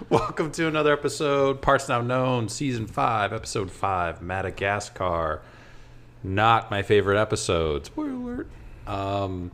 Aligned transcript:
Welcome 0.08 0.50
to 0.52 0.66
another 0.66 0.94
episode, 0.94 1.60
Parts 1.60 1.88
Now 1.88 2.00
Known, 2.00 2.48
Season 2.48 2.86
5, 2.86 3.34
Episode 3.34 3.70
5, 3.70 4.22
Madagascar. 4.22 5.42
Not 6.22 6.70
my 6.70 6.80
favorite 6.80 7.20
episode. 7.20 7.84
Spoiler 7.84 8.12
alert. 8.12 8.48
Um, 8.86 9.50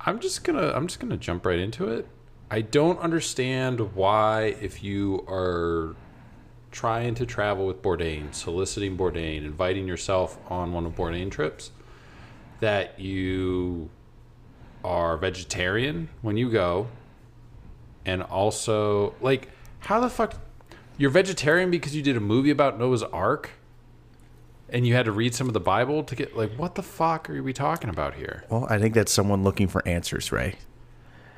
I'm 0.00 0.20
just 0.20 0.44
gonna 0.44 0.72
I'm 0.72 0.86
just 0.86 1.00
gonna 1.00 1.16
jump 1.16 1.44
right 1.44 1.58
into 1.58 1.88
it. 1.88 2.06
I 2.50 2.60
don't 2.60 3.00
understand 3.00 3.94
why 3.96 4.56
if 4.60 4.84
you 4.84 5.24
are 5.28 5.96
trying 6.70 7.16
to 7.16 7.26
travel 7.26 7.66
with 7.66 7.82
Bourdain, 7.82 8.32
soliciting 8.32 8.96
Bourdain, 8.96 9.44
inviting 9.44 9.88
yourself 9.88 10.38
on 10.48 10.72
one 10.72 10.86
of 10.86 10.94
Bourdain 10.94 11.30
trips, 11.30 11.72
that 12.60 13.00
you 13.00 13.90
are 14.84 15.16
vegetarian 15.16 16.08
when 16.22 16.36
you 16.36 16.50
go 16.50 16.86
and 18.04 18.22
also 18.22 19.14
like 19.20 19.48
how 19.80 20.00
the 20.00 20.10
fuck 20.10 20.34
you're 20.98 21.10
vegetarian 21.10 21.70
because 21.70 21.94
you 21.94 22.02
did 22.02 22.16
a 22.16 22.20
movie 22.20 22.50
about 22.50 22.78
Noah's 22.78 23.02
Ark 23.02 23.50
and 24.68 24.86
you 24.86 24.94
had 24.94 25.06
to 25.06 25.12
read 25.12 25.34
some 25.34 25.46
of 25.48 25.54
the 25.54 25.60
Bible 25.60 26.02
to 26.04 26.14
get 26.14 26.36
like 26.36 26.52
what 26.56 26.74
the 26.74 26.82
fuck 26.82 27.28
are 27.30 27.42
we 27.42 27.52
talking 27.52 27.90
about 27.90 28.14
here? 28.14 28.44
Well, 28.50 28.66
I 28.68 28.78
think 28.78 28.94
that's 28.94 29.12
someone 29.12 29.42
looking 29.42 29.68
for 29.68 29.86
answers, 29.86 30.30
Ray. 30.32 30.56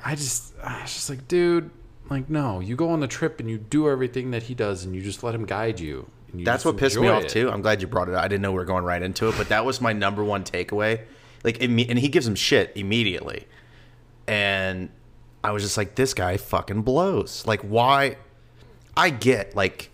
I 0.03 0.15
just 0.15 0.53
I 0.63 0.81
was 0.81 0.93
just 0.93 1.09
like, 1.09 1.27
dude, 1.27 1.69
like 2.09 2.29
no, 2.29 2.59
you 2.59 2.75
go 2.75 2.89
on 2.89 2.99
the 2.99 3.07
trip 3.07 3.39
and 3.39 3.49
you 3.49 3.57
do 3.57 3.89
everything 3.89 4.31
that 4.31 4.43
he 4.43 4.53
does 4.53 4.83
and 4.83 4.93
you 4.95 5.01
just 5.01 5.23
let 5.23 5.33
him 5.33 5.45
guide 5.45 5.79
you. 5.79 6.07
you 6.33 6.45
That's 6.45 6.65
what 6.65 6.77
pissed 6.77 6.99
me 6.99 7.07
off 7.07 7.23
it. 7.23 7.29
too. 7.29 7.49
I'm 7.49 7.61
glad 7.61 7.81
you 7.81 7.87
brought 7.87 8.09
it 8.09 8.15
up. 8.15 8.23
I 8.23 8.27
didn't 8.27 8.41
know 8.41 8.51
we 8.51 8.57
were 8.57 8.65
going 8.65 8.83
right 8.83 9.01
into 9.01 9.29
it, 9.29 9.35
but 9.37 9.49
that 9.49 9.65
was 9.65 9.79
my 9.81 9.93
number 9.93 10.23
one 10.23 10.43
takeaway. 10.43 11.01
Like, 11.43 11.61
and 11.61 11.77
he 11.79 12.07
gives 12.07 12.25
him 12.25 12.35
shit 12.35 12.71
immediately, 12.75 13.47
and 14.27 14.89
I 15.43 15.51
was 15.51 15.63
just 15.63 15.77
like, 15.77 15.95
this 15.95 16.13
guy 16.13 16.37
fucking 16.37 16.83
blows. 16.83 17.45
Like, 17.45 17.61
why? 17.61 18.17
I 18.95 19.09
get 19.09 19.55
like, 19.55 19.89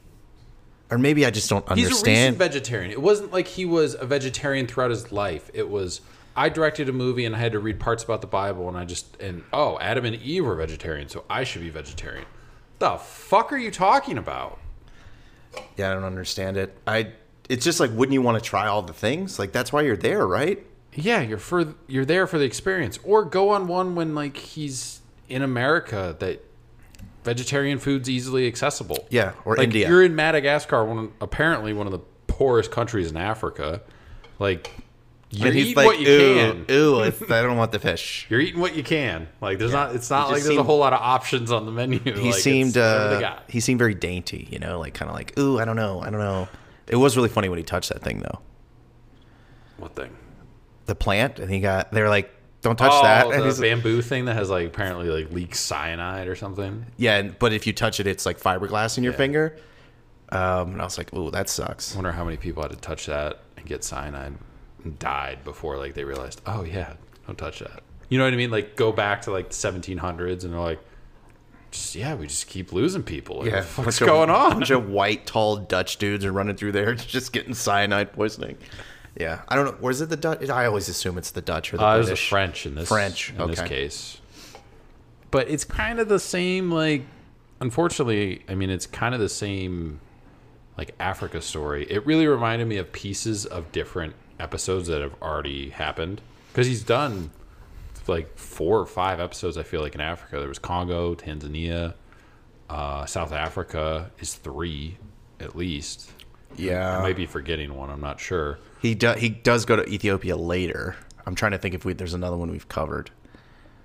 or 0.92 0.98
maybe 0.98 1.26
I 1.26 1.32
just 1.32 1.50
don't 1.50 1.68
He's 1.74 1.86
a 1.86 1.90
recent 1.90 2.08
understand. 2.08 2.38
vegetarian. 2.38 2.92
It 2.92 3.02
wasn't 3.02 3.32
like 3.32 3.48
he 3.48 3.66
was 3.66 3.96
a 3.96 4.06
vegetarian 4.06 4.68
throughout 4.68 4.92
his 4.92 5.12
life. 5.12 5.50
It 5.54 5.70
was 5.70 6.02
I 6.36 6.50
directed 6.50 6.90
a 6.90 6.94
movie 6.94 7.26
and 7.26 7.36
I 7.36 7.40
had 7.40 7.52
to 7.54 7.60
read 7.60 7.80
parts 7.80 8.04
about 8.04 8.22
the 8.22 8.28
Bible 8.28 8.68
and 8.68 8.78
I 8.78 8.86
just 8.86 9.16
and 9.22 9.44
oh, 9.54 9.78
Adam 9.80 10.06
and 10.06 10.16
Eve 10.18 10.46
were 10.46 10.56
vegetarian, 10.56 11.08
so 11.10 11.24
I 11.30 11.44
should 11.44 11.62
be 11.62 11.70
vegetarian. 11.70 12.26
The 12.80 12.98
fuck 12.98 13.52
are 13.52 13.58
you 13.58 13.72
talking 13.72 14.18
about? 14.18 14.60
yeah, 15.78 15.90
I 15.92 15.94
don't 15.94 16.04
understand 16.04 16.58
it. 16.58 16.78
I. 16.86 17.14
It's 17.50 17.66
just 17.66 17.80
like, 17.80 17.90
wouldn't 17.92 18.14
you 18.14 18.22
want 18.22 18.42
to 18.42 18.48
try 18.48 18.68
all 18.68 18.84
the 18.84 18.94
things? 18.94 19.40
Like, 19.40 19.52
that's 19.52 19.74
why 19.74 19.82
you're 19.82 19.98
there, 19.98 20.28
right? 20.28 20.64
Yeah, 20.94 21.22
you're 21.22 21.40
for 21.40 21.74
you're 21.88 22.06
there 22.06 22.28
for 22.28 22.38
the 22.38 22.46
experience. 22.46 23.00
Or 23.04 23.26
go 23.26 23.50
on 23.50 23.68
one 23.68 23.96
when 23.96 24.14
like 24.14 24.38
he's 24.38 24.99
in 25.30 25.42
America 25.42 26.16
that 26.20 26.44
vegetarian 27.24 27.80
food's 27.80 28.10
easily 28.10 28.48
accessible. 28.48 29.08
Yeah, 29.10 29.34
or 29.46 29.56
like, 29.56 29.66
India. 29.66 29.88
You're 29.90 30.04
in 30.04 30.16
Madagascar, 30.16 30.84
one 30.86 31.12
apparently 31.22 31.74
one 31.74 31.86
of 31.88 31.92
the 31.94 32.00
poorest 32.28 32.72
countries 32.72 33.10
in 33.12 33.18
Africa. 33.18 33.82
Like 34.40 34.72
you're 35.32 35.48
and 35.50 35.56
he's 35.56 35.66
eating 35.68 35.76
like, 35.78 35.86
what 35.86 36.00
you 36.00 36.08
ooh, 36.10 36.36
can. 36.66 36.66
ooh, 36.76 37.00
I 37.02 37.10
don't 37.42 37.58
want 37.58 37.72
the 37.72 37.80
fish. 37.80 38.26
You're 38.30 38.40
eating 38.40 38.60
what 38.60 38.76
you 38.76 38.84
can. 38.84 39.28
Like 39.42 39.60
there's 39.60 39.72
not. 39.74 39.94
It's 39.96 40.10
not 40.10 40.30
like 40.32 40.42
there's 40.44 40.58
a 40.58 40.64
whole 40.64 40.80
lot 40.80 40.94
of 40.94 41.00
options 41.02 41.52
on 41.52 41.66
the 41.66 41.72
menu. 41.72 42.00
he 42.04 42.12
Like, 42.32 42.34
seemed 42.36 42.78
uh, 42.78 43.40
he 43.48 43.60
seemed 43.60 43.78
very 43.80 43.94
dainty, 43.94 44.48
you 44.52 44.60
know, 44.60 44.80
like 44.80 44.94
kind 44.94 45.10
of 45.10 45.16
like, 45.16 45.38
ooh, 45.38 45.60
I 45.60 45.66
don't 45.66 45.76
know, 45.76 46.02
I 46.02 46.10
don't 46.10 46.20
know. 46.22 46.48
It 46.88 46.96
was 46.96 47.16
really 47.16 47.30
funny 47.30 47.50
when 47.50 47.58
he 47.58 47.64
touched 47.64 47.90
that 47.90 48.02
thing 48.02 48.20
though, 48.20 48.40
What 49.78 49.96
thing? 49.96 50.16
the 50.88 50.96
plant, 50.96 51.38
and 51.38 51.52
he 51.52 51.60
got 51.60 51.92
they're 51.92 52.10
like, 52.10 52.34
don't 52.62 52.76
touch 52.78 52.92
oh, 52.94 53.04
that. 53.04 53.28
And 53.32 53.42
the 53.42 53.46
he's 53.46 53.60
like, 53.60 53.70
bamboo 53.70 54.02
thing 54.02 54.26
that 54.26 54.36
has 54.36 54.50
like 54.50 54.68
apparently 54.68 55.08
like 55.10 55.32
leaks 55.32 55.60
cyanide 55.60 56.28
or 56.28 56.36
something. 56.36 56.86
yeah, 56.98 57.22
but 57.24 57.54
if 57.54 57.66
you 57.68 57.74
touch 57.74 58.00
it, 58.00 58.08
it's 58.08 58.26
like 58.26 58.40
fiberglass 58.40 58.98
in 58.98 59.04
your 59.04 59.14
Yeah. 59.14 59.18
finger. 59.18 59.58
Um, 60.32 60.74
and 60.74 60.82
I 60.82 60.84
was 60.84 60.98
like, 60.98 61.14
ooh, 61.14 61.32
that 61.32 61.50
sucks. 61.50 61.94
I 61.94 61.98
wonder 61.98 62.12
how 62.12 62.24
many 62.24 62.38
people 62.38 62.62
had 62.62 62.72
to 62.72 62.78
touch 62.78 63.08
that 63.08 63.40
and 63.58 63.66
get 63.66 63.84
cyanide 63.84 64.36
and 64.84 65.00
died 65.00 65.44
before 65.44 65.78
like 65.78 65.94
they 65.96 66.04
realized, 66.04 66.42
oh 66.46 66.64
yeah, 66.64 66.94
don't 67.26 67.38
touch 67.38 67.60
that. 67.60 67.82
You 68.10 68.18
know 68.18 68.26
what 68.26 68.34
I 68.34 68.38
mean? 68.38 68.52
Like 68.52 68.76
go 68.76 68.92
back 68.92 69.22
to 69.24 69.32
like 69.32 69.50
the 69.50 69.56
1700s 69.56 70.44
and 70.44 70.54
they're 70.54 70.60
like, 70.60 70.80
just 71.72 71.96
yeah, 71.96 72.16
we 72.16 72.28
just 72.28 72.48
keep 72.48 72.74
losing 72.74 73.04
people. 73.04 73.40
Like, 73.40 73.52
Yeah, 73.52 73.58
what's 73.64 73.76
bunch 73.76 74.02
of- 74.02 74.08
going 74.08 74.30
on? 74.30 74.52
bunch 74.54 74.70
of 74.72 74.90
white, 74.90 75.26
tall 75.26 75.58
Dutch 75.58 75.98
dudes 75.98 76.26
are 76.26 76.32
running 76.32 76.56
through 76.58 76.72
there, 76.74 76.94
just 76.96 77.32
getting 77.32 77.54
cyanide 77.54 78.12
poisoning. 78.14 78.58
Yeah, 79.18 79.42
I 79.48 79.56
don't 79.56 79.82
know. 79.82 79.90
Is 79.90 80.02
it 80.02 80.10
the 80.10 80.18
Dutch? 80.18 80.50
I 80.50 80.66
always 80.66 80.88
assume 80.88 81.18
it's 81.18 81.32
the 81.32 81.42
Dutch 81.42 81.74
or 81.74 81.78
the 81.78 81.86
Uh, 81.86 81.96
it 81.96 81.98
was 82.00 82.10
the 82.10 82.16
French 82.16 82.66
in 82.66 82.76
this 82.76 82.88
French, 82.88 83.32
in 83.32 83.48
this 83.48 83.62
case. 83.62 84.22
But 85.32 85.50
it's 85.50 85.64
kind 85.64 86.00
of 86.00 86.08
the 86.10 86.20
same. 86.20 86.72
Like, 86.72 87.04
unfortunately, 87.60 88.44
I 88.48 88.56
mean, 88.56 88.70
it's 88.70 88.86
kind 88.88 89.14
of 89.14 89.20
the 89.20 89.30
same 89.30 90.00
like 90.78 90.96
Africa 91.00 91.42
story. 91.42 91.86
It 91.90 92.06
really 92.06 92.28
reminded 92.28 92.68
me 92.68 92.78
of 92.78 92.92
pieces 92.92 93.46
of 93.46 93.72
different 93.72 94.16
episodes 94.40 94.88
that 94.88 95.02
have 95.02 95.16
already 95.22 95.70
happened 95.70 96.22
because 96.52 96.68
he's 96.68 96.84
done 96.84 97.32
like 98.08 98.38
four 98.38 98.80
or 98.80 98.86
five 98.86 99.20
episodes. 99.20 99.58
I 99.58 99.64
feel 99.64 99.82
like 99.82 99.96
in 99.96 100.02
Africa, 100.02 100.40
there 100.40 100.48
was 100.50 100.60
Congo, 100.60 101.16
Tanzania, 101.16 101.94
uh, 102.70 103.06
South 103.06 103.32
Africa 103.32 104.12
is 104.20 104.36
three 104.36 104.98
at 105.40 105.56
least. 105.56 106.12
Yeah, 106.56 106.98
I 106.98 107.02
might 107.02 107.16
be 107.16 107.26
forgetting 107.26 107.74
one. 107.76 107.90
I'm 107.90 108.02
not 108.02 108.20
sure. 108.20 108.60
he 108.82 108.96
do, 108.96 109.14
he 109.14 109.30
does 109.30 109.66
go 109.66 109.76
to 109.76 109.88
Ethiopia 109.88 110.36
later. 110.36 110.96
I'm 111.26 111.36
trying 111.36 111.52
to 111.52 111.58
think 111.58 111.76
if 111.76 111.86
we, 111.86 111.94
there's 111.94 112.14
another 112.14 112.38
one 112.38 112.50
we've 112.52 112.68
covered. 112.68 113.12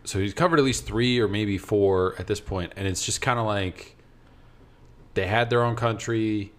so 0.04 0.18
he's 0.18 0.34
covered 0.34 0.58
at 0.58 0.64
least 0.64 0.86
three 0.86 1.18
or 1.20 1.28
maybe 1.28 1.58
four 1.58 2.14
at 2.18 2.26
this 2.26 2.40
point 2.40 2.72
and 2.76 2.86
it's 2.88 3.04
just 3.04 3.20
kind 3.20 3.38
of 3.38 3.46
like 3.46 3.96
they 5.14 5.26
had 5.26 5.50
their 5.50 5.62
own 5.62 5.76
country 5.76 6.52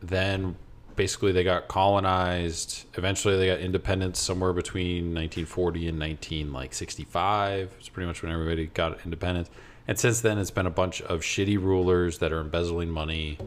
then 0.00 0.56
basically 0.94 1.32
they 1.32 1.44
got 1.44 1.68
colonized 1.68 2.84
eventually 2.94 3.36
they 3.36 3.46
got 3.46 3.60
independence 3.60 4.18
somewhere 4.18 4.52
between 4.52 5.14
1940 5.14 5.88
and 5.88 5.98
19 5.98 6.52
like 6.52 6.72
65 6.74 7.74
it's 7.78 7.88
pretty 7.88 8.06
much 8.06 8.22
when 8.22 8.32
everybody 8.32 8.66
got 8.68 8.98
independence 9.04 9.50
and 9.88 9.98
since 9.98 10.20
then 10.20 10.38
it's 10.38 10.50
been 10.50 10.66
a 10.66 10.70
bunch 10.70 11.00
of 11.02 11.20
shitty 11.20 11.60
rulers 11.62 12.18
that 12.18 12.32
are 12.32 12.40
embezzling 12.40 12.88
money 12.90 13.38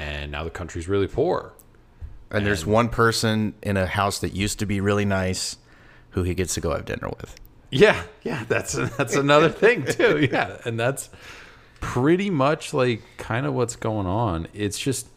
and 0.00 0.32
now 0.32 0.42
the 0.44 0.50
country's 0.50 0.88
really 0.88 1.06
poor 1.06 1.52
And 2.30 2.46
there's 2.46 2.64
one 2.64 2.88
person 2.88 3.54
in 3.62 3.76
a 3.76 3.86
house 3.86 4.20
that 4.20 4.32
used 4.32 4.58
to 4.60 4.66
be 4.66 4.80
really 4.80 5.04
nice 5.04 5.58
who 6.10 6.22
he 6.22 6.34
gets 6.34 6.54
to 6.54 6.60
go 6.60 6.70
have 6.70 6.84
dinner 6.84 7.08
with. 7.08 7.34
Yeah, 7.70 8.02
yeah, 8.22 8.44
that's 8.48 8.72
that's 8.96 9.14
another 9.14 9.48
thing 9.62 9.84
too. 9.84 10.28
Yeah, 10.30 10.58
and 10.64 10.78
that's 10.78 11.10
pretty 11.80 12.30
much 12.30 12.72
like 12.72 13.02
kind 13.16 13.46
of 13.46 13.54
what's 13.54 13.76
going 13.76 14.06
on. 14.06 14.48
It's 14.54 14.78
just, 14.78 15.08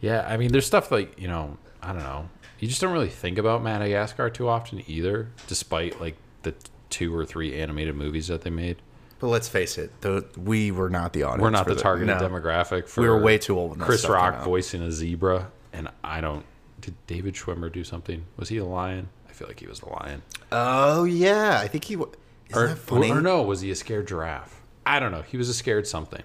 yeah, 0.00 0.26
I 0.28 0.36
mean, 0.36 0.52
there's 0.52 0.66
stuff 0.66 0.90
like 0.90 1.18
you 1.20 1.28
know, 1.28 1.58
I 1.82 1.92
don't 1.92 2.02
know, 2.02 2.28
you 2.58 2.68
just 2.68 2.80
don't 2.80 2.92
really 2.92 3.10
think 3.10 3.38
about 3.38 3.62
Madagascar 3.62 4.30
too 4.30 4.48
often 4.48 4.82
either, 4.86 5.28
despite 5.46 6.00
like 6.00 6.16
the 6.42 6.54
two 6.88 7.14
or 7.14 7.24
three 7.26 7.58
animated 7.60 7.96
movies 7.96 8.28
that 8.28 8.42
they 8.42 8.50
made. 8.50 8.76
But 9.24 9.30
let's 9.30 9.48
face 9.48 9.78
it, 9.78 10.02
the, 10.02 10.22
we 10.36 10.70
were 10.70 10.90
not 10.90 11.14
the 11.14 11.22
audience. 11.22 11.40
We're 11.40 11.48
not 11.48 11.66
the 11.66 11.76
targeted 11.76 12.20
no. 12.20 12.28
demographic. 12.28 12.86
For 12.86 13.00
We 13.00 13.08
were 13.08 13.18
way 13.18 13.38
too 13.38 13.58
old 13.58 13.70
when 13.70 13.80
Chris 13.80 14.06
Rock 14.06 14.44
voicing 14.44 14.82
a 14.82 14.92
zebra, 14.92 15.50
and 15.72 15.88
I 16.04 16.20
don't. 16.20 16.44
Did 16.82 16.94
David 17.06 17.32
Schwimmer 17.32 17.72
do 17.72 17.84
something? 17.84 18.26
Was 18.36 18.50
he 18.50 18.58
a 18.58 18.66
lion? 18.66 19.08
I 19.26 19.32
feel 19.32 19.48
like 19.48 19.60
he 19.60 19.66
was 19.66 19.80
the 19.80 19.88
lion. 19.88 20.20
Oh 20.52 21.04
yeah, 21.04 21.58
I 21.58 21.68
think 21.68 21.84
he. 21.84 21.94
Isn't 21.94 22.08
Or, 22.54 22.66
that 22.66 22.76
funny? 22.76 23.10
or 23.10 23.22
no, 23.22 23.40
was 23.40 23.62
he 23.62 23.70
a 23.70 23.74
scared 23.74 24.08
giraffe? 24.08 24.60
I 24.84 25.00
don't 25.00 25.10
know. 25.10 25.22
He 25.22 25.38
was 25.38 25.48
a 25.48 25.54
scared 25.54 25.86
something. 25.86 26.22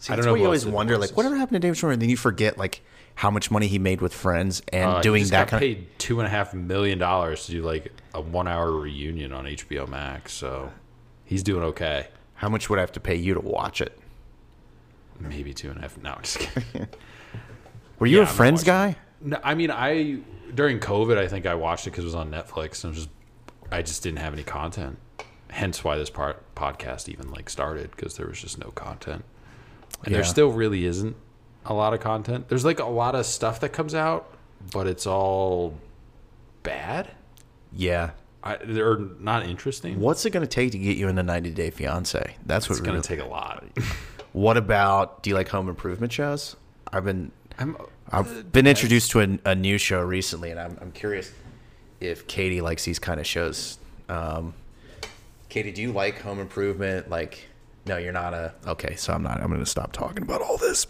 See, 0.00 0.12
I 0.12 0.16
don't 0.16 0.24
that's 0.24 0.26
know 0.26 0.32
what 0.32 0.40
you 0.40 0.46
always 0.46 0.66
wonder, 0.66 0.98
like, 0.98 1.16
whatever 1.16 1.36
happened 1.36 1.54
to 1.54 1.60
David 1.60 1.78
Schwimmer? 1.78 1.92
And 1.92 2.02
then 2.02 2.08
you 2.08 2.16
forget, 2.16 2.58
like, 2.58 2.82
how 3.14 3.30
much 3.30 3.48
money 3.52 3.68
he 3.68 3.78
made 3.78 4.00
with 4.00 4.12
Friends 4.12 4.60
and 4.72 4.90
Uh, 4.90 5.00
doing 5.02 5.24
that 5.28 5.50
got 5.52 5.60
paid 5.60 5.86
two 5.98 6.18
and 6.18 6.26
a 6.26 6.30
half 6.30 6.52
million 6.52 6.98
dollars 6.98 7.46
to 7.46 7.52
do 7.52 7.62
like 7.62 7.92
a 8.12 8.20
one 8.20 8.48
hour 8.48 8.72
reunion 8.72 9.32
on 9.32 9.44
HBO 9.46 9.86
Max. 9.86 10.32
So 10.32 10.72
he's 11.24 11.44
doing 11.44 11.62
okay. 11.62 12.08
How 12.34 12.48
much 12.48 12.68
would 12.68 12.78
I 12.78 12.82
have 12.82 12.92
to 12.92 13.00
pay 13.00 13.14
you 13.16 13.34
to 13.34 13.40
watch 13.40 13.80
it? 13.80 13.98
Maybe 15.20 15.54
two 15.54 15.68
and 15.70 15.78
a 15.78 15.82
half. 15.82 15.96
No, 16.02 16.10
I'm 16.12 16.22
just 16.22 16.38
kidding. 16.40 16.88
Were 17.98 18.06
you 18.06 18.16
Yeah, 18.18 18.22
a 18.22 18.22
I'm 18.22 18.26
not 18.28 18.34
Friends 18.36 18.60
watching 18.62 18.72
guy? 18.92 18.96
No, 19.20 19.40
I 19.42 19.54
mean, 19.54 19.70
I 19.70 20.18
during 20.54 20.80
COVID, 20.80 21.16
I 21.16 21.28
think 21.28 21.46
I 21.46 21.54
watched 21.54 21.86
it 21.86 21.90
because 21.90 22.04
it 22.04 22.08
was 22.08 22.14
on 22.14 22.30
Netflix, 22.30 22.84
and 22.84 22.94
just 22.94 23.08
I 23.72 23.82
just 23.82 24.02
didn't 24.02 24.18
have 24.18 24.32
any 24.34 24.42
content. 24.42 24.98
Hence, 25.48 25.84
why 25.84 25.96
this 25.96 26.10
part 26.10 26.42
podcast 26.56 27.08
even 27.08 27.30
like 27.30 27.48
started 27.48 27.90
because 27.92 28.16
there 28.16 28.26
was 28.26 28.40
just 28.40 28.58
no 28.58 28.70
content, 28.72 29.24
and 30.04 30.12
there 30.14 30.22
Yeah. 30.22 30.26
still 30.26 30.50
really 30.50 30.84
isn't 30.84 31.16
a 31.64 31.72
lot 31.72 31.94
of 31.94 32.00
content. 32.00 32.48
There's 32.48 32.64
like 32.64 32.80
a 32.80 32.84
lot 32.84 33.14
of 33.14 33.24
stuff 33.24 33.60
that 33.60 33.70
comes 33.70 33.94
out, 33.94 34.36
but 34.72 34.86
it's 34.88 35.06
all 35.06 35.78
bad. 36.64 37.12
Yeah. 37.72 38.10
I, 38.44 38.58
they're 38.62 38.98
not 39.18 39.46
interesting. 39.46 39.98
What's 39.98 40.24
it 40.26 40.30
going 40.30 40.42
to 40.42 40.46
take 40.46 40.72
to 40.72 40.78
get 40.78 40.98
you 40.98 41.06
in 41.06 41.10
into 41.18 41.22
90 41.22 41.50
Day 41.52 41.70
Fiance? 41.70 42.36
That's 42.44 42.68
what 42.68 42.74
It's 42.78 42.80
gonna 42.80 42.92
going 43.00 43.02
take 43.02 43.20
a 43.20 43.24
lot. 43.26 43.64
What 44.32 44.56
about? 44.56 45.22
Do 45.22 45.30
you 45.30 45.36
like 45.36 45.48
home 45.48 45.68
improvement 45.68 46.12
shows? 46.12 46.56
I've 46.92 47.04
been 47.04 47.30
I'm 47.56 47.76
I've 48.10 48.50
been 48.50 48.66
introduced 48.66 49.12
to 49.12 49.20
a, 49.20 49.38
a 49.44 49.54
new 49.54 49.78
show 49.78 50.00
recently, 50.02 50.50
and 50.50 50.58
I'm 50.58 50.76
I'm 50.80 50.90
curious 50.90 51.30
if 52.00 52.26
Katie 52.26 52.60
likes 52.60 52.84
these 52.84 52.98
kind 52.98 53.20
of 53.20 53.28
shows. 53.28 53.78
Um, 54.08 54.54
Katie, 55.48 55.70
do 55.70 55.82
you 55.82 55.92
like 55.92 56.20
home 56.20 56.40
improvement? 56.40 57.08
Like 57.08 57.44
No, 57.86 57.96
you're 57.96 58.12
not 58.12 58.34
a. 58.34 58.54
Okay, 58.66 58.96
so 58.96 59.12
I'm 59.12 59.22
not. 59.22 59.40
I'm 59.40 59.46
going 59.50 59.60
to 59.60 59.66
stop 59.66 59.92
talking 59.92 60.24
about 60.24 60.42
all 60.42 60.58
this. 60.58 60.88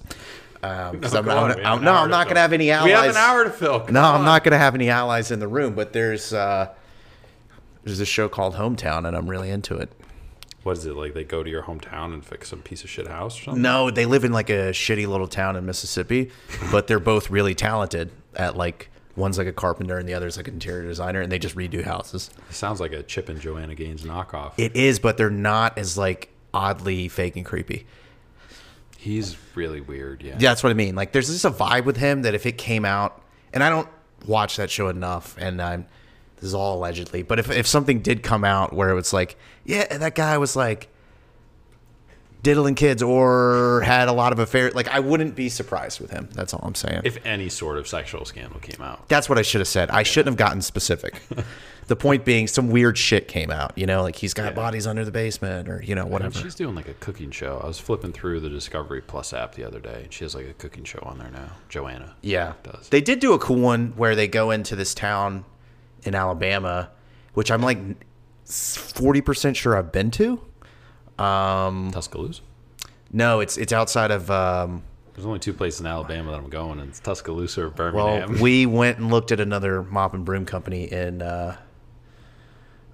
Um, 0.62 1.00
No, 1.02 1.08
I'm 1.18 1.24
not, 1.26 1.36
on, 1.36 1.50
I'm- 1.50 1.56
we 1.58 1.62
have 1.62 1.66
I'm- 1.66 1.78
an 1.80 1.84
no, 1.84 1.92
I'm 1.92 2.08
not 2.10 2.24
going 2.24 2.36
to 2.36 2.40
have 2.40 2.54
any 2.54 2.70
allies. 2.70 2.86
We 2.86 2.92
have 2.92 3.10
an 3.10 3.16
hour 3.16 3.44
to 3.44 3.50
fill. 3.50 3.80
Come 3.80 3.92
No, 3.92 4.00
I'm 4.04 4.24
not 4.24 4.42
going 4.42 4.52
to 4.52 4.58
have 4.58 4.74
any 4.74 4.88
allies 4.88 5.30
in 5.30 5.38
the 5.38 5.48
room. 5.48 5.74
But 5.74 5.92
there's 5.92 6.32
uh, 6.32 6.72
there's 7.84 8.00
a 8.00 8.06
show 8.06 8.28
called 8.28 8.54
Hometown, 8.54 9.06
and 9.06 9.16
I'm 9.16 9.28
really 9.28 9.50
into 9.50 9.76
it. 9.76 9.92
What 10.62 10.78
is 10.78 10.86
it 10.86 10.96
like? 10.96 11.12
They 11.12 11.24
go 11.24 11.42
to 11.42 11.50
your 11.50 11.62
hometown 11.62 12.14
and 12.14 12.24
fix 12.24 12.48
some 12.48 12.62
piece 12.62 12.84
of 12.84 12.90
shit 12.90 13.06
house 13.06 13.38
or 13.38 13.44
something? 13.44 13.62
No, 13.62 13.90
they 13.90 14.06
live 14.06 14.24
in 14.24 14.32
like 14.32 14.48
a 14.48 14.70
shitty 14.70 15.06
little 15.06 15.28
town 15.28 15.56
in 15.56 15.66
Mississippi, 15.66 16.30
but 16.72 16.86
they're 16.86 16.98
both 16.98 17.28
really 17.30 17.54
talented 17.54 18.10
at 18.34 18.56
like 18.56 18.90
one's 19.14 19.38
like 19.38 19.46
a 19.46 19.52
carpenter 19.52 19.98
and 19.98 20.08
the 20.08 20.14
other's 20.14 20.36
like 20.36 20.48
an 20.48 20.54
interior 20.54 20.88
designer, 20.88 21.20
and 21.20 21.30
they 21.30 21.38
just 21.38 21.54
redo 21.54 21.84
houses. 21.84 22.30
It 22.48 22.54
sounds 22.54 22.80
like 22.80 22.92
a 22.92 23.02
Chip 23.02 23.28
and 23.28 23.40
Joanna 23.40 23.74
Gaines 23.74 24.02
knockoff. 24.02 24.52
It 24.56 24.74
is, 24.74 24.98
but 24.98 25.18
they're 25.18 25.30
not 25.30 25.76
as 25.76 25.98
like 25.98 26.30
oddly 26.54 27.08
fake 27.08 27.36
and 27.36 27.44
creepy. 27.44 27.86
He's 28.96 29.36
really 29.54 29.82
weird. 29.82 30.22
Yeah. 30.22 30.32
Yeah, 30.32 30.48
that's 30.48 30.62
what 30.62 30.70
I 30.70 30.74
mean. 30.74 30.94
Like, 30.94 31.12
there's 31.12 31.28
just 31.28 31.44
a 31.44 31.50
vibe 31.50 31.84
with 31.84 31.98
him 31.98 32.22
that 32.22 32.34
if 32.34 32.46
it 32.46 32.56
came 32.56 32.86
out, 32.86 33.20
and 33.52 33.62
I 33.62 33.68
don't 33.68 33.88
watch 34.26 34.56
that 34.56 34.70
show 34.70 34.88
enough, 34.88 35.36
and 35.38 35.60
I'm 35.60 35.86
this 36.44 36.50
is 36.50 36.54
all 36.54 36.76
allegedly, 36.76 37.22
but 37.22 37.38
if 37.38 37.50
if 37.50 37.66
something 37.66 38.00
did 38.00 38.22
come 38.22 38.44
out 38.44 38.74
where 38.74 38.90
it 38.90 38.94
was 38.94 39.14
like, 39.14 39.36
yeah, 39.64 39.96
that 39.96 40.14
guy 40.14 40.36
was 40.36 40.54
like 40.54 40.88
diddling 42.42 42.74
kids 42.74 43.02
or 43.02 43.80
had 43.86 44.08
a 44.08 44.12
lot 44.12 44.30
of 44.30 44.38
affairs, 44.38 44.74
like 44.74 44.86
I 44.88 45.00
wouldn't 45.00 45.34
be 45.34 45.48
surprised 45.48 46.00
with 46.00 46.10
him. 46.10 46.28
That's 46.34 46.52
all 46.52 46.60
I'm 46.62 46.74
saying. 46.74 47.00
If 47.04 47.24
any 47.24 47.48
sort 47.48 47.78
of 47.78 47.88
sexual 47.88 48.26
scandal 48.26 48.60
came 48.60 48.82
out. 48.82 49.08
That's 49.08 49.26
what 49.26 49.38
I 49.38 49.42
should 49.42 49.62
have 49.62 49.68
said. 49.68 49.88
I 49.88 50.02
shouldn't 50.02 50.32
have 50.32 50.36
gotten 50.36 50.60
specific. 50.60 51.22
the 51.86 51.96
point 51.96 52.26
being, 52.26 52.46
some 52.46 52.68
weird 52.68 52.98
shit 52.98 53.26
came 53.26 53.50
out. 53.50 53.72
You 53.78 53.86
know, 53.86 54.02
like 54.02 54.16
he's 54.16 54.34
got 54.34 54.44
Yeah. 54.48 54.50
bodies 54.52 54.86
under 54.86 55.06
the 55.06 55.12
basement, 55.12 55.70
or 55.70 55.82
you 55.82 55.94
know, 55.94 56.04
whatever. 56.04 56.38
she's 56.38 56.54
doing 56.54 56.74
like 56.74 56.88
a 56.88 56.94
cooking 56.94 57.30
show. 57.30 57.58
I 57.64 57.66
was 57.66 57.78
flipping 57.78 58.12
through 58.12 58.40
the 58.40 58.50
Discovery 58.50 59.00
Plus 59.00 59.32
app 59.32 59.54
the 59.54 59.64
other 59.64 59.80
day, 59.80 60.02
and 60.04 60.12
she 60.12 60.26
has 60.26 60.34
like 60.34 60.46
a 60.46 60.52
cooking 60.52 60.84
show 60.84 60.98
on 61.04 61.16
there 61.16 61.30
now. 61.30 61.52
Joanna. 61.70 62.16
Yeah, 62.20 62.52
does. 62.62 62.90
they 62.90 63.00
did 63.00 63.20
do 63.20 63.32
a 63.32 63.38
cool 63.38 63.56
one 63.60 63.94
where 63.96 64.14
they 64.14 64.28
go 64.28 64.50
into 64.50 64.76
this 64.76 64.92
town 64.94 65.46
in 66.04 66.14
Alabama, 66.14 66.90
which 67.34 67.50
I'm 67.50 67.62
like 67.62 67.78
forty 68.44 69.20
percent 69.20 69.56
sure 69.56 69.76
I've 69.76 69.92
been 69.92 70.10
to. 70.12 70.40
Um, 71.18 71.90
Tuscaloosa. 71.92 72.42
no, 73.12 73.40
it's 73.40 73.56
it's 73.56 73.72
outside 73.72 74.10
of. 74.10 74.30
Um, 74.30 74.82
There's 75.14 75.26
only 75.26 75.38
two 75.38 75.52
places 75.52 75.80
in 75.80 75.86
Alabama 75.86 76.32
that 76.32 76.38
I'm 76.38 76.50
going, 76.50 76.80
and 76.80 76.88
it's 76.88 77.00
Tuscaloosa 77.00 77.66
or 77.66 77.70
Birmingham. 77.70 78.32
well, 78.32 78.42
we 78.42 78.66
went 78.66 78.98
and 78.98 79.10
looked 79.10 79.32
at 79.32 79.40
another 79.40 79.82
mop 79.82 80.14
and 80.14 80.24
broom 80.24 80.46
company 80.46 80.90
in. 80.90 81.22
Uh, 81.22 81.56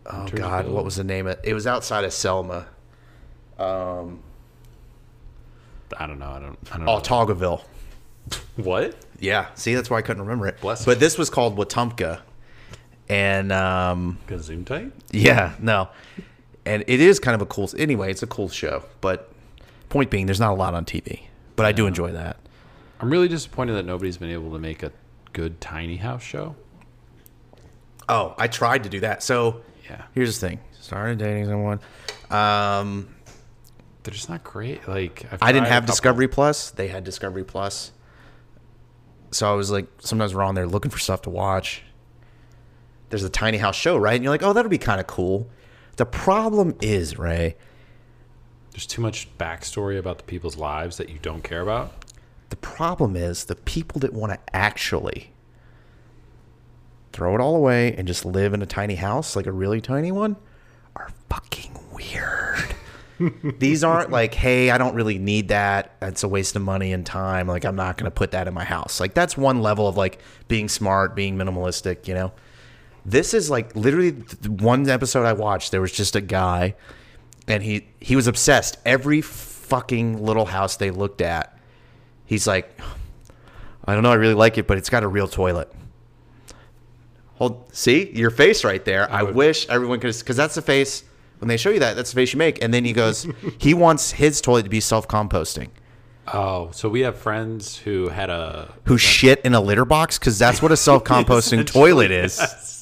oh 0.06 0.28
God, 0.28 0.68
what 0.68 0.84
was 0.84 0.96
the 0.96 1.04
name 1.04 1.26
of 1.26 1.38
it? 1.38 1.40
It 1.44 1.54
was 1.54 1.66
outside 1.66 2.04
of 2.04 2.12
Selma. 2.12 2.66
Um, 3.58 4.22
I 5.98 6.06
don't 6.06 6.18
know. 6.18 6.30
I 6.30 6.38
don't. 6.38 6.58
I 6.72 6.76
don't 6.78 6.88
oh, 6.88 6.96
know. 6.96 7.00
Toggleville. 7.00 7.62
what? 8.56 8.96
Yeah, 9.18 9.48
see, 9.54 9.74
that's 9.74 9.90
why 9.90 9.98
I 9.98 10.02
couldn't 10.02 10.22
remember 10.22 10.46
it. 10.46 10.60
Bless 10.60 10.84
but 10.84 10.98
this 11.00 11.18
was 11.18 11.30
called 11.30 11.56
Wetumpka, 11.56 12.20
and 13.10 13.52
um, 13.52 14.18
Gesundheit? 14.28 14.92
yeah, 15.10 15.54
no, 15.58 15.88
and 16.64 16.84
it 16.86 17.00
is 17.00 17.18
kind 17.18 17.34
of 17.34 17.42
a 17.42 17.46
cool. 17.46 17.68
Anyway, 17.76 18.10
it's 18.10 18.22
a 18.22 18.26
cool 18.26 18.48
show. 18.48 18.84
But 19.00 19.30
point 19.88 20.10
being, 20.10 20.26
there's 20.26 20.40
not 20.40 20.52
a 20.52 20.54
lot 20.54 20.72
on 20.74 20.84
TV, 20.84 21.22
but 21.56 21.66
I 21.66 21.72
do 21.72 21.86
enjoy 21.86 22.12
that. 22.12 22.36
I'm 23.00 23.10
really 23.10 23.28
disappointed 23.28 23.72
that 23.74 23.84
nobody's 23.86 24.16
been 24.18 24.30
able 24.30 24.52
to 24.52 24.58
make 24.58 24.82
a 24.82 24.92
good 25.32 25.60
tiny 25.60 25.96
house 25.96 26.22
show. 26.22 26.54
Oh, 28.08 28.34
I 28.38 28.46
tried 28.48 28.82
to 28.84 28.88
do 28.88 29.00
that. 29.00 29.22
So 29.22 29.62
Yeah. 29.88 30.02
here's 30.14 30.38
the 30.38 30.48
thing: 30.48 30.60
started 30.80 31.18
dating 31.18 31.46
someone. 31.46 31.80
Um, 32.30 33.08
They're 34.02 34.14
just 34.14 34.28
not 34.28 34.44
great. 34.44 34.86
Like 34.88 35.24
I've 35.32 35.42
I 35.42 35.52
didn't 35.52 35.64
tried 35.64 35.70
a 35.70 35.74
have 35.74 35.82
couple- 35.82 35.92
Discovery 35.92 36.28
Plus. 36.28 36.70
They 36.70 36.88
had 36.88 37.04
Discovery 37.04 37.44
Plus. 37.44 37.92
So 39.32 39.50
I 39.50 39.54
was 39.54 39.70
like, 39.70 39.86
sometimes 40.00 40.34
we're 40.34 40.42
on 40.42 40.54
there 40.56 40.66
looking 40.66 40.90
for 40.90 40.98
stuff 40.98 41.22
to 41.22 41.30
watch. 41.30 41.82
There's 43.10 43.24
a 43.24 43.28
tiny 43.30 43.58
house 43.58 43.76
show, 43.76 43.96
right? 43.96 44.14
And 44.14 44.24
you're 44.24 44.32
like, 44.32 44.42
oh, 44.42 44.52
that'll 44.52 44.70
be 44.70 44.78
kind 44.78 45.00
of 45.00 45.06
cool. 45.06 45.48
The 45.96 46.06
problem 46.06 46.76
is, 46.80 47.18
Ray, 47.18 47.56
There's 48.72 48.86
too 48.86 49.02
much 49.02 49.28
backstory 49.36 49.98
about 49.98 50.18
the 50.18 50.24
people's 50.24 50.56
lives 50.56 50.96
that 50.96 51.08
you 51.10 51.18
don't 51.20 51.42
care 51.42 51.60
about. 51.60 51.92
the 52.48 52.56
problem 52.56 53.14
is 53.16 53.44
the 53.44 53.54
people 53.56 54.00
that 54.00 54.12
want 54.12 54.32
to 54.32 54.38
actually 54.56 55.32
throw 57.12 57.34
it 57.34 57.40
all 57.40 57.56
away 57.56 57.94
and 57.96 58.06
just 58.06 58.24
live 58.24 58.54
in 58.54 58.62
a 58.62 58.66
tiny 58.66 58.94
house, 58.94 59.36
like 59.36 59.46
a 59.46 59.52
really 59.52 59.80
tiny 59.80 60.12
one, 60.12 60.36
are 60.96 61.10
fucking 61.28 61.76
weird. 61.92 62.74
These 63.58 63.84
aren't 63.84 64.10
like, 64.10 64.32
hey, 64.34 64.70
I 64.70 64.78
don't 64.78 64.94
really 64.94 65.18
need 65.18 65.48
that. 65.48 65.94
It's 66.00 66.22
a 66.22 66.28
waste 66.28 66.56
of 66.56 66.62
money 66.62 66.92
and 66.92 67.04
time. 67.04 67.46
Like, 67.48 67.64
I'm 67.64 67.76
not 67.76 67.98
going 67.98 68.10
to 68.10 68.14
put 68.14 68.30
that 68.30 68.48
in 68.48 68.54
my 68.54 68.64
house. 68.64 68.98
Like, 69.00 69.12
that's 69.14 69.36
one 69.36 69.60
level 69.60 69.86
of 69.86 69.96
like 69.96 70.20
being 70.48 70.68
smart, 70.68 71.14
being 71.14 71.36
minimalistic, 71.36 72.08
you 72.08 72.14
know? 72.14 72.32
This 73.10 73.34
is 73.34 73.50
like 73.50 73.74
literally 73.74 74.12
one 74.46 74.88
episode 74.88 75.24
I 75.26 75.32
watched. 75.32 75.70
There 75.72 75.80
was 75.80 75.92
just 75.92 76.14
a 76.16 76.20
guy, 76.20 76.74
and 77.48 77.62
he 77.62 77.86
he 78.00 78.14
was 78.16 78.26
obsessed. 78.26 78.78
Every 78.86 79.20
fucking 79.20 80.24
little 80.24 80.46
house 80.46 80.76
they 80.76 80.90
looked 80.90 81.20
at, 81.20 81.58
he's 82.24 82.46
like, 82.46 82.78
I 83.84 83.94
don't 83.94 84.02
know, 84.02 84.12
I 84.12 84.14
really 84.16 84.34
like 84.34 84.58
it, 84.58 84.66
but 84.66 84.78
it's 84.78 84.90
got 84.90 85.02
a 85.02 85.08
real 85.08 85.26
toilet. 85.28 85.72
Hold, 87.34 87.74
see 87.74 88.10
your 88.12 88.30
face 88.30 88.64
right 88.64 88.84
there. 88.84 89.10
I 89.10 89.22
would- 89.22 89.34
wish 89.34 89.68
everyone 89.68 89.98
could, 90.00 90.14
because 90.16 90.36
that's 90.36 90.54
the 90.54 90.62
face 90.62 91.04
when 91.38 91.48
they 91.48 91.56
show 91.56 91.70
you 91.70 91.80
that. 91.80 91.96
That's 91.96 92.10
the 92.10 92.16
face 92.16 92.32
you 92.32 92.38
make. 92.38 92.62
And 92.62 92.72
then 92.72 92.84
he 92.84 92.92
goes, 92.92 93.26
he 93.58 93.74
wants 93.74 94.12
his 94.12 94.40
toilet 94.40 94.64
to 94.64 94.68
be 94.68 94.80
self 94.80 95.08
composting. 95.08 95.68
Oh, 96.32 96.70
so 96.72 96.88
we 96.88 97.00
have 97.00 97.18
friends 97.18 97.76
who 97.78 98.08
had 98.08 98.30
a 98.30 98.72
Who 98.84 98.98
shit 98.98 99.40
in 99.44 99.54
a 99.54 99.60
litter 99.60 99.84
box? 99.84 100.18
Because 100.18 100.38
that's 100.38 100.62
what 100.62 100.70
a 100.70 100.76
self 100.88 101.02
composting 101.02 101.66
toilet 101.66 102.10
is. 102.10 102.38
Yes. 102.38 102.79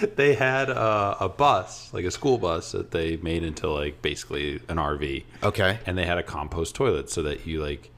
They 0.16 0.34
had 0.34 0.70
a, 0.70 1.16
a 1.20 1.28
bus, 1.28 1.92
like 1.92 2.04
a 2.04 2.10
school 2.10 2.38
bus, 2.38 2.72
that 2.72 2.90
they 2.90 3.16
made 3.18 3.42
into 3.44 3.68
like 3.70 4.02
basically 4.02 4.56
an 4.68 4.76
RV. 4.76 5.24
Okay. 5.42 5.78
And 5.86 5.96
they 5.98 6.06
had 6.06 6.18
a 6.18 6.22
compost 6.22 6.74
toilet 6.74 7.10
so 7.10 7.22
that 7.22 7.46
you 7.46 7.62
like 7.62 7.90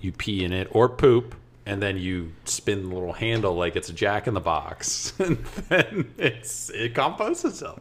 you 0.00 0.12
pee 0.12 0.44
in 0.44 0.52
it 0.52 0.68
or 0.72 0.88
poop, 0.88 1.34
and 1.64 1.82
then 1.82 1.96
you 1.98 2.32
spin 2.44 2.88
the 2.88 2.94
little 2.94 3.12
handle 3.12 3.54
like 3.54 3.76
it's 3.76 3.88
a 3.88 3.92
jack 3.92 4.26
in 4.26 4.34
the 4.34 4.40
box, 4.40 5.12
and 5.18 5.38
then 5.68 6.12
it's 6.18 6.70
it 6.70 6.94
composts 6.94 7.44
itself. 7.44 7.80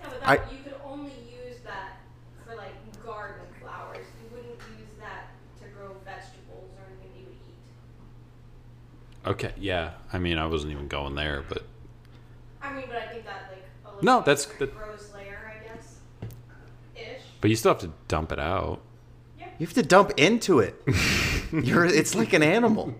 Yeah, 0.00 0.06
but 0.10 0.20
I- 0.24 0.36
that, 0.36 0.52
you 0.52 0.58
could 0.64 0.74
only 0.86 1.12
use 1.46 1.58
that 1.64 1.98
for 2.46 2.54
like 2.56 2.74
garden 3.04 3.42
flowers. 3.60 4.06
You 4.22 4.36
wouldn't 4.36 4.58
use 4.78 4.88
that 5.00 5.28
to 5.60 5.64
grow 5.76 5.94
vegetables 6.04 6.70
or 6.78 6.84
anything 6.90 7.20
you 7.20 7.26
would 7.26 7.36
eat. 7.48 9.30
Okay, 9.30 9.52
yeah. 9.58 9.92
I 10.12 10.18
mean, 10.18 10.38
I 10.38 10.46
wasn't 10.46 10.72
even 10.72 10.88
going 10.88 11.14
there, 11.16 11.42
but 11.48 11.64
I 12.62 12.72
mean, 12.72 12.84
but 12.88 12.96
I 12.96 13.06
think 13.08 13.24
that 13.26 13.50
like 13.52 13.64
a 13.83 13.83
little 13.83 13.83
No, 14.02 14.18
that's- 14.20 14.46
extra 14.46 14.66
that- 14.66 15.14
layer, 15.14 15.38
I 15.62 15.66
guess. 15.66 15.96
Ish. 16.96 17.22
but 17.40 17.50
you 17.50 17.56
still 17.56 17.72
have 17.72 17.80
to 17.82 17.90
dump 18.08 18.32
it 18.32 18.38
out. 18.38 18.80
You 19.58 19.66
have 19.66 19.74
to 19.74 19.82
dump 19.84 20.10
into 20.16 20.58
it. 20.58 20.82
You're 21.52 21.84
it's 21.84 22.16
like 22.16 22.32
an 22.32 22.42
animal. 22.42 22.92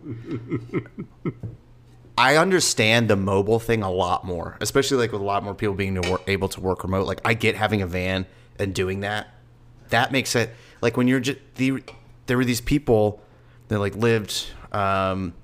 I 2.17 2.37
understand 2.37 3.11
the 3.11 3.17
mobile 3.17 3.59
thing 3.59 3.83
a 3.83 3.91
lot 3.91 4.25
more, 4.25 4.57
especially 4.61 4.99
like 4.99 5.11
with 5.11 5.21
a 5.21 5.25
lot 5.25 5.43
more 5.43 5.55
people 5.55 5.75
being 5.75 6.01
to 6.01 6.09
work, 6.09 6.23
able 6.29 6.49
to 6.51 6.61
work 6.61 6.85
remote. 6.85 7.09
Like 7.09 7.21
I 7.25 7.35
get 7.35 7.57
having 7.57 7.83
a 7.83 7.89
van 7.89 8.27
and 8.59 8.73
doing 8.73 9.01
that. 9.01 9.35
That 9.89 10.13
makes 10.13 10.37
it 10.37 10.51
like 10.81 10.97
when 10.97 11.09
you're 11.09 11.19
just 11.21 11.39
the 11.57 11.83
there 12.27 12.37
were 12.37 12.45
these 12.45 12.61
people 12.61 13.21
that 13.69 13.81
like 13.81 13.97
lived 13.97 14.47
um, 14.71 15.35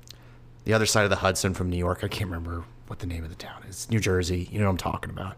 the 0.64 0.72
other 0.74 0.86
side 0.86 1.02
of 1.02 1.10
the 1.10 1.16
Hudson 1.16 1.54
from 1.54 1.70
New 1.70 1.76
York. 1.78 2.04
I 2.04 2.08
can't 2.08 2.30
remember 2.30 2.62
what 2.90 2.98
the 2.98 3.06
name 3.06 3.22
of 3.22 3.30
the 3.30 3.36
town 3.36 3.62
is. 3.68 3.88
New 3.88 4.00
Jersey. 4.00 4.48
You 4.50 4.58
know 4.58 4.64
what 4.66 4.72
I'm 4.72 4.76
talking 4.76 5.10
about. 5.10 5.36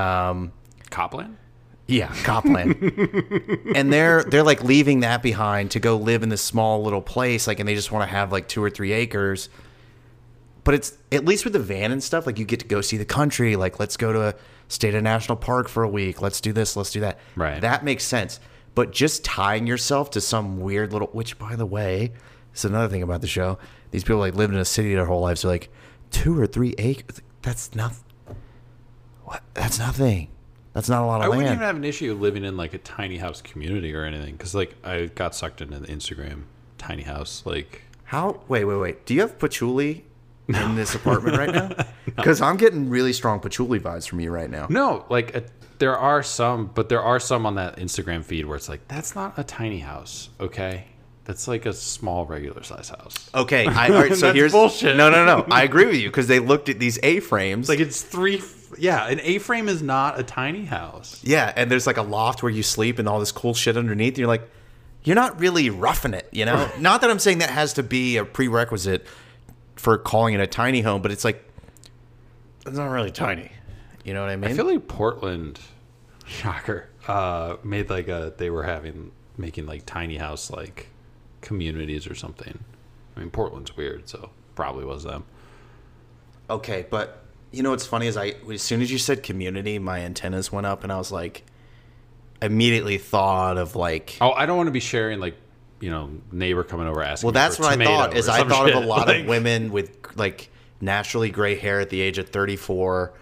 Um, 0.00 0.52
Copland? 0.88 1.36
yeah, 1.88 2.14
Copland. 2.22 2.76
and 3.74 3.92
they're 3.92 4.22
they're 4.24 4.44
like 4.44 4.62
leaving 4.62 5.00
that 5.00 5.22
behind 5.22 5.72
to 5.72 5.80
go 5.80 5.96
live 5.96 6.22
in 6.22 6.28
this 6.28 6.42
small 6.42 6.82
little 6.82 7.02
place, 7.02 7.46
like, 7.46 7.58
and 7.58 7.68
they 7.68 7.74
just 7.74 7.90
want 7.90 8.08
to 8.08 8.14
have 8.14 8.30
like 8.30 8.46
two 8.48 8.62
or 8.62 8.70
three 8.70 8.92
acres. 8.92 9.48
But 10.62 10.74
it's 10.74 10.96
at 11.10 11.24
least 11.24 11.44
with 11.44 11.52
the 11.52 11.58
van 11.58 11.90
and 11.90 12.02
stuff, 12.02 12.24
like 12.24 12.38
you 12.38 12.44
get 12.44 12.60
to 12.60 12.66
go 12.66 12.80
see 12.80 12.96
the 12.96 13.04
country. 13.04 13.56
Like, 13.56 13.80
let's 13.80 13.96
go 13.96 14.12
to 14.12 14.28
a 14.28 14.34
state 14.68 14.94
of 14.94 15.02
national 15.02 15.36
park 15.36 15.68
for 15.68 15.82
a 15.82 15.88
week. 15.88 16.22
Let's 16.22 16.40
do 16.40 16.52
this. 16.52 16.76
Let's 16.76 16.92
do 16.92 17.00
that. 17.00 17.18
Right. 17.34 17.60
That 17.60 17.84
makes 17.84 18.04
sense. 18.04 18.38
But 18.76 18.92
just 18.92 19.24
tying 19.24 19.66
yourself 19.66 20.10
to 20.12 20.20
some 20.20 20.60
weird 20.60 20.92
little, 20.92 21.08
which 21.08 21.38
by 21.38 21.56
the 21.56 21.66
way, 21.66 22.12
is 22.54 22.64
another 22.64 22.88
thing 22.88 23.02
about 23.02 23.22
the 23.22 23.28
show. 23.28 23.58
These 23.90 24.04
people 24.04 24.18
like 24.18 24.34
lived 24.34 24.54
in 24.54 24.60
a 24.60 24.64
city 24.64 24.94
their 24.94 25.06
whole 25.06 25.20
lives. 25.20 25.42
They're 25.42 25.50
like 25.50 25.70
two 26.16 26.40
or 26.40 26.46
three 26.46 26.74
acres. 26.78 27.20
That's 27.42 27.74
nothing. 27.74 28.04
What? 29.24 29.42
That's 29.54 29.78
nothing. 29.78 30.28
That's 30.72 30.88
not 30.88 31.02
a 31.02 31.06
lot 31.06 31.16
of 31.16 31.20
land. 31.20 31.24
I 31.24 31.28
land. 31.28 31.38
wouldn't 31.38 31.54
even 31.56 31.66
have 31.66 31.76
an 31.76 31.84
issue 31.84 32.14
living 32.14 32.44
in 32.44 32.56
like 32.56 32.74
a 32.74 32.78
tiny 32.78 33.18
house 33.18 33.40
community 33.42 33.94
or 33.94 34.04
anything 34.04 34.32
because 34.32 34.54
like 34.54 34.74
I 34.84 35.06
got 35.06 35.34
sucked 35.34 35.60
into 35.60 35.78
the 35.78 35.86
Instagram 35.88 36.42
tiny 36.78 37.02
house. 37.02 37.42
Like 37.44 37.82
How? 38.04 38.40
Wait, 38.48 38.64
wait, 38.64 38.76
wait. 38.76 39.06
Do 39.06 39.14
you 39.14 39.20
have 39.20 39.38
patchouli 39.38 40.04
in 40.48 40.74
this 40.74 40.94
apartment 40.94 41.36
right 41.36 41.54
now? 41.54 41.70
Because 42.16 42.40
I'm 42.40 42.56
getting 42.56 42.88
really 42.88 43.12
strong 43.12 43.40
patchouli 43.40 43.78
vibes 43.78 44.08
from 44.08 44.20
you 44.20 44.30
right 44.30 44.48
now. 44.48 44.68
No, 44.70 45.04
like 45.10 45.36
uh 45.36 45.40
there 45.78 45.98
are 45.98 46.22
some, 46.22 46.70
but 46.74 46.88
there 46.88 47.02
are 47.02 47.20
some 47.20 47.44
on 47.44 47.56
that 47.56 47.76
Instagram 47.76 48.24
feed 48.24 48.46
where 48.46 48.56
it's 48.56 48.70
like 48.70 48.88
that's 48.88 49.14
not 49.14 49.34
a 49.38 49.44
tiny 49.44 49.80
house, 49.80 50.30
okay? 50.40 50.86
That's 51.26 51.48
like 51.48 51.66
a 51.66 51.72
small 51.72 52.24
regular 52.24 52.62
size 52.62 52.88
house. 52.88 53.28
Okay, 53.34 53.66
I, 53.66 53.88
all 53.94 53.94
right, 54.00 54.14
so 54.14 54.32
here's 54.32 54.52
bullshit. 54.52 54.96
No, 54.96 55.10
no, 55.10 55.24
no. 55.24 55.44
I 55.50 55.64
agree 55.64 55.86
with 55.86 55.96
you 55.96 56.08
because 56.08 56.28
they 56.28 56.38
looked 56.38 56.68
at 56.68 56.78
these 56.78 57.00
A 57.02 57.18
frames. 57.18 57.68
Like 57.68 57.80
it's 57.80 58.00
three. 58.02 58.40
Yeah, 58.78 59.08
an 59.08 59.20
A-frame 59.20 59.68
is 59.68 59.82
not 59.82 60.18
a 60.18 60.22
tiny 60.22 60.64
house. 60.64 61.20
yeah, 61.24 61.52
and 61.56 61.70
there's 61.70 61.86
like 61.86 61.96
a 61.96 62.02
loft 62.02 62.42
where 62.42 62.50
you 62.50 62.62
sleep 62.62 62.98
and 62.98 63.08
all 63.08 63.18
this 63.20 63.32
cool 63.32 63.54
shit 63.54 63.76
underneath. 63.76 64.14
And 64.14 64.18
you're 64.18 64.28
like, 64.28 64.48
you're 65.02 65.16
not 65.16 65.38
really 65.40 65.70
roughing 65.70 66.14
it, 66.14 66.28
you 66.32 66.44
know. 66.44 66.70
not 66.78 67.00
that 67.00 67.10
I'm 67.10 67.18
saying 67.18 67.38
that 67.38 67.50
has 67.50 67.72
to 67.74 67.82
be 67.82 68.16
a 68.16 68.24
prerequisite 68.24 69.06
for 69.76 69.98
calling 69.98 70.34
it 70.34 70.40
a 70.40 70.46
tiny 70.46 70.80
home, 70.80 71.02
but 71.02 71.10
it's 71.10 71.24
like 71.24 71.44
it's 72.66 72.76
not 72.76 72.90
really 72.90 73.10
tiny. 73.10 73.50
You 74.04 74.14
know 74.14 74.20
what 74.20 74.30
I 74.30 74.36
mean? 74.36 74.50
I 74.52 74.54
feel 74.54 74.66
like 74.66 74.86
Portland, 74.86 75.58
shocker, 76.26 76.88
uh, 77.08 77.56
made 77.64 77.90
like 77.90 78.06
a 78.06 78.32
they 78.36 78.50
were 78.50 78.62
having 78.62 79.10
making 79.36 79.66
like 79.66 79.86
tiny 79.86 80.16
house 80.16 80.50
like 80.50 80.88
communities 81.46 82.08
or 82.08 82.14
something. 82.14 82.58
I 83.16 83.20
mean, 83.20 83.30
Portland's 83.30 83.76
weird, 83.76 84.08
so 84.08 84.30
probably 84.56 84.84
was 84.84 85.04
them. 85.04 85.24
Okay, 86.50 86.86
but 86.90 87.24
you 87.52 87.62
know 87.62 87.70
what's 87.70 87.86
funny 87.86 88.08
is 88.08 88.16
I 88.16 88.34
as 88.52 88.62
soon 88.62 88.82
as 88.82 88.90
you 88.90 88.98
said 88.98 89.22
community, 89.22 89.78
my 89.78 90.00
antennas 90.00 90.50
went 90.50 90.66
up 90.66 90.82
and 90.82 90.92
I 90.92 90.98
was 90.98 91.12
like 91.12 91.44
immediately 92.42 92.98
thought 92.98 93.56
of 93.56 93.74
like 93.76 94.18
Oh, 94.20 94.32
I 94.32 94.44
don't 94.44 94.56
want 94.56 94.66
to 94.66 94.72
be 94.72 94.80
sharing 94.80 95.20
like 95.20 95.36
you 95.80 95.90
know 95.90 96.10
neighbor 96.32 96.64
coming 96.64 96.88
over 96.88 97.02
asking. 97.02 97.28
Well, 97.28 97.32
that's 97.32 97.58
what 97.58 97.68
I 97.80 97.82
thought. 97.82 98.16
Is 98.16 98.28
I 98.28 98.46
thought 98.46 98.68
of 98.68 98.82
a 98.82 98.86
lot 98.86 99.06
Like, 99.06 99.20
of 99.22 99.26
women 99.26 99.70
with 99.70 99.96
like 100.16 100.50
naturally 100.80 101.30
gray 101.30 101.54
hair 101.54 101.80
at 101.80 101.90
the 101.90 102.00
age 102.00 102.18
of 102.18 102.28
34 102.28 103.14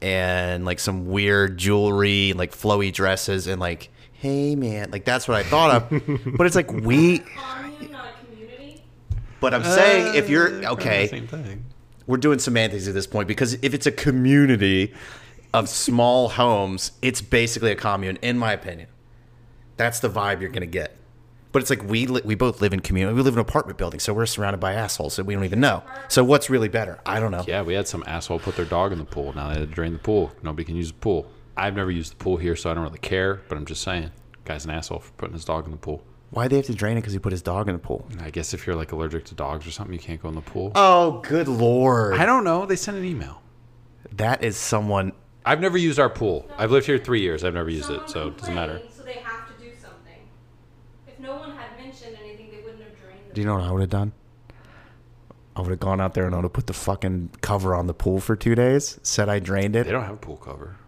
and 0.00 0.64
like 0.64 0.78
some 0.78 1.06
weird 1.06 1.58
jewelry, 1.58 2.32
like 2.34 2.52
flowy 2.52 2.92
dresses, 2.92 3.46
and 3.46 3.60
like, 3.60 3.90
hey 4.12 4.54
man, 4.54 4.90
like 4.90 5.04
that's 5.04 5.26
what 5.26 5.36
I 5.36 5.42
thought 5.42 5.92
of. 5.92 6.02
but 6.36 6.46
it's 6.46 6.56
like 6.56 6.70
we. 6.72 7.22
Commune, 7.86 7.92
not 7.92 8.06
a 8.06 8.24
community. 8.24 8.84
But 9.40 9.54
I'm 9.54 9.64
saying 9.64 10.14
if 10.14 10.26
uh, 10.26 10.28
you're 10.28 10.66
okay, 10.72 11.06
same 11.08 11.26
thing. 11.26 11.64
we're 12.06 12.16
doing 12.16 12.38
semantics 12.38 12.88
at 12.88 12.94
this 12.94 13.06
point 13.06 13.28
because 13.28 13.54
if 13.62 13.74
it's 13.74 13.86
a 13.86 13.92
community 13.92 14.94
of 15.52 15.68
small 15.68 16.28
homes, 16.40 16.92
it's 17.02 17.20
basically 17.20 17.70
a 17.70 17.76
commune, 17.76 18.16
in 18.22 18.38
my 18.38 18.52
opinion. 18.52 18.88
That's 19.76 20.00
the 20.00 20.08
vibe 20.08 20.40
you're 20.40 20.50
gonna 20.50 20.66
get. 20.66 20.96
But 21.52 21.62
it's 21.62 21.70
like 21.70 21.84
we 21.84 22.06
li- 22.06 22.22
we 22.24 22.34
both 22.34 22.60
live 22.60 22.72
in 22.72 22.80
community. 22.80 23.14
We 23.14 23.22
live 23.22 23.34
in 23.34 23.38
an 23.38 23.46
apartment 23.46 23.78
building, 23.78 24.00
so 24.00 24.12
we're 24.12 24.26
surrounded 24.26 24.58
by 24.58 24.72
assholes 24.74 25.14
that 25.16 25.24
we 25.24 25.34
don't 25.34 25.44
even 25.44 25.60
know. 25.60 25.84
So 26.08 26.24
what's 26.24 26.50
really 26.50 26.68
better? 26.68 26.98
I 27.06 27.20
don't 27.20 27.30
know. 27.30 27.44
Yeah, 27.46 27.62
we 27.62 27.74
had 27.74 27.86
some 27.86 28.02
asshole 28.08 28.40
put 28.40 28.56
their 28.56 28.64
dog 28.64 28.90
in 28.92 28.98
the 28.98 29.04
pool. 29.04 29.32
Now 29.34 29.48
they 29.48 29.60
had 29.60 29.68
to 29.68 29.74
drain 29.74 29.92
the 29.92 30.00
pool. 30.00 30.32
Nobody 30.42 30.64
can 30.64 30.74
use 30.74 30.88
the 30.88 30.98
pool. 30.98 31.30
I've 31.56 31.76
never 31.76 31.92
used 31.92 32.10
the 32.12 32.16
pool 32.16 32.38
here, 32.38 32.56
so 32.56 32.70
I 32.70 32.74
don't 32.74 32.82
really 32.82 32.98
care. 32.98 33.40
But 33.48 33.56
I'm 33.56 33.66
just 33.66 33.82
saying, 33.82 34.10
guy's 34.44 34.64
an 34.64 34.72
asshole 34.72 34.98
for 34.98 35.12
putting 35.12 35.34
his 35.34 35.44
dog 35.44 35.66
in 35.66 35.70
the 35.70 35.76
pool. 35.76 36.02
Why 36.34 36.48
they 36.48 36.56
have 36.56 36.66
to 36.66 36.74
drain 36.74 36.96
it? 36.96 37.00
Because 37.02 37.12
he 37.12 37.20
put 37.20 37.30
his 37.30 37.42
dog 37.42 37.68
in 37.68 37.74
the 37.74 37.78
pool. 37.78 38.08
I 38.18 38.30
guess 38.30 38.52
if 38.52 38.66
you're 38.66 38.74
like 38.74 38.90
allergic 38.90 39.24
to 39.26 39.36
dogs 39.36 39.68
or 39.68 39.70
something, 39.70 39.92
you 39.92 40.00
can't 40.00 40.20
go 40.20 40.28
in 40.28 40.34
the 40.34 40.40
pool. 40.40 40.72
Oh, 40.74 41.20
good 41.22 41.46
lord! 41.46 42.14
I 42.18 42.26
don't 42.26 42.42
know. 42.42 42.66
They 42.66 42.74
sent 42.74 42.96
an 42.96 43.04
email. 43.04 43.40
That 44.16 44.42
is 44.42 44.56
someone. 44.56 45.12
I've 45.46 45.60
never 45.60 45.78
used 45.78 46.00
our 46.00 46.10
pool. 46.10 46.50
I've 46.58 46.72
lived 46.72 46.86
here 46.86 46.98
three 46.98 47.20
years. 47.20 47.44
I've 47.44 47.54
never 47.54 47.70
used 47.70 47.88
it, 47.88 48.10
so 48.10 48.28
it 48.28 48.38
doesn't 48.38 48.54
matter. 48.54 48.82
So 48.90 49.04
they 49.04 49.12
have 49.12 49.46
to 49.46 49.64
do 49.64 49.70
something. 49.80 50.18
If 51.06 51.20
no 51.20 51.36
one 51.36 51.52
had 51.52 51.78
mentioned 51.78 52.16
anything, 52.20 52.50
they 52.50 52.62
wouldn't 52.64 52.82
have 52.82 53.00
drained 53.00 53.20
the 53.28 53.34
Do 53.34 53.40
you 53.40 53.46
know 53.46 53.54
what 53.54 53.62
I 53.64 53.70
would 53.70 53.82
have 53.82 53.90
done? 53.90 54.12
I 55.54 55.60
would 55.60 55.70
have 55.70 55.78
gone 55.78 56.00
out 56.00 56.14
there 56.14 56.26
and 56.26 56.34
I 56.34 56.38
would 56.38 56.46
have 56.46 56.52
put 56.52 56.66
the 56.66 56.72
fucking 56.72 57.30
cover 57.42 57.76
on 57.76 57.86
the 57.86 57.94
pool 57.94 58.18
for 58.18 58.34
two 58.34 58.56
days. 58.56 58.98
Said 59.04 59.28
I 59.28 59.38
drained 59.38 59.76
it. 59.76 59.84
They 59.86 59.92
don't 59.92 60.02
have 60.02 60.14
a 60.14 60.16
pool 60.16 60.38
cover. 60.38 60.78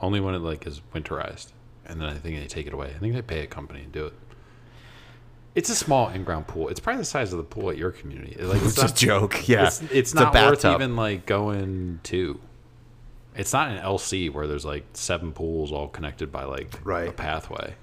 Only 0.00 0.18
when 0.18 0.34
it 0.34 0.38
like 0.38 0.66
is 0.66 0.80
winterized, 0.94 1.52
and 1.84 2.00
then 2.00 2.08
I 2.08 2.14
think 2.14 2.38
they 2.38 2.46
take 2.46 2.66
it 2.66 2.72
away. 2.72 2.94
I 2.96 2.98
think 2.98 3.12
they 3.12 3.20
pay 3.20 3.40
a 3.40 3.46
company 3.46 3.82
to 3.82 3.88
do 3.88 4.06
it. 4.06 4.14
It's 5.54 5.68
a 5.68 5.74
small 5.74 6.08
in-ground 6.08 6.46
pool. 6.46 6.68
It's 6.68 6.80
probably 6.80 7.00
the 7.00 7.06
size 7.06 7.32
of 7.32 7.36
the 7.38 7.44
pool 7.44 7.70
at 7.70 7.76
your 7.76 7.90
community. 7.90 8.42
Like 8.42 8.62
It's 8.62 8.82
a 8.82 8.94
joke. 8.94 9.48
Yeah, 9.48 9.66
It's, 9.66 9.82
it's 9.82 10.12
a 10.12 10.16
not 10.16 10.34
worth 10.34 10.64
even 10.64 10.96
like 10.96 11.26
going 11.26 12.00
to. 12.04 12.40
It's 13.34 13.52
not 13.52 13.70
an 13.70 13.78
LC 13.78 14.30
where 14.32 14.46
there's 14.46 14.64
like 14.64 14.84
seven 14.94 15.32
pools 15.32 15.72
all 15.72 15.88
connected 15.88 16.30
by 16.32 16.44
like 16.44 16.74
a 16.86 17.12
pathway. 17.12 17.74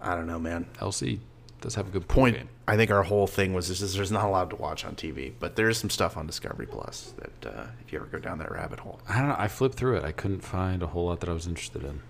I 0.00 0.14
don't 0.14 0.26
know, 0.26 0.38
man. 0.38 0.66
LC 0.78 1.20
does 1.60 1.74
have 1.74 1.88
a 1.88 1.90
good 1.90 2.06
Point. 2.06 2.36
game. 2.36 2.48
I 2.68 2.76
think 2.76 2.90
our 2.90 3.02
whole 3.02 3.26
thing 3.26 3.54
was 3.54 3.68
this: 3.68 3.80
is 3.80 3.94
there's 3.94 4.12
not 4.12 4.24
a 4.24 4.28
lot 4.28 4.50
to 4.50 4.56
watch 4.56 4.84
on 4.84 4.94
TV, 4.94 5.32
but 5.38 5.56
there 5.56 5.68
is 5.68 5.78
some 5.78 5.90
stuff 5.90 6.16
on 6.16 6.26
Discovery 6.26 6.66
Plus 6.66 7.14
that 7.18 7.50
uh, 7.50 7.66
if 7.84 7.92
you 7.92 7.98
ever 7.98 8.06
go 8.06 8.18
down 8.18 8.38
that 8.38 8.50
rabbit 8.50 8.80
hole. 8.80 9.00
I 9.08 9.18
don't 9.18 9.28
know. 9.28 9.36
I 9.38 9.48
flipped 9.48 9.76
through 9.76 9.96
it. 9.96 10.04
I 10.04 10.12
couldn't 10.12 10.40
find 10.40 10.82
a 10.82 10.86
whole 10.88 11.06
lot 11.06 11.20
that 11.20 11.28
I 11.28 11.32
was 11.32 11.46
interested 11.46 11.82
in. 11.84 12.00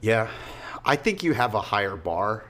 Yeah, 0.00 0.28
I 0.84 0.96
think 0.96 1.22
you 1.22 1.34
have 1.34 1.54
a 1.54 1.60
higher 1.60 1.96
bar. 1.96 2.44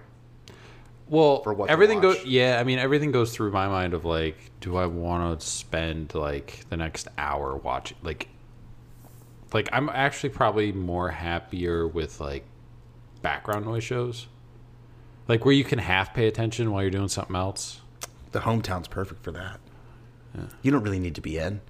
Well, 1.08 1.42
for 1.42 1.52
what 1.52 1.70
everything 1.70 2.00
goes. 2.00 2.24
Yeah, 2.24 2.58
I 2.58 2.64
mean, 2.64 2.78
everything 2.78 3.12
goes 3.12 3.34
through 3.34 3.52
my 3.52 3.68
mind 3.68 3.94
of 3.94 4.04
like, 4.04 4.36
do 4.60 4.76
I 4.76 4.86
want 4.86 5.40
to 5.40 5.46
spend 5.46 6.14
like 6.14 6.64
the 6.70 6.76
next 6.76 7.08
hour 7.18 7.56
watching? 7.56 7.98
Like, 8.02 8.28
like 9.52 9.68
I'm 9.72 9.88
actually 9.90 10.30
probably 10.30 10.72
more 10.72 11.10
happier 11.10 11.86
with 11.86 12.20
like 12.20 12.44
background 13.22 13.66
noise 13.66 13.84
shows, 13.84 14.28
like 15.28 15.44
where 15.44 15.54
you 15.54 15.64
can 15.64 15.78
half 15.78 16.14
pay 16.14 16.26
attention 16.26 16.70
while 16.72 16.82
you're 16.82 16.90
doing 16.90 17.08
something 17.08 17.36
else. 17.36 17.80
The 18.32 18.40
hometown's 18.40 18.88
perfect 18.88 19.22
for 19.22 19.30
that. 19.32 19.60
You 20.62 20.70
don't 20.70 20.82
really 20.82 20.98
need 20.98 21.14
to 21.14 21.20
be 21.20 21.38
in. 21.38 21.60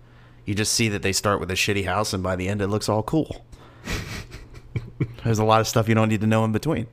You 0.44 0.54
just 0.54 0.72
see 0.72 0.88
that 0.88 1.02
they 1.02 1.12
start 1.12 1.40
with 1.40 1.50
a 1.50 1.54
shitty 1.54 1.84
house, 1.84 2.12
and 2.12 2.22
by 2.22 2.36
the 2.36 2.48
end, 2.48 2.62
it 2.62 2.68
looks 2.68 2.88
all 2.88 3.02
cool. 3.02 3.44
There's 5.24 5.38
a 5.38 5.44
lot 5.44 5.60
of 5.60 5.68
stuff 5.68 5.88
you 5.88 5.94
don't 5.94 6.08
need 6.08 6.20
to 6.20 6.26
know 6.26 6.44
in 6.44 6.52
between. 6.52 6.86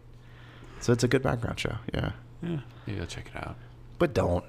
So 0.79 0.93
it's 0.93 1.03
a 1.03 1.07
good 1.07 1.21
background 1.21 1.59
show. 1.59 1.75
Yeah. 1.93 2.11
Yeah, 2.41 2.59
you 2.87 2.95
gotta 2.95 3.07
check 3.07 3.31
it 3.33 3.45
out. 3.47 3.55
But 3.99 4.13
don't. 4.13 4.43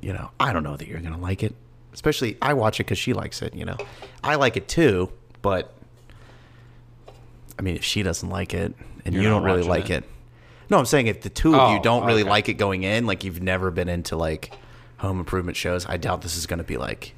You 0.00 0.12
know, 0.12 0.30
I 0.38 0.52
don't 0.52 0.62
know 0.62 0.76
that 0.76 0.86
you're 0.86 1.00
going 1.00 1.14
to 1.14 1.18
like 1.20 1.42
it. 1.42 1.54
Especially, 1.94 2.36
I 2.42 2.52
watch 2.52 2.78
it 2.78 2.84
because 2.84 2.98
she 2.98 3.14
likes 3.14 3.40
it, 3.40 3.54
you 3.54 3.64
know. 3.64 3.78
I 4.22 4.34
like 4.34 4.56
it 4.58 4.68
too, 4.68 5.10
but. 5.40 5.72
I 7.58 7.62
mean, 7.62 7.76
if 7.76 7.84
she 7.84 8.02
doesn't 8.02 8.28
like 8.28 8.52
it 8.52 8.74
and 9.04 9.14
You're 9.14 9.22
you 9.22 9.28
don't 9.30 9.44
really 9.44 9.62
like 9.62 9.88
it? 9.88 10.02
it. 10.04 10.10
No, 10.68 10.76
I'm 10.78 10.86
saying 10.86 11.06
if 11.06 11.22
the 11.22 11.30
two 11.30 11.54
of 11.54 11.70
you 11.70 11.78
Oh, 11.78 11.82
don't 11.82 12.04
really 12.04 12.22
okay. 12.22 12.28
like 12.30 12.48
it 12.48 12.54
going 12.54 12.82
in, 12.82 13.06
like 13.06 13.22
you've 13.22 13.40
never 13.42 13.70
been 13.70 13.88
into 13.88 14.16
like 14.16 14.52
home 14.98 15.20
improvement 15.20 15.56
shows, 15.56 15.86
I 15.86 15.96
doubt 15.96 16.22
this 16.22 16.36
is 16.36 16.46
going 16.46 16.58
to 16.58 16.64
be 16.64 16.76
like 16.76 17.14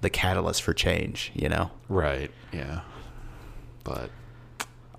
the 0.00 0.08
catalyst 0.10 0.62
for 0.62 0.72
change, 0.72 1.32
you 1.34 1.48
know? 1.48 1.70
Right. 1.88 2.30
Yeah. 2.52 2.82
But 3.84 4.10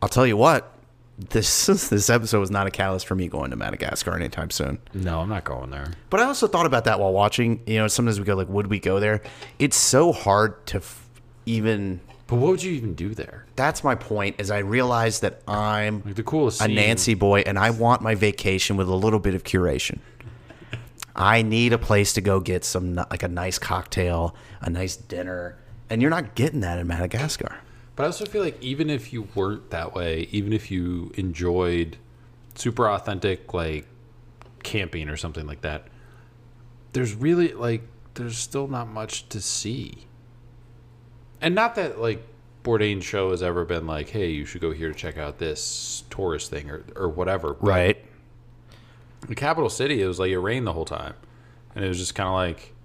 I'll 0.02 0.10
tell 0.10 0.28
you 0.28 0.36
what, 0.36 0.74
this 1.18 1.66
this 1.90 2.10
episode 2.10 2.40
was 2.40 2.52
not 2.52 2.68
a 2.68 2.72
catalyst 2.72 3.08
for 3.08 3.16
me 3.16 3.28
going 3.28 3.50
to 3.52 3.56
Madagascar 3.58 4.16
anytime 4.16 4.50
soon. 4.52 4.80
no, 4.94 5.20
I'm 5.22 5.30
not 5.30 5.44
going 5.44 5.70
there. 5.72 5.94
But 6.10 6.20
I 6.20 6.24
also 6.26 6.48
thought 6.48 6.66
about 6.66 6.86
that 6.86 7.00
while 7.00 7.14
watching. 7.14 7.62
You 7.66 7.78
know, 7.80 7.88
sometimes 7.88 8.20
we 8.20 8.26
go 8.26 8.36
like, 8.36 8.50
would 8.50 8.68
we 8.68 8.80
go 8.80 9.00
there? 9.00 9.22
It's 9.60 9.78
so 9.78 10.12
hard 10.12 10.66
to 10.68 10.78
f- 10.78 11.08
even. 11.46 12.00
But 12.28 12.36
what 12.38 12.52
would 12.52 12.62
you 12.64 12.74
even 12.74 12.94
do 12.94 13.16
there? 13.16 13.46
That's 13.56 13.84
my 13.86 13.96
point. 13.96 14.36
Is 14.40 14.52
I 14.52 14.58
realize 14.60 15.22
that 15.22 15.42
I'm 15.48 16.04
Like 16.06 16.16
the 16.16 16.24
coolest 16.24 16.60
a 16.62 16.66
scene- 16.66 16.76
Nancy 16.76 17.14
boy, 17.14 17.40
and 17.46 17.58
I 17.58 17.70
want 17.70 18.02
my 18.02 18.16
vacation 18.16 18.76
with 18.78 18.90
a 18.90 18.96
little 18.96 19.20
bit 19.20 19.34
of 19.34 19.44
curation. 19.44 20.00
I 21.16 21.42
need 21.42 21.74
a 21.74 21.78
place 21.80 22.14
to 22.14 22.22
go 22.22 22.40
get 22.40 22.64
some 22.64 22.96
like 22.96 23.24
a 23.24 23.28
nice 23.28 23.58
cocktail, 23.58 24.36
a 24.62 24.70
nice 24.70 24.96
dinner, 24.96 25.58
and 25.90 26.02
you're 26.02 26.12
not 26.12 26.36
getting 26.36 26.60
that 26.60 26.78
in 26.80 26.86
Madagascar. 26.88 27.56
But 27.98 28.04
I 28.04 28.06
also 28.06 28.26
feel 28.26 28.44
like 28.44 28.62
even 28.64 28.92
if 28.92 29.12
you 29.12 29.28
weren't 29.34 29.72
that 29.72 29.96
way, 29.96 30.30
even 30.32 30.54
if 30.54 30.70
you 30.70 31.12
enjoyed 31.16 31.98
super 32.54 32.88
authentic 32.88 33.56
like 33.56 33.88
camping 34.62 35.10
or 35.10 35.18
something 35.18 35.48
like 35.48 35.62
that, 35.62 35.88
there's 36.94 37.16
really 37.16 37.54
like 37.54 37.82
there's 38.14 38.38
still 38.38 38.68
not 38.68 38.88
much 38.88 39.28
to 39.30 39.42
see. 39.42 40.06
And 41.42 41.56
not 41.56 41.74
that 41.74 42.00
like 42.00 42.22
Bourdain's 42.64 43.04
show 43.04 43.32
has 43.32 43.42
ever 43.42 43.66
been 43.66 43.88
like, 43.88 44.10
hey, 44.10 44.30
you 44.30 44.46
should 44.46 44.62
go 44.62 44.72
here 44.72 44.90
to 44.90 44.96
check 44.96 45.18
out 45.18 45.40
this 45.40 46.04
tourist 46.12 46.52
thing 46.52 46.70
or 46.70 46.86
or 46.96 47.10
whatever. 47.10 47.56
But 49.22 49.30
the 49.30 49.36
capital 49.36 49.72
city, 49.72 50.04
it 50.04 50.08
was 50.08 50.20
like 50.20 50.30
it 50.30 50.40
rained 50.40 50.68
the 50.68 50.74
whole 50.74 50.86
time, 50.86 51.16
and 51.74 51.84
it 51.84 51.88
was 51.88 51.98
just 51.98 52.14
kind 52.14 52.28
of 52.28 52.36
like, 52.36 52.76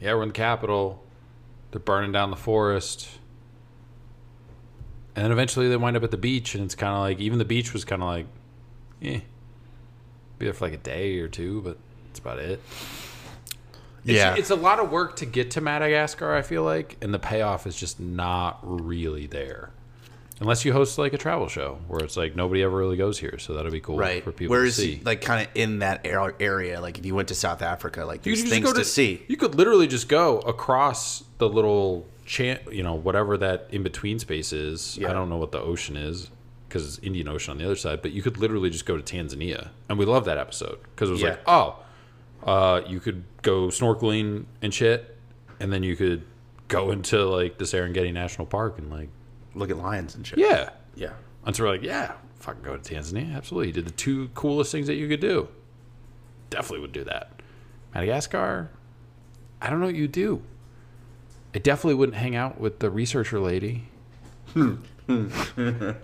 yeah, 0.00 0.14
we're 0.14 0.22
in 0.22 0.28
the 0.28 0.32
capital. 0.32 1.04
They're 1.72 1.80
burning 1.80 2.12
down 2.12 2.30
the 2.30 2.36
forest. 2.36 3.18
And 5.16 5.24
then 5.24 5.32
eventually 5.32 5.68
they 5.68 5.76
wind 5.76 5.96
up 5.96 6.02
at 6.02 6.10
the 6.10 6.16
beach, 6.16 6.54
and 6.54 6.64
it's 6.64 6.74
kind 6.74 6.92
of 6.94 7.00
like 7.00 7.20
even 7.20 7.38
the 7.38 7.44
beach 7.44 7.72
was 7.72 7.84
kind 7.84 8.02
of 8.02 8.08
like, 8.08 8.26
eh, 9.02 9.20
be 10.38 10.46
there 10.46 10.52
for 10.52 10.64
like 10.66 10.74
a 10.74 10.78
day 10.78 11.18
or 11.20 11.28
two, 11.28 11.60
but 11.62 11.78
that's 12.08 12.18
about 12.18 12.38
it. 12.40 12.60
It's, 14.04 14.12
Yeah. 14.12 14.34
it's 14.36 14.50
a 14.50 14.56
lot 14.56 14.80
of 14.80 14.90
work 14.90 15.16
to 15.16 15.26
get 15.26 15.52
to 15.52 15.60
Madagascar. 15.60 16.34
I 16.34 16.42
feel 16.42 16.62
like, 16.64 16.96
and 17.00 17.14
the 17.14 17.18
payoff 17.18 17.66
is 17.66 17.76
just 17.76 18.00
not 18.00 18.58
really 18.62 19.26
there. 19.26 19.70
Unless 20.40 20.64
you 20.64 20.72
host 20.72 20.98
like 20.98 21.12
a 21.12 21.18
travel 21.18 21.46
show 21.46 21.78
where 21.86 22.00
it's 22.02 22.16
like 22.16 22.34
nobody 22.34 22.62
ever 22.64 22.76
really 22.76 22.96
goes 22.96 23.20
here, 23.20 23.38
so 23.38 23.54
that'll 23.54 23.70
be 23.70 23.80
cool 23.80 23.96
right. 23.96 24.22
for 24.22 24.32
people 24.32 24.50
Whereas 24.56 24.74
to 24.76 24.82
see. 24.82 25.00
like 25.04 25.20
kind 25.20 25.46
of 25.46 25.48
in 25.54 25.78
that 25.78 26.04
area, 26.04 26.80
like 26.80 26.98
if 26.98 27.06
you 27.06 27.14
went 27.14 27.28
to 27.28 27.36
South 27.36 27.62
Africa, 27.62 28.04
like 28.04 28.26
You 28.26 28.34
there's 28.34 28.50
things 28.50 28.64
go 28.66 28.72
to, 28.76 28.84
see. 28.84 29.22
You 29.28 29.36
could 29.36 29.54
literally 29.54 29.86
just 29.86 30.08
go 30.08 30.40
across 30.40 31.22
the 31.38 31.48
little 31.48 32.04
chan 32.24 32.58
you 32.70 32.82
know, 32.82 32.94
whatever 32.94 33.36
that 33.38 33.68
in 33.70 33.82
between 33.82 34.18
space 34.18 34.52
is. 34.52 34.96
Yeah. 34.98 35.10
I 35.10 35.12
don't 35.12 35.28
know 35.28 35.36
what 35.36 35.52
the 35.52 35.60
ocean 35.60 35.96
is 35.96 36.30
because 36.68 36.86
it's 36.96 37.06
Indian 37.06 37.28
Ocean 37.28 37.52
on 37.52 37.58
the 37.58 37.64
other 37.64 37.76
side, 37.76 38.02
but 38.02 38.12
you 38.12 38.22
could 38.22 38.36
literally 38.38 38.70
just 38.70 38.86
go 38.86 38.96
to 38.96 39.02
Tanzania, 39.02 39.68
and 39.88 39.98
we 39.98 40.04
love 40.04 40.24
that 40.24 40.38
episode 40.38 40.78
because 40.94 41.08
it 41.08 41.12
was 41.12 41.22
Yeah. 41.22 41.28
like, 41.30 41.40
oh, 41.46 41.78
uh, 42.44 42.80
you 42.86 42.98
could 43.00 43.24
go 43.42 43.68
snorkeling 43.68 44.46
and 44.60 44.74
shit, 44.74 45.16
and 45.60 45.72
then 45.72 45.82
you 45.82 45.94
could 45.96 46.24
go 46.68 46.90
into 46.90 47.24
like 47.26 47.58
the 47.58 47.64
Serengeti 47.64 48.12
National 48.12 48.46
Park 48.46 48.78
and 48.78 48.90
like, 48.90 49.08
Look 49.54 49.70
at 49.70 49.76
lions 49.76 50.14
and 50.16 50.26
shit. 50.26 50.38
yeah. 50.38 50.70
Yeah. 50.96 51.12
And 51.46 51.54
so 51.54 51.62
we're 51.64 51.70
like, 51.70 51.82
yeah, 51.82 52.12
fucking 52.40 52.62
go 52.62 52.76
to 52.76 52.94
Tanzania. 52.94 53.36
Absolutely. 53.36 53.68
You 53.68 53.72
did 53.74 53.84
the 53.86 53.90
two 53.92 54.28
coolest 54.34 54.72
things 54.72 54.86
that 54.88 54.94
you 54.94 55.06
could 55.08 55.20
do. 55.20 55.46
Definitely 56.50 56.80
would 56.80 56.92
do 56.92 57.04
that. 57.04 57.30
Madagascar, 57.94 58.70
I 59.60 59.70
don't 59.70 59.78
know 59.80 59.86
what 59.86 59.94
you 59.94 60.08
do. 60.08 60.42
I 61.54 61.58
definitely 61.58 61.94
wouldn't 61.94 62.16
hang 62.16 62.34
out 62.34 62.60
with 62.60 62.80
the 62.80 62.90
researcher 62.90 63.38
lady. 63.40 63.84
Hmm. 64.52 64.76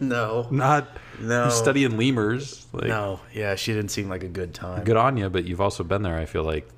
no. 0.00 0.46
Not 0.50 0.88
No. 1.20 1.48
studying 1.48 1.96
lemurs. 1.96 2.66
Like, 2.72 2.86
No. 2.88 3.20
Yeah, 3.32 3.54
she 3.54 3.72
didn't 3.72 3.90
seem 3.90 4.08
like 4.08 4.22
a 4.22 4.28
good 4.28 4.54
time. 4.54 4.84
Good 4.84 4.96
on 4.96 5.16
you, 5.16 5.28
but 5.30 5.44
you've 5.44 5.60
also 5.60 5.82
been 5.84 6.02
there, 6.02 6.16
I 6.16 6.26
feel 6.26 6.44
like, 6.44 6.68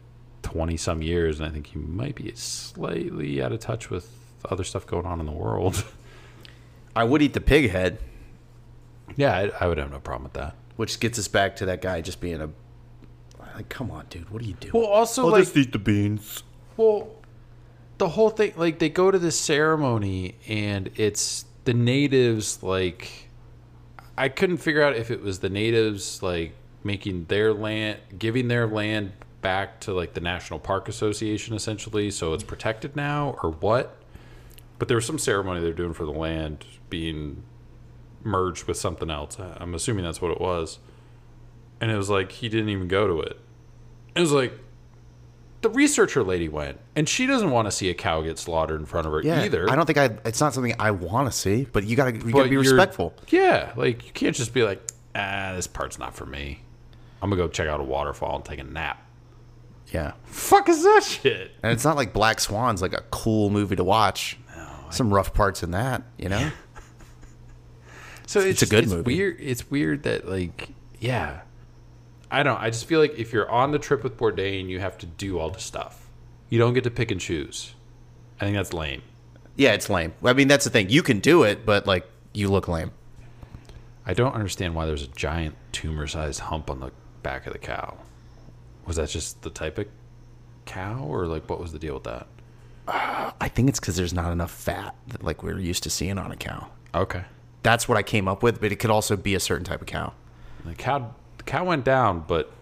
20 0.43 0.77
some 0.77 1.03
years, 1.03 1.41
and 1.41 1.49
I 1.49 1.53
think 1.53 1.75
you 1.75 1.81
might 1.81 2.15
be 2.15 2.33
slightly 2.35 3.43
out 3.43 3.53
of 3.53 3.61
touch 3.61 3.91
with 3.91 4.09
other 4.49 4.65
stuff 4.65 4.87
going 4.87 5.05
on 5.07 5.19
in 5.21 5.27
the 5.27 5.33
world. 5.33 5.85
I 6.95 7.05
would 7.05 7.21
eat 7.21 7.35
the 7.35 7.41
pig 7.41 7.71
head, 7.71 7.99
yeah, 9.17 9.35
I, 9.61 9.65
I 9.65 9.67
would 9.67 9.79
have 9.79 9.91
no 9.91 9.99
problem 10.01 10.25
with 10.25 10.35
that. 10.35 10.55
which 10.77 11.01
gets 11.01 11.19
us 11.19 11.29
back 11.29 11.57
to 11.57 11.67
that 11.67 11.81
guy 11.83 12.01
just 12.01 12.21
being 12.21 12.41
a 12.41 12.51
like, 13.55 13.69
come 13.71 13.91
on, 13.91 14.05
dude, 14.11 14.29
what 14.31 14.43
are 14.43 14.45
you 14.45 14.53
doing? 14.55 14.73
Well, 14.75 14.85
also, 14.87 15.27
like, 15.29 15.45
just 15.45 15.57
eat 15.57 15.73
the 15.73 15.79
beans. 15.79 16.43
Well, 16.77 17.09
the 17.99 18.11
whole 18.11 18.31
thing, 18.31 18.53
like 18.57 18.79
they 18.79 18.89
go 18.89 19.11
to 19.11 19.19
this 19.19 19.39
ceremony 19.39 20.37
and 20.49 20.91
it's 20.97 21.45
the 21.65 21.75
natives. 21.75 22.63
Like, 22.63 23.29
I 24.17 24.29
couldn't 24.29 24.59
figure 24.59 24.83
out 24.83 24.97
if 24.97 25.11
it 25.11 25.23
was 25.23 25.41
the 25.41 25.49
natives 25.49 26.23
like 26.23 26.55
making 26.85 27.27
their 27.27 27.53
land, 27.53 27.99
giving 28.19 28.49
their 28.49 28.67
land 28.67 29.13
back 29.43 29.81
to 29.81 29.93
like 29.93 30.15
the 30.15 30.21
National 30.21 30.59
Park 30.59 30.89
Association, 30.89 31.55
essentially, 31.55 32.11
so 32.11 32.33
it's 32.35 32.45
protected 32.45 32.97
now, 32.97 33.37
or 33.43 33.51
what. 33.51 33.97
But 34.79 34.89
there 34.89 34.97
was 34.97 35.07
some 35.07 35.19
ceremony 35.19 35.61
they're 35.61 35.73
doing 35.73 35.95
for 35.95 36.05
the 36.05 36.13
land 36.13 36.65
being 36.91 37.43
merged 38.23 38.65
with 38.65 38.77
something 38.77 39.11
else. 39.11 39.39
I'm 39.39 39.75
assuming 39.75 40.05
that's 40.05 40.21
what 40.21 40.33
it 40.33 40.41
was. 40.41 40.79
And 41.81 41.91
it 41.91 41.97
was 41.97 42.11
like 42.11 42.33
he 42.33 42.49
didn't 42.49 42.69
even 42.69 42.89
go 42.89 43.07
to 43.07 43.21
it. 43.21 43.41
It 44.15 44.21
was 44.21 44.33
like 44.33 44.53
the 45.69 45.75
researcher 45.75 46.23
lady 46.23 46.49
went, 46.49 46.79
and 46.95 47.09
she 47.09 47.27
doesn't 47.27 47.51
want 47.51 47.67
to 47.67 47.73
see 47.73 47.91
a 47.91 47.95
cow 47.95 48.21
get 48.23 48.39
slaughtered 48.39 48.79
in 48.81 48.87
front 48.87 49.07
of 49.07 49.13
her 49.13 49.23
Yeah, 49.23 49.43
either. 49.45 49.69
I 49.71 49.75
don't 49.75 49.87
think 49.87 49.99
I. 49.99 50.17
It's 50.25 50.41
not 50.41 50.55
something 50.55 50.75
I 50.79 50.93
want 50.93 51.31
to 51.31 51.37
see, 51.37 51.67
but 51.73 51.85
you 51.85 51.97
gotta, 51.97 52.13
you 52.13 52.21
But 52.25 52.33
gotta 52.33 52.49
be 52.49 52.57
respectful. 52.57 53.15
Yeah, 53.29 53.73
like 53.77 54.07
you 54.07 54.13
can't 54.13 54.35
just 54.37 54.55
be 54.55 54.63
like, 54.63 54.81
ah, 55.15 55.53
this 55.57 55.67
part's 55.67 55.99
not 55.99 56.15
for 56.15 56.25
me. 56.27 56.61
I'm 57.21 57.31
gonna 57.31 57.43
go 57.43 57.49
check 57.49 57.67
out 57.69 57.81
a 57.81 57.85
waterfall 57.85 58.37
and 58.37 58.45
take 58.45 58.61
a 58.61 58.65
nap. 58.65 59.03
Yeah, 59.93 60.13
Fuck 60.25 60.69
is 60.69 60.83
that 60.83 61.03
shit? 61.05 61.53
and 61.63 61.73
it's 61.73 61.85
not 61.85 61.97
like 61.97 62.13
Black 62.13 62.41
Swan's 62.41 62.83
like 62.83 62.93
a 62.93 63.03
cool 63.11 63.51
movie 63.51 63.77
to 63.77 63.85
watch. 63.85 64.39
Some 64.91 65.13
rough 65.13 65.35
parts 65.35 65.63
in 65.65 65.73
that, 65.73 66.03
you 66.19 66.29
know. 66.29 66.51
So 68.29 68.41
It's 68.41 68.63
it's, 68.63 68.71
a 68.71 68.75
good 68.75 68.85
it's 68.85 68.93
movie. 68.93 69.15
Weird. 69.17 69.37
It's 69.41 69.71
weird 69.71 70.03
that 70.03 70.29
like, 70.29 70.71
yeah, 70.99 71.43
I 72.31 72.43
don't. 72.43 72.61
I 72.61 72.71
just 72.71 72.87
feel 72.87 73.01
like 73.01 73.19
if 73.19 73.33
you're 73.33 73.49
on 73.51 73.71
the 73.71 73.79
trip 73.79 74.03
with 74.03 74.17
Bourdain, 74.17 74.69
you 74.69 74.81
have 74.81 74.99
to 74.99 75.07
do 75.07 75.39
all 75.39 75.51
the 75.51 75.61
stuff. 75.61 76.09
You 76.49 76.59
don't 76.59 76.75
get 76.75 76.85
to 76.85 76.91
pick 76.91 77.11
and 77.11 77.21
choose. 77.21 77.75
I 78.41 78.45
think 78.45 78.57
that's 78.57 78.73
lame. 78.73 79.03
yeah, 79.57 79.73
it's 79.73 79.89
lame. 79.89 80.13
I 80.23 80.33
mean, 80.33 80.49
that's 80.49 80.65
the 80.65 80.71
thing. 80.71 80.91
You 80.91 81.03
can 81.03 81.21
do 81.21 81.43
it, 81.45 81.65
but 81.65 81.87
like, 81.87 82.07
you 82.35 82.49
look 82.49 82.69
lame. 82.69 82.91
I 84.05 84.13
don't 84.15 84.35
understand 84.35 84.75
why 84.75 84.87
there's 84.87 85.03
a 85.03 85.09
giant 85.09 85.57
tumor-sized 85.73 86.41
hump 86.41 86.71
on 86.71 86.81
the 86.81 86.93
back 87.23 87.47
of 87.47 87.53
the 87.53 87.59
cow. 87.59 87.97
Was 88.87 88.97
that 88.97 89.09
just 89.09 89.43
the 89.43 89.51
type 89.51 89.79
of 89.79 89.87
cow, 90.65 91.05
or 91.05 91.27
like 91.27 91.49
what 91.49 91.59
was 91.61 91.73
the 91.73 91.79
deal 91.79 91.95
with 91.95 92.05
that? 92.05 92.27
Uh, 92.87 93.33
I 93.41 93.49
think 93.49 93.69
it's 93.69 93.81
because 93.81 93.97
there's 93.97 94.15
not 94.15 94.31
enough 94.31 94.51
fat 94.53 94.95
that 95.09 95.25
like 95.25 95.43
we're 95.43 95.59
used 95.59 95.83
to 95.85 95.91
seeing 95.91 96.19
on 96.19 96.31
a 96.31 96.37
cow. 96.37 96.69
Okay, 96.95 97.25
That's 97.63 97.89
what 97.89 97.99
I 97.99 98.03
came 98.03 98.29
up 98.29 98.43
with, 98.43 98.61
but 98.61 98.71
it 98.73 98.77
could 98.77 98.91
also 98.91 99.17
be 99.17 99.35
a 99.35 99.41
certain 99.41 99.65
type 99.65 99.81
of 99.81 99.87
cow. 99.87 100.13
the 100.65 100.75
cow 100.75 101.15
cow 101.47 101.65
went 101.65 101.85
down, 101.85 102.25
but 102.27 102.53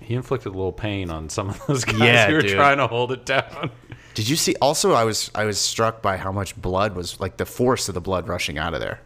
he 0.00 0.14
inflicted 0.14 0.52
a 0.52 0.56
little 0.56 0.72
pain 0.72 1.10
on 1.10 1.28
some 1.28 1.50
of 1.50 1.66
those 1.66 1.84
guys 1.86 1.98
Yeah, 2.00 2.26
who 2.28 2.34
were 2.34 2.42
dude. 2.42 2.52
trying 2.52 2.78
to 2.78 2.86
hold 2.86 3.12
it 3.12 3.26
down. 3.26 3.70
Did 4.14 4.28
you 4.28 4.36
see? 4.36 4.54
Also, 4.60 4.92
I 4.92 5.04
was 5.04 5.30
I 5.34 5.44
was 5.44 5.58
struck 5.60 6.02
by 6.02 6.16
how 6.16 6.32
much 6.32 6.60
blood 6.60 6.96
was 6.96 7.20
like 7.20 7.36
the 7.36 7.46
force 7.46 7.88
of 7.88 7.94
the 7.94 8.00
blood 8.00 8.26
rushing 8.28 8.58
out 8.58 8.74
of 8.74 8.80
there. 8.80 9.00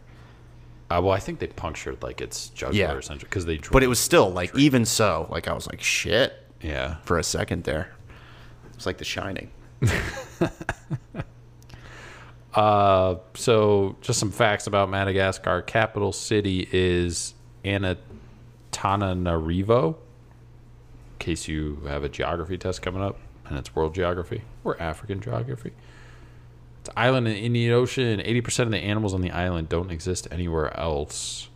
Uh, 0.89 1.01
well, 1.03 1.11
I 1.13 1.19
think 1.19 1.39
they 1.39 1.47
punctured 1.47 2.01
like 2.03 2.21
its 2.21 2.49
jugular 2.49 2.93
Yeah. 2.93 2.97
essentially 2.97 3.27
because 3.29 3.45
they. 3.45 3.57
But 3.71 3.83
it 3.83 3.87
was 3.87 3.99
still 3.99 4.29
like 4.31 4.55
even 4.57 4.85
so, 4.85 5.27
like 5.31 5.47
I 5.47 5.53
was 5.53 5.67
like 5.67 5.81
shit 5.81 6.33
yeah. 6.61 6.95
for 7.03 7.17
a 7.19 7.23
second 7.23 7.63
there. 7.65 7.91
It's 8.73 8.85
like 8.85 8.97
The 8.97 9.05
Shining. 9.05 9.51
Uh, 12.53 13.17
so 13.33 13.97
just 13.99 14.17
some 14.17 14.31
facts 14.31 14.65
about 14.65 14.89
Madagascar. 14.89 15.61
Capital 15.61 16.13
city 16.13 16.65
is 16.71 17.33
Antananarivo. 18.85 19.95
In 19.95 21.19
case 21.19 21.47
you 21.47 21.81
have 21.87 22.03
a 22.03 22.09
geography 22.09 22.57
test 22.57 22.81
coming 22.81 23.01
up, 23.01 23.17
and 23.47 23.57
it's 23.57 23.75
world 23.75 23.95
geography 23.95 24.43
or 24.63 24.79
African 24.81 25.19
geography. 25.21 25.71
It's 26.81 26.89
an 26.89 26.93
island 26.95 27.27
in 27.27 27.33
the 27.33 27.39
Indian 27.39 27.73
Ocean. 27.73 28.21
Eighty 28.21 28.41
percent 28.41 28.67
of 28.67 28.71
the 28.71 28.79
animals 28.79 29.13
on 29.13 29.21
the 29.21 29.31
island 29.31 29.69
don't 29.69 29.91
exist 29.91 30.27
anywhere 30.31 30.77
else, 30.77 31.49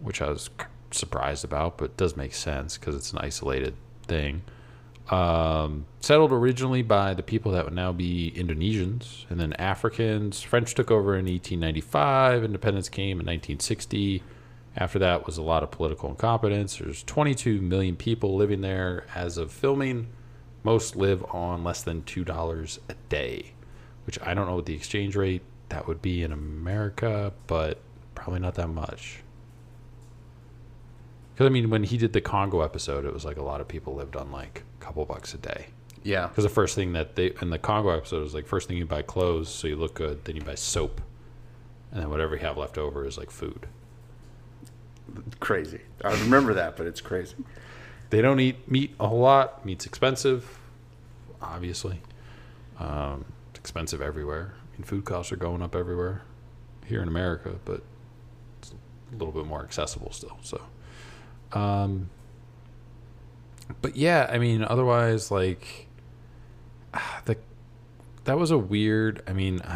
which 0.00 0.20
I 0.20 0.30
was 0.30 0.50
surprised 0.90 1.44
about, 1.44 1.78
but 1.78 1.96
does 1.96 2.16
make 2.16 2.34
sense 2.34 2.76
because 2.76 2.96
it's 2.96 3.12
an 3.12 3.18
isolated 3.18 3.74
thing. 4.06 4.42
Um, 5.08 5.86
settled 6.00 6.30
originally 6.30 6.82
by 6.82 7.14
the 7.14 7.22
people 7.22 7.52
that 7.52 7.64
would 7.64 7.74
now 7.74 7.92
be 7.92 8.32
Indonesians 8.36 9.24
and 9.28 9.40
then 9.40 9.52
Africans. 9.54 10.40
French 10.42 10.74
took 10.74 10.90
over 10.90 11.14
in 11.14 11.26
1895. 11.26 12.44
Independence 12.44 12.88
came 12.88 13.20
in 13.20 13.26
1960. 13.26 14.22
After 14.76 14.98
that 15.00 15.26
was 15.26 15.36
a 15.36 15.42
lot 15.42 15.62
of 15.62 15.70
political 15.70 16.10
incompetence. 16.10 16.76
There's 16.76 17.02
22 17.02 17.60
million 17.60 17.96
people 17.96 18.36
living 18.36 18.60
there 18.60 19.04
as 19.14 19.36
of 19.36 19.50
filming. 19.50 20.08
Most 20.62 20.94
live 20.94 21.24
on 21.30 21.64
less 21.64 21.82
than 21.82 22.02
two 22.02 22.24
dollars 22.24 22.78
a 22.88 22.94
day, 23.08 23.52
which 24.04 24.20
I 24.20 24.34
don't 24.34 24.46
know 24.46 24.56
what 24.56 24.66
the 24.66 24.74
exchange 24.74 25.16
rate 25.16 25.42
that 25.70 25.88
would 25.88 26.02
be 26.02 26.22
in 26.22 26.32
America, 26.32 27.32
but 27.46 27.80
probably 28.14 28.40
not 28.40 28.54
that 28.56 28.68
much. 28.68 29.22
Because 31.32 31.46
I 31.46 31.48
mean, 31.48 31.70
when 31.70 31.84
he 31.84 31.96
did 31.96 32.12
the 32.12 32.20
Congo 32.20 32.60
episode, 32.60 33.06
it 33.06 33.14
was 33.14 33.24
like 33.24 33.38
a 33.38 33.42
lot 33.42 33.60
of 33.60 33.68
people 33.68 33.94
lived 33.94 34.14
on 34.14 34.30
like 34.30 34.62
a 34.80 34.84
couple 34.84 35.04
bucks 35.06 35.32
a 35.32 35.38
day. 35.38 35.68
Yeah. 36.02 36.26
Because 36.26 36.44
the 36.44 36.50
first 36.50 36.74
thing 36.74 36.92
that 36.92 37.16
they 37.16 37.32
in 37.40 37.50
the 37.50 37.58
Congo 37.58 37.90
episode 37.90 38.22
was 38.22 38.34
like 38.34 38.46
first 38.46 38.68
thing 38.68 38.76
you 38.76 38.86
buy 38.86 39.02
clothes 39.02 39.48
so 39.48 39.66
you 39.66 39.76
look 39.76 39.94
good, 39.94 40.24
then 40.26 40.36
you 40.36 40.42
buy 40.42 40.54
soap, 40.54 41.00
and 41.90 42.02
then 42.02 42.10
whatever 42.10 42.34
you 42.34 42.42
have 42.42 42.58
left 42.58 42.78
over 42.78 43.06
is 43.06 43.16
like 43.16 43.30
food. 43.30 43.66
Crazy. 45.40 45.80
I 46.04 46.12
remember 46.12 46.54
that, 46.54 46.76
but 46.76 46.86
it's 46.86 47.00
crazy. 47.00 47.36
They 48.10 48.20
don't 48.20 48.40
eat 48.40 48.70
meat 48.70 48.94
a 48.98 49.08
whole 49.08 49.20
lot. 49.20 49.64
Meat's 49.64 49.86
expensive, 49.86 50.58
obviously. 51.40 52.02
Um, 52.78 53.24
it's 53.50 53.60
expensive 53.60 54.02
everywhere. 54.02 54.54
I 54.56 54.76
mean, 54.76 54.84
food 54.84 55.04
costs 55.04 55.32
are 55.32 55.36
going 55.36 55.62
up 55.62 55.76
everywhere 55.76 56.22
here 56.86 57.02
in 57.02 57.08
America, 57.08 57.56
but 57.64 57.82
it's 58.58 58.72
a 58.72 59.16
little 59.16 59.32
bit 59.32 59.46
more 59.46 59.62
accessible 59.62 60.12
still. 60.12 60.38
So, 60.42 60.60
um, 61.52 62.10
but 63.80 63.96
yeah, 63.96 64.28
I 64.30 64.38
mean, 64.38 64.64
otherwise, 64.64 65.30
like 65.30 65.86
the 67.24 67.36
that 68.24 68.38
was 68.38 68.50
a 68.50 68.58
weird. 68.58 69.22
I 69.26 69.32
mean, 69.32 69.62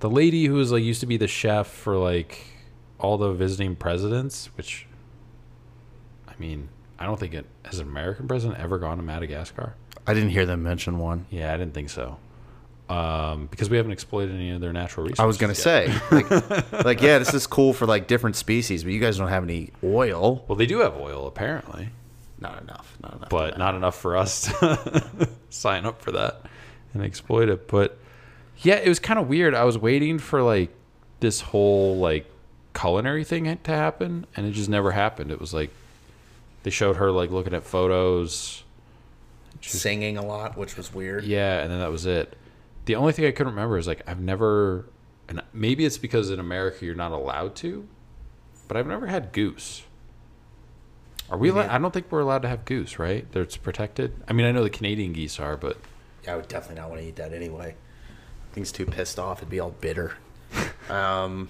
the 0.00 0.10
lady 0.10 0.46
who 0.46 0.54
was 0.54 0.72
like 0.72 0.82
used 0.82 1.00
to 1.00 1.06
be 1.06 1.18
the 1.18 1.28
chef 1.28 1.66
for 1.66 1.98
like 1.98 2.46
all 3.00 3.18
the 3.18 3.32
visiting 3.32 3.76
presidents, 3.76 4.50
which 4.56 4.86
I 6.28 6.32
mean, 6.38 6.68
I 6.98 7.06
don't 7.06 7.18
think 7.18 7.34
it 7.34 7.46
has 7.64 7.78
an 7.78 7.88
American 7.88 8.28
president 8.28 8.58
ever 8.60 8.78
gone 8.78 8.96
to 8.98 9.02
Madagascar. 9.02 9.74
I 10.06 10.14
didn't 10.14 10.30
hear 10.30 10.46
them 10.46 10.62
mention 10.62 10.98
one. 10.98 11.26
Yeah, 11.30 11.52
I 11.52 11.56
didn't 11.56 11.74
think 11.74 11.90
so. 11.90 12.18
Um, 12.88 13.46
because 13.46 13.70
we 13.70 13.76
haven't 13.76 13.92
exploited 13.92 14.34
any 14.34 14.50
of 14.50 14.60
their 14.60 14.72
natural 14.72 15.04
resources. 15.06 15.20
I 15.22 15.26
was 15.26 15.38
gonna 15.38 15.52
yet. 15.52 15.56
say, 15.56 15.94
like, 16.10 16.84
like, 16.84 17.00
yeah, 17.02 17.18
this 17.18 17.32
is 17.34 17.46
cool 17.46 17.72
for 17.72 17.86
like 17.86 18.08
different 18.08 18.34
species, 18.34 18.82
but 18.82 18.92
you 18.92 18.98
guys 18.98 19.16
don't 19.16 19.28
have 19.28 19.44
any 19.44 19.70
oil. 19.84 20.44
Well, 20.48 20.56
they 20.56 20.66
do 20.66 20.78
have 20.78 20.96
oil 20.96 21.28
apparently, 21.28 21.90
Not 22.40 22.60
enough. 22.62 22.96
Not 23.00 23.14
enough. 23.16 23.28
but 23.28 23.58
not 23.58 23.76
enough 23.76 23.96
for 23.96 24.16
us 24.16 24.42
to 24.58 25.28
sign 25.50 25.86
up 25.86 26.02
for 26.02 26.10
that 26.12 26.42
and 26.92 27.04
exploit 27.04 27.48
it. 27.48 27.68
But 27.68 27.96
Yeah, 28.58 28.74
it 28.76 28.88
was 28.88 28.98
kind 28.98 29.20
of 29.20 29.28
weird. 29.28 29.54
I 29.54 29.62
was 29.64 29.78
waiting 29.78 30.18
for 30.18 30.42
like 30.42 30.70
this 31.20 31.40
whole 31.40 31.96
like 31.98 32.26
culinary 32.74 33.24
thing 33.24 33.56
to 33.56 33.70
happen, 33.72 34.26
and 34.36 34.46
it 34.46 34.52
just 34.52 34.68
never 34.68 34.92
happened. 34.92 35.30
It 35.30 35.40
was 35.40 35.52
like 35.54 35.70
they 36.62 36.70
showed 36.70 36.96
her 36.96 37.10
like 37.10 37.30
looking 37.30 37.54
at 37.54 37.64
photos. 37.64 38.64
Singing 39.60 40.16
a 40.16 40.24
lot, 40.24 40.56
which 40.56 40.76
was 40.76 40.94
weird. 40.94 41.24
Yeah, 41.24 41.60
and 41.60 41.70
then 41.70 41.80
that 41.80 41.90
was 41.90 42.06
it. 42.06 42.36
The 42.86 42.94
only 42.94 43.12
thing 43.12 43.26
I 43.26 43.30
couldn't 43.30 43.52
remember 43.52 43.76
is 43.76 43.86
like 43.86 44.02
I've 44.08 44.20
never, 44.20 44.86
and 45.28 45.42
maybe 45.52 45.84
it's 45.84 45.98
because 45.98 46.30
in 46.30 46.40
America 46.40 46.84
you're 46.84 46.94
not 46.94 47.12
allowed 47.12 47.54
to, 47.56 47.86
but 48.68 48.76
I've 48.76 48.86
never 48.86 49.06
had 49.06 49.32
goose. 49.32 49.82
Are 51.30 51.38
we? 51.38 51.50
Allowed, 51.50 51.68
I 51.68 51.78
don't 51.78 51.92
think 51.92 52.06
we're 52.10 52.20
allowed 52.20 52.42
to 52.42 52.48
have 52.48 52.64
goose, 52.64 52.98
right? 52.98 53.26
It's 53.34 53.56
protected. 53.56 54.14
I 54.26 54.32
mean, 54.32 54.46
I 54.46 54.52
know 54.52 54.64
the 54.64 54.70
Canadian 54.70 55.12
geese 55.12 55.38
are, 55.38 55.56
but 55.56 55.76
Yeah, 56.24 56.32
I 56.32 56.36
would 56.36 56.48
definitely 56.48 56.80
not 56.80 56.88
want 56.90 57.02
to 57.02 57.08
eat 57.08 57.16
that 57.16 57.32
anyway. 57.32 57.76
Things 58.52 58.72
too 58.72 58.86
pissed 58.86 59.18
off. 59.18 59.38
It'd 59.38 59.48
be 59.48 59.60
all 59.60 59.70
bitter. 59.70 60.14
um, 60.90 61.48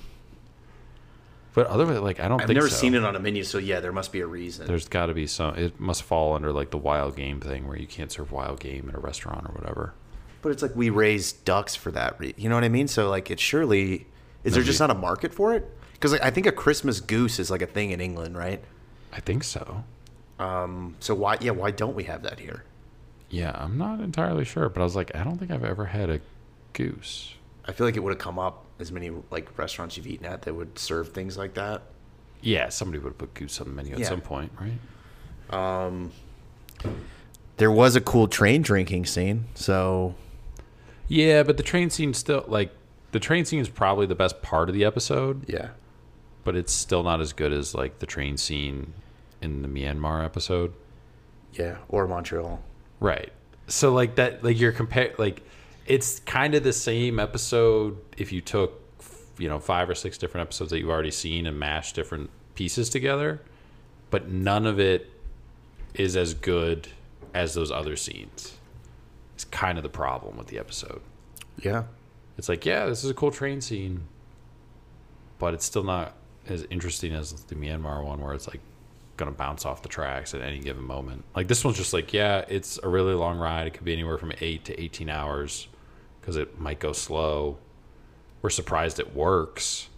but 1.55 1.67
other 1.67 1.85
like 2.01 2.21
I 2.21 2.29
don't. 2.29 2.41
I've 2.41 2.47
think 2.47 2.57
never 2.57 2.69
so. 2.69 2.77
seen 2.77 2.95
it 2.95 3.05
on 3.05 3.17
a 3.17 3.21
menu, 3.21 3.43
so 3.45 3.59
yeah, 3.59 3.81
there 3.81 3.93
must 3.93 4.13
be 4.13 4.21
a 4.21 4.27
reason. 4.27 4.67
There's 4.67 4.89
got 4.89 5.07
to 5.07 5.15
be 5.15 5.27
some. 5.27 5.57
It 5.57 5.79
must 5.81 6.03
fall 6.03 6.35
under 6.35 6.53
like 6.53 6.71
the 6.71 6.79
wild 6.79 7.17
game 7.17 7.41
thing 7.41 7.67
where 7.67 7.77
you 7.77 7.87
can't 7.87 8.11
serve 8.13 8.33
wild 8.33 8.61
game 8.61 8.89
in 8.89 8.95
a 8.95 8.99
restaurant 9.01 9.47
or 9.49 9.53
whatever. 9.53 9.95
but 10.43 10.53
it's 10.53 10.63
like 10.63 10.75
we 10.77 10.91
raise 10.91 11.33
ducks 11.33 11.75
for 11.75 11.91
that. 11.93 12.19
Re- 12.21 12.35
you 12.37 12.49
know 12.49 12.55
what 12.55 12.65
I 12.65 12.69
mean? 12.69 12.89
So 12.89 13.09
like, 13.11 13.31
it 13.31 13.41
surely 13.41 14.07
is 14.45 14.55
there 14.55 14.63
just 14.63 14.81
not 14.81 14.91
a 14.91 14.95
market 14.95 15.35
for 15.35 15.53
it? 15.55 15.69
Because 15.93 16.13
like, 16.13 16.23
I 16.23 16.31
think 16.31 16.47
a 16.47 16.53
Christmas 16.53 17.01
goose 17.01 17.39
is 17.39 17.51
like 17.51 17.61
a 17.63 17.67
thing 17.67 17.91
in 17.91 18.01
England, 18.01 18.37
right? 18.37 18.63
I 19.13 19.21
think 19.21 19.45
so. 19.45 19.85
Um, 20.39 20.97
so 21.01 21.15
why? 21.15 21.37
Yeah, 21.41 21.51
why 21.51 21.71
don't 21.73 21.95
we 21.95 22.05
have 22.05 22.23
that 22.23 22.39
here? 22.41 22.65
Yeah, 23.29 23.53
I'm 23.55 23.77
not 23.77 24.01
entirely 24.01 24.45
sure, 24.45 24.69
but 24.69 24.81
I 24.81 24.85
was 24.85 24.97
like, 24.97 25.15
I 25.15 25.23
don't 25.23 25.37
think 25.39 25.51
I've 25.51 25.63
ever 25.65 25.85
had 25.87 26.09
a 26.11 26.21
goose. 26.73 27.35
I 27.67 27.73
feel 27.73 27.87
like 27.87 27.97
it 27.97 28.01
would 28.03 28.11
have 28.13 28.19
come 28.19 28.39
up 28.39 28.65
as 28.79 28.91
many 28.91 29.11
like 29.31 29.57
restaurants 29.59 29.97
you've 29.97 30.07
eaten 30.07 30.27
at 30.27 30.43
that 30.43 30.55
would 30.55 30.79
serve 30.79 31.13
things 31.13 31.37
like 31.37 31.55
that. 31.55 31.83
Yeah, 32.43 32.69
somebody 32.71 32.99
would 32.99 33.11
have 33.11 33.19
put 33.19 33.35
goose 33.35 33.61
on 33.61 33.67
the 33.69 33.73
menu 33.75 33.93
at 33.93 33.99
Yeah. 34.01 34.09
some 34.09 34.21
point, 34.23 34.51
right? 34.59 34.79
Um, 35.55 36.13
there 37.57 37.71
was 37.71 37.97
a 37.97 38.01
cool 38.01 38.29
train 38.29 38.63
drinking 38.63 39.07
scene, 39.07 39.47
so 39.55 40.15
Yeah, 41.09 41.43
but 41.43 41.57
the 41.57 41.63
train 41.63 41.91
scene 41.91 42.15
still 42.15 42.45
like 42.49 42.73
the 43.13 43.21
train 43.21 43.45
scene 43.45 43.59
is 43.61 43.69
probably 43.69 44.07
the 44.07 44.15
best 44.15 44.41
part 44.43 44.69
of 44.69 44.75
the 44.75 44.85
episode, 44.85 45.45
yeah, 45.49 45.71
but 46.45 46.55
it's 46.57 46.73
still 46.73 47.03
not 47.03 47.21
as 47.21 47.33
good 47.33 47.53
as 47.53 47.75
like 47.75 47.99
the 47.99 48.07
train 48.07 48.37
scene 48.37 48.93
in 49.43 49.63
the 49.63 49.69
Myanmar 49.69 50.25
episode. 50.25 50.73
yeah, 51.55 51.79
or 51.89 52.07
Montreal. 52.07 52.63
Right. 53.01 53.33
So 53.67 53.93
like 53.93 54.15
that 54.17 54.43
like 54.45 54.59
you're 54.59 54.73
compare 54.73 55.13
like 55.19 55.43
it's 55.91 56.21
kind 56.21 56.55
of 56.55 56.63
the 56.63 56.73
same 56.73 57.19
episode 57.19 57.99
if 58.17 58.31
you 58.31 58.41
took 58.41 58.81
you 59.39 59.49
know 59.49 59.59
five 59.59 59.91
or 59.91 59.95
six 59.97 60.17
different 60.17 60.47
episodes 60.47 60.71
that 60.71 60.79
you've 60.79 60.89
already 60.89 61.11
seen 61.11 61.49
and 61.49 61.59
mashed 61.59 61.97
different 61.97 62.31
pieces 62.55 62.89
together, 62.89 63.43
but 64.09 64.29
none 64.29 64.67
of 64.67 64.79
it 64.79 65.11
is 65.95 66.17
as 66.17 66.33
good 66.33 66.87
as 67.35 67.55
those 67.55 67.73
other 67.73 67.97
scenes. 67.97 68.57
It's 69.35 69.45
kind 69.45 69.79
of 69.79 69.83
the 69.83 69.91
problem 69.91 70.37
with 70.37 70.47
the 70.47 70.61
episode. 70.61 71.01
Yeah, 71.61 71.85
It's 72.39 72.49
like, 72.49 72.65
yeah, 72.65 72.87
this 72.87 73.03
is 73.03 73.11
a 73.11 73.15
cool 73.15 73.33
train 73.33 73.61
scene, 73.61 74.03
but 75.41 75.55
it's 75.55 75.65
still 75.65 75.83
not 75.85 76.15
as 76.47 76.65
interesting 76.71 77.13
as 77.13 77.33
the 77.33 77.57
Myanmar 77.57 78.05
one 78.05 78.21
where 78.21 78.33
it's 78.33 78.47
like 78.47 78.61
gonna 79.17 79.33
bounce 79.33 79.67
off 79.67 79.83
the 79.83 79.89
tracks 79.89 80.35
at 80.35 80.41
any 80.41 80.61
given 80.61 80.85
moment. 80.85 81.25
Like 81.35 81.49
this 81.49 81.65
one's 81.65 81.79
just 81.79 81.93
like, 81.93 82.13
yeah, 82.13 82.45
it's 82.49 82.79
a 82.81 82.89
really 82.89 83.15
long 83.15 83.39
ride. 83.39 83.67
It 83.67 83.75
could 83.75 83.85
be 83.85 83.93
anywhere 83.93 84.19
from 84.19 84.33
eight 84.41 84.65
to 84.67 84.81
eighteen 84.81 85.11
hours 85.11 85.67
because 86.21 86.37
it 86.37 86.59
might 86.61 86.79
go 86.81 86.93
slow. 86.93 87.59
We're 88.43 88.51
surprised 88.51 88.99
it 88.99 89.15
works, 89.15 89.89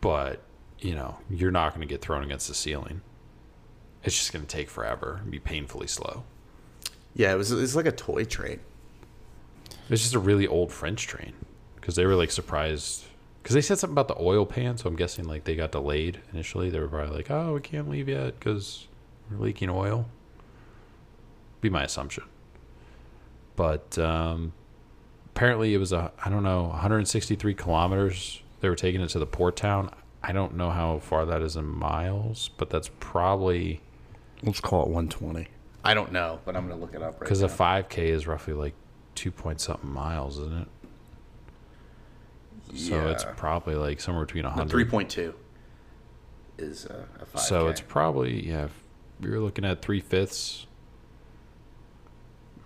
but 0.00 0.42
you 0.80 0.94
know, 0.94 1.18
you're 1.28 1.50
not 1.50 1.74
gonna 1.74 1.86
get 1.86 2.00
thrown 2.00 2.22
against 2.24 2.48
the 2.48 2.54
ceiling. 2.54 3.02
It's 4.02 4.16
just 4.16 4.32
gonna 4.32 4.44
take 4.46 4.70
forever 4.70 5.20
and 5.22 5.30
be 5.30 5.38
painfully 5.38 5.86
slow. 5.86 6.24
yeah. 7.14 7.32
It 7.32 7.36
was 7.36 7.52
it's 7.52 7.74
like 7.74 7.86
a 7.86 7.92
toy 7.92 8.24
train. 8.24 8.60
It's 9.88 10.02
just 10.02 10.14
a 10.14 10.18
really 10.20 10.46
old 10.46 10.72
French 10.72 11.06
train 11.06 11.34
because 11.76 11.96
they 11.96 12.06
were 12.06 12.14
like 12.14 12.30
surprised 12.30 13.04
because 13.42 13.54
they 13.54 13.60
said 13.60 13.78
something 13.78 13.94
about 13.94 14.08
the 14.08 14.22
oil 14.22 14.46
pan. 14.46 14.76
So 14.78 14.88
I'm 14.88 14.96
guessing 14.96 15.24
like 15.26 15.44
they 15.44 15.56
got 15.56 15.72
delayed 15.72 16.20
initially. 16.32 16.70
They 16.70 16.78
were 16.80 16.88
probably 16.88 17.16
like, 17.16 17.30
"Oh, 17.30 17.54
we 17.54 17.60
can't 17.60 17.88
leave 17.88 18.08
yet 18.08 18.38
because 18.38 18.86
we're 19.30 19.38
leaking 19.44 19.68
oil." 19.70 20.06
Be 21.60 21.68
my 21.68 21.82
assumption. 21.84 22.24
But 23.56 23.98
um, 23.98 24.52
apparently 25.40 25.72
it 25.72 25.78
was 25.78 25.90
a 25.90 26.12
I 26.22 26.28
don't 26.28 26.42
know 26.42 26.64
163 26.64 27.54
kilometers. 27.54 28.42
They 28.60 28.68
were 28.68 28.76
taking 28.76 29.00
it 29.00 29.08
to 29.08 29.18
the 29.18 29.24
port 29.24 29.56
town. 29.56 29.90
I 30.22 30.32
don't 30.32 30.54
know 30.54 30.68
how 30.68 30.98
far 30.98 31.24
that 31.24 31.40
is 31.40 31.56
in 31.56 31.64
miles, 31.64 32.50
but 32.58 32.68
that's 32.68 32.90
probably 33.00 33.80
Let's 34.42 34.60
call 34.60 34.82
it 34.82 34.88
120. 34.88 35.48
I 35.82 35.94
don't 35.94 36.12
know, 36.12 36.40
but 36.44 36.56
I'm 36.56 36.68
gonna 36.68 36.78
look 36.78 36.94
it 36.94 37.00
up 37.00 37.12
right 37.14 37.20
because 37.20 37.40
now. 37.40 37.46
a 37.46 37.48
5K 37.48 37.98
is 38.08 38.26
roughly 38.26 38.52
like 38.52 38.74
two 39.14 39.30
point 39.30 39.62
something 39.62 39.88
miles, 39.88 40.38
isn't 40.38 40.68
it? 42.74 42.78
So 42.78 43.08
it's 43.08 43.24
probably 43.38 43.76
like 43.76 43.98
somewhere 43.98 44.26
between 44.26 44.42
No, 44.42 44.50
100. 44.50 44.90
3.2 44.90 45.32
is 46.58 46.84
uh, 46.84 47.06
a 47.18 47.24
5K. 47.24 47.40
so 47.40 47.68
it's 47.68 47.80
probably, 47.80 48.46
yeah, 48.46 48.64
if 48.66 48.72
you're 49.20 49.40
looking 49.40 49.64
at 49.64 49.80
three 49.80 50.00
fifths. 50.00 50.66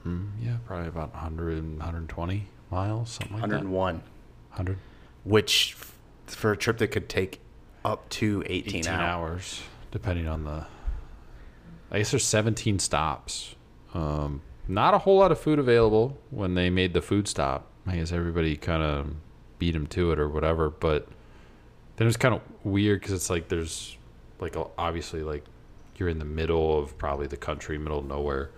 Mm, 0.04 0.30
yeah, 0.42 0.56
probably 0.66 0.88
about 0.88 1.12
100, 1.14 1.62
120 1.78 2.48
miles, 2.74 3.10
something 3.10 3.34
like 3.34 3.42
101, 3.42 3.94
that. 3.96 4.02
100. 4.50 4.78
which 5.24 5.76
f- 5.78 5.92
for 6.26 6.52
a 6.52 6.56
trip 6.56 6.78
that 6.78 6.88
could 6.88 7.08
take 7.08 7.40
up 7.84 8.08
to 8.10 8.42
18, 8.46 8.76
18 8.80 8.86
hours. 8.88 9.00
hours, 9.00 9.62
depending 9.92 10.26
on 10.26 10.44
the. 10.44 10.66
I 11.90 11.98
guess 11.98 12.10
there's 12.10 12.24
17 12.24 12.78
stops. 12.80 13.54
Um, 13.92 14.40
not 14.66 14.94
a 14.94 14.98
whole 14.98 15.18
lot 15.18 15.30
of 15.30 15.38
food 15.38 15.58
available 15.58 16.18
when 16.30 16.54
they 16.54 16.68
made 16.70 16.92
the 16.94 17.02
food 17.02 17.28
stop. 17.28 17.66
I 17.86 17.96
guess 17.96 18.10
everybody 18.10 18.56
kind 18.56 18.82
of 18.82 19.14
beat 19.58 19.72
them 19.72 19.86
to 19.88 20.10
it 20.10 20.18
or 20.18 20.28
whatever. 20.28 20.70
But 20.70 21.06
then 21.96 22.06
it 22.06 22.08
was 22.08 22.16
kind 22.16 22.34
of 22.34 22.40
weird 22.64 23.00
because 23.00 23.12
it's 23.14 23.30
like 23.30 23.48
there's 23.48 23.96
like 24.40 24.56
a- 24.56 24.66
obviously 24.76 25.22
like 25.22 25.44
you're 25.96 26.08
in 26.08 26.18
the 26.18 26.24
middle 26.24 26.76
of 26.78 26.98
probably 26.98 27.28
the 27.28 27.36
country, 27.36 27.78
middle 27.78 27.98
of 28.00 28.06
nowhere. 28.06 28.50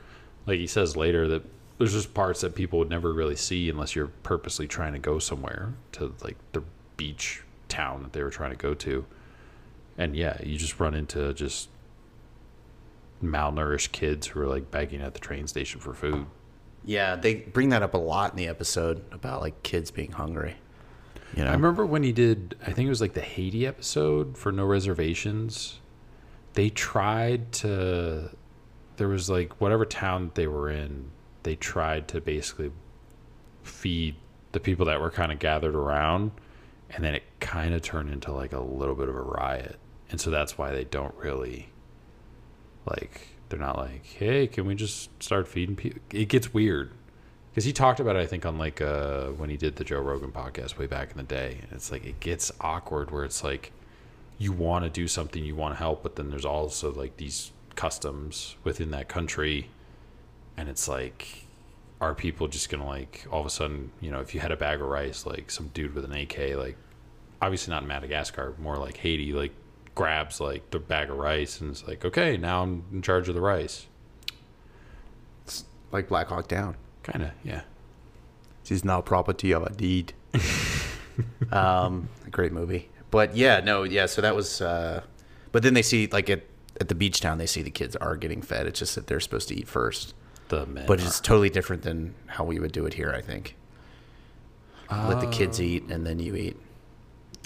Like 0.46 0.58
he 0.60 0.66
says 0.68 0.96
later 0.96 1.28
that 1.28 1.42
there's 1.78 1.92
just 1.92 2.14
parts 2.14 2.40
that 2.40 2.54
people 2.54 2.78
would 2.78 2.90
never 2.90 3.12
really 3.12 3.36
see 3.36 3.68
unless 3.68 3.94
you're 3.94 4.08
purposely 4.22 4.66
trying 4.66 4.92
to 4.92 4.98
go 4.98 5.18
somewhere 5.18 5.74
to 5.92 6.14
like 6.22 6.36
the 6.52 6.62
beach 6.96 7.42
town 7.68 8.02
that 8.02 8.12
they 8.12 8.22
were 8.22 8.30
trying 8.30 8.50
to 8.50 8.56
go 8.56 8.74
to. 8.74 9.04
And 9.98 10.16
yeah, 10.16 10.38
you 10.42 10.56
just 10.58 10.78
run 10.80 10.94
into 10.94 11.32
just 11.34 11.68
malnourished 13.22 13.92
kids 13.92 14.26
who 14.28 14.40
are 14.40 14.46
like 14.46 14.70
begging 14.70 15.00
at 15.00 15.14
the 15.14 15.20
train 15.20 15.46
station 15.46 15.80
for 15.80 15.94
food. 15.94 16.26
Yeah, 16.84 17.16
they 17.16 17.34
bring 17.34 17.70
that 17.70 17.82
up 17.82 17.94
a 17.94 17.98
lot 17.98 18.30
in 18.30 18.36
the 18.36 18.48
episode 18.48 19.04
about 19.10 19.40
like 19.40 19.62
kids 19.62 19.90
being 19.90 20.12
hungry. 20.12 20.56
You 21.34 21.44
know, 21.44 21.50
I 21.50 21.54
remember 21.54 21.84
when 21.84 22.02
he 22.02 22.12
did, 22.12 22.56
I 22.62 22.72
think 22.72 22.86
it 22.86 22.90
was 22.90 23.00
like 23.00 23.14
the 23.14 23.20
Haiti 23.20 23.66
episode 23.66 24.38
for 24.38 24.52
No 24.52 24.64
Reservations. 24.64 25.80
They 26.54 26.70
tried 26.70 27.52
to, 27.54 28.30
there 28.96 29.08
was 29.08 29.28
like 29.28 29.60
whatever 29.60 29.84
town 29.84 30.30
they 30.34 30.46
were 30.46 30.70
in, 30.70 31.10
they 31.46 31.54
tried 31.56 32.08
to 32.08 32.20
basically 32.20 32.72
feed 33.62 34.16
the 34.50 34.58
people 34.58 34.86
that 34.86 35.00
were 35.00 35.10
kind 35.10 35.30
of 35.30 35.38
gathered 35.38 35.76
around. 35.76 36.32
And 36.90 37.04
then 37.04 37.14
it 37.14 37.22
kind 37.40 37.72
of 37.72 37.82
turned 37.82 38.12
into 38.12 38.32
like 38.32 38.52
a 38.52 38.60
little 38.60 38.96
bit 38.96 39.08
of 39.08 39.14
a 39.14 39.22
riot. 39.22 39.78
And 40.10 40.20
so 40.20 40.30
that's 40.30 40.58
why 40.58 40.72
they 40.72 40.84
don't 40.84 41.14
really, 41.14 41.70
like, 42.84 43.28
they're 43.48 43.60
not 43.60 43.76
like, 43.76 44.04
hey, 44.04 44.48
can 44.48 44.66
we 44.66 44.74
just 44.74 45.22
start 45.22 45.46
feeding 45.46 45.76
people? 45.76 46.00
It 46.12 46.28
gets 46.28 46.52
weird 46.52 46.90
because 47.50 47.64
he 47.64 47.72
talked 47.72 48.00
about 48.00 48.16
it, 48.16 48.20
I 48.20 48.26
think, 48.26 48.44
on 48.44 48.58
like 48.58 48.80
uh, 48.80 49.28
when 49.28 49.48
he 49.48 49.56
did 49.56 49.76
the 49.76 49.84
Joe 49.84 50.00
Rogan 50.00 50.32
podcast 50.32 50.78
way 50.78 50.86
back 50.86 51.12
in 51.12 51.16
the 51.16 51.22
day. 51.22 51.58
And 51.62 51.72
it's 51.72 51.92
like 51.92 52.04
it 52.04 52.18
gets 52.18 52.50
awkward 52.60 53.12
where 53.12 53.24
it's 53.24 53.44
like 53.44 53.72
you 54.36 54.52
want 54.52 54.84
to 54.84 54.90
do 54.90 55.06
something, 55.06 55.44
you 55.44 55.54
want 55.54 55.74
to 55.74 55.78
help, 55.78 56.02
but 56.02 56.16
then 56.16 56.30
there's 56.30 56.44
also 56.44 56.92
like 56.92 57.16
these 57.18 57.52
customs 57.76 58.56
within 58.64 58.90
that 58.90 59.08
country, 59.08 59.70
and 60.56 60.68
it's 60.68 60.88
like, 60.88 61.46
are 62.00 62.14
people 62.14 62.48
just 62.48 62.68
gonna 62.68 62.86
like 62.86 63.26
all 63.30 63.40
of 63.40 63.46
a 63.46 63.50
sudden, 63.50 63.90
you 64.00 64.10
know, 64.10 64.20
if 64.20 64.34
you 64.34 64.40
had 64.40 64.52
a 64.52 64.56
bag 64.56 64.80
of 64.80 64.88
rice, 64.88 65.26
like 65.26 65.50
some 65.50 65.68
dude 65.68 65.94
with 65.94 66.04
an 66.04 66.12
AK, 66.12 66.56
like 66.56 66.76
obviously 67.40 67.72
not 67.72 67.82
in 67.82 67.88
Madagascar, 67.88 68.54
more 68.58 68.76
like 68.76 68.96
Haiti, 68.98 69.32
like 69.32 69.52
grabs 69.94 70.40
like 70.40 70.70
the 70.70 70.78
bag 70.78 71.10
of 71.10 71.16
rice 71.16 71.60
and 71.60 71.70
it's 71.70 71.86
like, 71.86 72.04
okay, 72.04 72.36
now 72.36 72.62
I'm 72.62 72.84
in 72.92 73.02
charge 73.02 73.28
of 73.28 73.34
the 73.34 73.40
rice. 73.40 73.86
It's 75.44 75.64
like 75.90 76.08
Black 76.08 76.28
Hawk 76.28 76.48
Down. 76.48 76.76
Kind 77.02 77.22
of, 77.22 77.30
yeah. 77.44 77.62
She's 78.64 78.84
now 78.84 79.00
property 79.00 79.52
of 79.52 79.62
a 79.62 79.70
deed. 79.70 80.12
um, 81.52 82.08
great 82.30 82.52
movie. 82.52 82.90
But 83.10 83.36
yeah, 83.36 83.60
no, 83.60 83.84
yeah. 83.84 84.06
So 84.06 84.20
that 84.22 84.34
was. 84.34 84.60
Uh, 84.60 85.02
but 85.52 85.62
then 85.62 85.74
they 85.74 85.82
see 85.82 86.08
like 86.08 86.28
at 86.28 86.42
at 86.80 86.88
the 86.88 86.94
beach 86.94 87.20
town, 87.20 87.38
they 87.38 87.46
see 87.46 87.62
the 87.62 87.70
kids 87.70 87.94
are 87.96 88.16
getting 88.16 88.42
fed. 88.42 88.66
It's 88.66 88.80
just 88.80 88.96
that 88.96 89.06
they're 89.06 89.20
supposed 89.20 89.48
to 89.48 89.54
eat 89.54 89.68
first. 89.68 90.14
The 90.48 90.66
men, 90.66 90.86
But 90.86 91.00
are- 91.00 91.04
it's 91.06 91.20
totally 91.20 91.50
different 91.50 91.82
than 91.82 92.14
how 92.26 92.44
we 92.44 92.58
would 92.58 92.72
do 92.72 92.86
it 92.86 92.94
here. 92.94 93.10
I 93.10 93.20
think. 93.20 93.56
let 94.90 95.20
the 95.20 95.26
kids 95.26 95.60
eat 95.60 95.84
and 95.88 96.06
then 96.06 96.18
you 96.20 96.36
eat. 96.36 96.56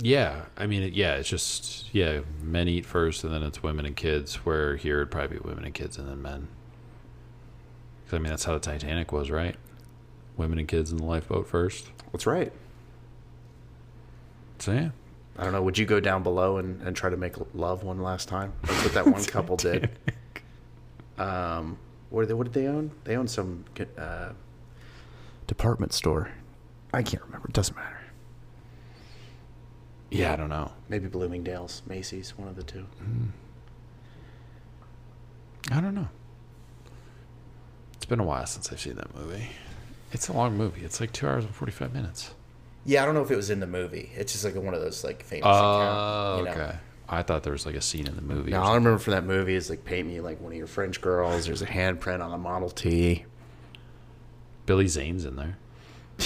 Yeah, 0.02 0.42
I 0.56 0.66
mean, 0.66 0.92
yeah, 0.94 1.14
it's 1.16 1.28
just 1.28 1.94
yeah, 1.94 2.20
men 2.42 2.68
eat 2.68 2.86
first, 2.86 3.22
and 3.24 3.32
then 3.32 3.42
it's 3.42 3.62
women 3.62 3.84
and 3.86 3.94
kids. 3.96 4.36
Where 4.46 4.76
here 4.76 4.96
it'd 4.98 5.10
probably 5.10 5.38
be 5.38 5.42
women 5.48 5.64
and 5.64 5.74
kids, 5.74 5.98
and 5.98 6.08
then 6.08 6.20
men. 6.22 6.48
Because 8.04 8.16
I 8.16 8.20
mean, 8.20 8.30
that's 8.30 8.44
how 8.44 8.54
the 8.54 8.60
Titanic 8.60 9.12
was, 9.12 9.30
right? 9.30 9.56
Women 10.36 10.58
and 10.58 10.66
kids 10.68 10.90
in 10.90 10.96
the 10.98 11.04
lifeboat 11.04 11.46
first. 11.46 11.90
That's 12.12 12.26
right. 12.26 12.52
So 14.58 14.72
yeah, 14.72 14.90
I 15.38 15.44
don't 15.44 15.52
know. 15.52 15.62
Would 15.62 15.76
you 15.78 15.84
go 15.86 16.00
down 16.00 16.22
below 16.22 16.56
and, 16.58 16.80
and 16.82 16.94
try 16.96 17.10
to 17.10 17.16
make 17.16 17.34
love 17.54 17.82
one 17.82 18.02
last 18.02 18.28
time? 18.28 18.52
That's 18.62 18.84
what 18.84 18.94
that 18.94 19.06
one 19.06 19.24
couple 19.24 19.56
did. 19.56 19.90
Um, 21.18 21.76
what 22.10 22.22
did 22.22 22.28
they, 22.28 22.34
what 22.34 22.44
did 22.44 22.52
they 22.52 22.66
own? 22.68 22.90
They 23.04 23.16
owned 23.16 23.30
some 23.30 23.64
uh, 23.98 24.30
department 25.46 25.92
store. 25.92 26.30
I 26.92 27.02
can't 27.02 27.22
remember. 27.24 27.48
It 27.48 27.54
doesn't 27.54 27.76
matter. 27.76 28.00
yeah, 30.10 30.32
I 30.32 30.36
don't 30.36 30.48
know. 30.48 30.72
Maybe 30.88 31.06
Bloomingdale's, 31.08 31.82
Macy's, 31.86 32.36
one 32.36 32.48
of 32.48 32.56
the 32.56 32.64
two. 32.64 32.84
I 35.70 35.80
don't 35.80 35.94
know. 35.94 36.08
It's 37.94 38.06
been 38.06 38.18
a 38.20 38.24
while 38.24 38.46
since 38.46 38.72
I've 38.72 38.80
seen 38.80 38.96
that 38.96 39.14
movie. 39.14 39.48
It's 40.12 40.28
a 40.28 40.32
long 40.32 40.56
movie. 40.56 40.80
It's 40.82 41.00
like 41.00 41.12
two 41.12 41.28
hours 41.28 41.44
and 41.44 41.54
forty 41.54 41.70
five 41.72 41.94
minutes. 41.94 42.34
Yeah, 42.84 43.02
I 43.02 43.06
don't 43.06 43.14
know 43.14 43.22
if 43.22 43.30
it 43.30 43.36
was 43.36 43.50
in 43.50 43.60
the 43.60 43.66
movie. 43.66 44.10
It's 44.16 44.32
just 44.32 44.44
like 44.44 44.56
one 44.56 44.74
of 44.74 44.80
those 44.80 45.04
like 45.04 45.22
famous. 45.22 45.44
Oh, 45.46 45.50
account, 45.52 46.38
you 46.38 46.44
know. 46.44 46.50
okay. 46.50 46.78
I 47.12 47.22
thought 47.24 47.42
there 47.42 47.52
was 47.52 47.66
like 47.66 47.74
a 47.74 47.80
scene 47.80 48.06
in 48.06 48.14
the 48.14 48.22
movie. 48.22 48.52
or 48.52 48.58
No, 48.58 48.62
all 48.62 48.72
I 48.72 48.74
remember 48.76 48.98
from 48.98 49.12
that 49.12 49.24
movie 49.24 49.56
is 49.56 49.68
like 49.68 49.84
paint 49.84 50.06
me 50.06 50.20
like 50.20 50.40
one 50.40 50.52
of 50.52 50.58
your 50.58 50.68
French 50.68 51.00
girls. 51.00 51.46
There's 51.46 51.60
a 51.60 51.66
handprint 51.66 52.24
on 52.24 52.32
a 52.32 52.38
Model 52.38 52.70
T. 52.70 53.24
Billy 54.64 54.86
Zane's 54.86 55.24
in 55.24 55.34
there. 55.36 55.58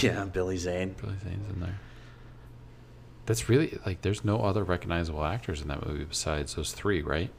Yeah, 0.02 0.24
Billy 0.24 0.58
Zane. 0.58 0.94
Billy 1.00 1.16
Zane's 1.22 1.48
in 1.48 1.60
there. 1.60 1.78
That's 3.26 3.48
really 3.48 3.78
like 3.86 4.02
there's 4.02 4.24
no 4.24 4.40
other 4.42 4.62
recognizable 4.62 5.24
actors 5.24 5.62
in 5.62 5.68
that 5.68 5.86
movie 5.86 6.04
besides 6.04 6.54
those 6.54 6.72
three, 6.72 7.00
right? 7.00 7.30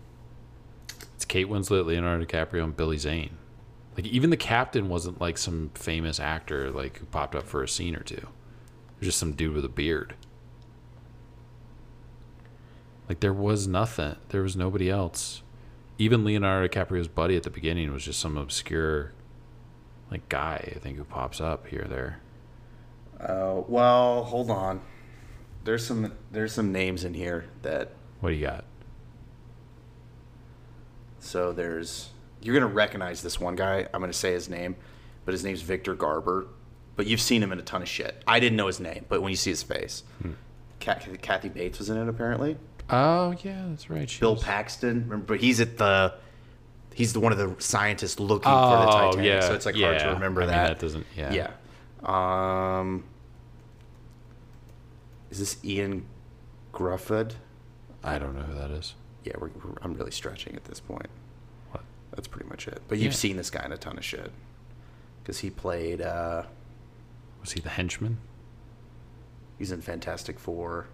It's 1.13 1.25
Kate 1.25 1.47
Winslet, 1.47 1.85
Leonardo 1.85 2.25
DiCaprio, 2.25 2.63
and 2.63 2.75
Billy 2.75 2.97
Zane. 2.97 3.37
Like 3.95 4.07
even 4.07 4.31
the 4.31 4.37
captain 4.37 4.89
wasn't 4.89 5.21
like 5.21 5.37
some 5.37 5.69
famous 5.75 6.19
actor 6.19 6.71
like 6.71 6.97
who 6.97 7.05
popped 7.05 7.35
up 7.35 7.43
for 7.43 7.61
a 7.61 7.67
scene 7.67 7.95
or 7.95 8.01
two. 8.01 8.15
It 8.15 8.99
was 8.99 9.07
just 9.07 9.19
some 9.19 9.33
dude 9.33 9.53
with 9.53 9.65
a 9.65 9.69
beard. 9.69 10.15
Like 13.07 13.19
there 13.19 13.33
was 13.33 13.67
nothing. 13.67 14.15
There 14.29 14.41
was 14.41 14.55
nobody 14.55 14.89
else. 14.89 15.41
Even 15.97 16.25
Leonardo 16.25 16.67
DiCaprio's 16.67 17.07
buddy 17.07 17.35
at 17.37 17.43
the 17.43 17.49
beginning 17.49 17.91
was 17.93 18.03
just 18.03 18.19
some 18.19 18.37
obscure 18.37 19.13
like 20.11 20.27
guy, 20.29 20.73
I 20.75 20.79
think, 20.79 20.97
who 20.97 21.03
pops 21.03 21.39
up 21.39 21.67
here 21.67 21.83
or 21.83 21.87
there. 21.87 22.19
Uh, 23.19 23.61
well, 23.67 24.23
hold 24.25 24.49
on. 24.51 24.81
There's 25.63 25.85
some 25.85 26.11
there's 26.31 26.53
some 26.53 26.71
names 26.71 27.03
in 27.03 27.13
here 27.13 27.45
that 27.61 27.91
What 28.19 28.29
do 28.29 28.35
you 28.35 28.45
got? 28.45 28.65
so 31.19 31.51
there's 31.51 32.09
you're 32.41 32.53
gonna 32.53 32.71
recognize 32.71 33.21
this 33.23 33.39
one 33.39 33.55
guy. 33.55 33.87
I'm 33.93 33.99
gonna 34.01 34.13
say 34.13 34.33
his 34.33 34.47
name, 34.49 34.75
but 35.25 35.31
his 35.33 35.43
name's 35.43 35.61
Victor 35.61 35.95
Garber. 35.95 36.47
But 36.95 37.07
you've 37.07 37.21
seen 37.21 37.41
him 37.43 37.51
in 37.51 37.59
a 37.59 37.63
ton 37.63 37.81
of 37.81 37.89
shit. 37.89 38.23
I 38.25 38.39
didn't 38.39 38.55
know 38.55 38.67
his 38.67 38.79
name, 38.79 39.05
but 39.09 39.21
when 39.21 39.29
you 39.31 39.35
see 39.35 39.49
his 39.49 39.63
face, 39.63 40.03
Kathy, 40.79 41.17
Kathy 41.17 41.49
Bates 41.49 41.79
was 41.79 41.89
in 41.89 41.97
it 41.97 42.07
apparently. 42.07 42.57
Oh 42.89 43.33
yeah, 43.43 43.65
that's 43.69 43.89
right. 43.89 44.09
She 44.09 44.19
Bill 44.19 44.35
was- 44.35 44.43
Paxton, 44.43 45.03
remember? 45.03 45.25
But 45.25 45.39
he's 45.39 45.59
at 45.59 45.77
the 45.77 46.13
he's 46.93 47.13
the 47.13 47.19
one 47.19 47.31
of 47.31 47.37
the 47.37 47.55
scientists 47.61 48.19
looking 48.19 48.51
Oh 48.51 48.69
for 48.71 48.85
the 48.85 48.91
Titanic. 48.91 49.25
yeah, 49.25 49.39
so 49.41 49.53
it's 49.53 49.65
like 49.65 49.75
hard 49.75 49.99
to 49.99 50.05
yeah. 50.05 50.13
remember 50.13 50.41
I 50.41 50.45
mean, 50.45 50.53
that. 50.55 50.67
that 50.67 50.79
doesn't. 50.79 51.05
Yeah. 51.17 51.33
Yeah. 51.33 52.79
Um, 52.79 53.03
is 55.31 55.39
this 55.39 55.57
Ioan 55.63 56.03
Gruffudd? 56.73 57.33
I 58.03 58.19
don't 58.19 58.35
know 58.35 58.43
who 58.43 58.53
that 58.59 58.69
is. 58.71 58.93
Yeah, 59.23 59.33
we're, 59.39 59.49
we're, 59.49 59.73
I'm 59.81 59.95
really 59.95 60.11
stretching 60.11 60.55
at 60.55 60.65
this 60.65 60.79
point. 60.79 61.07
What? 61.71 61.83
That's 62.11 62.27
pretty 62.27 62.47
much 62.47 62.67
it. 62.67 62.81
But 62.87 62.99
you've 62.99 63.13
Yeah. 63.13 63.17
seen 63.17 63.37
this 63.37 63.49
guy 63.49 63.65
in 63.65 63.71
a 63.71 63.77
ton 63.77 63.97
of 63.97 64.05
shit 64.05 64.31
because 65.23 65.39
he 65.39 65.49
played. 65.49 66.01
Uh, 66.01 66.43
Was 67.41 67.53
he 67.53 67.59
the 67.61 67.69
henchman? 67.69 68.19
he's 69.57 69.71
in 69.71 69.81
Fantastic 69.81 70.37
Four. 70.39 70.85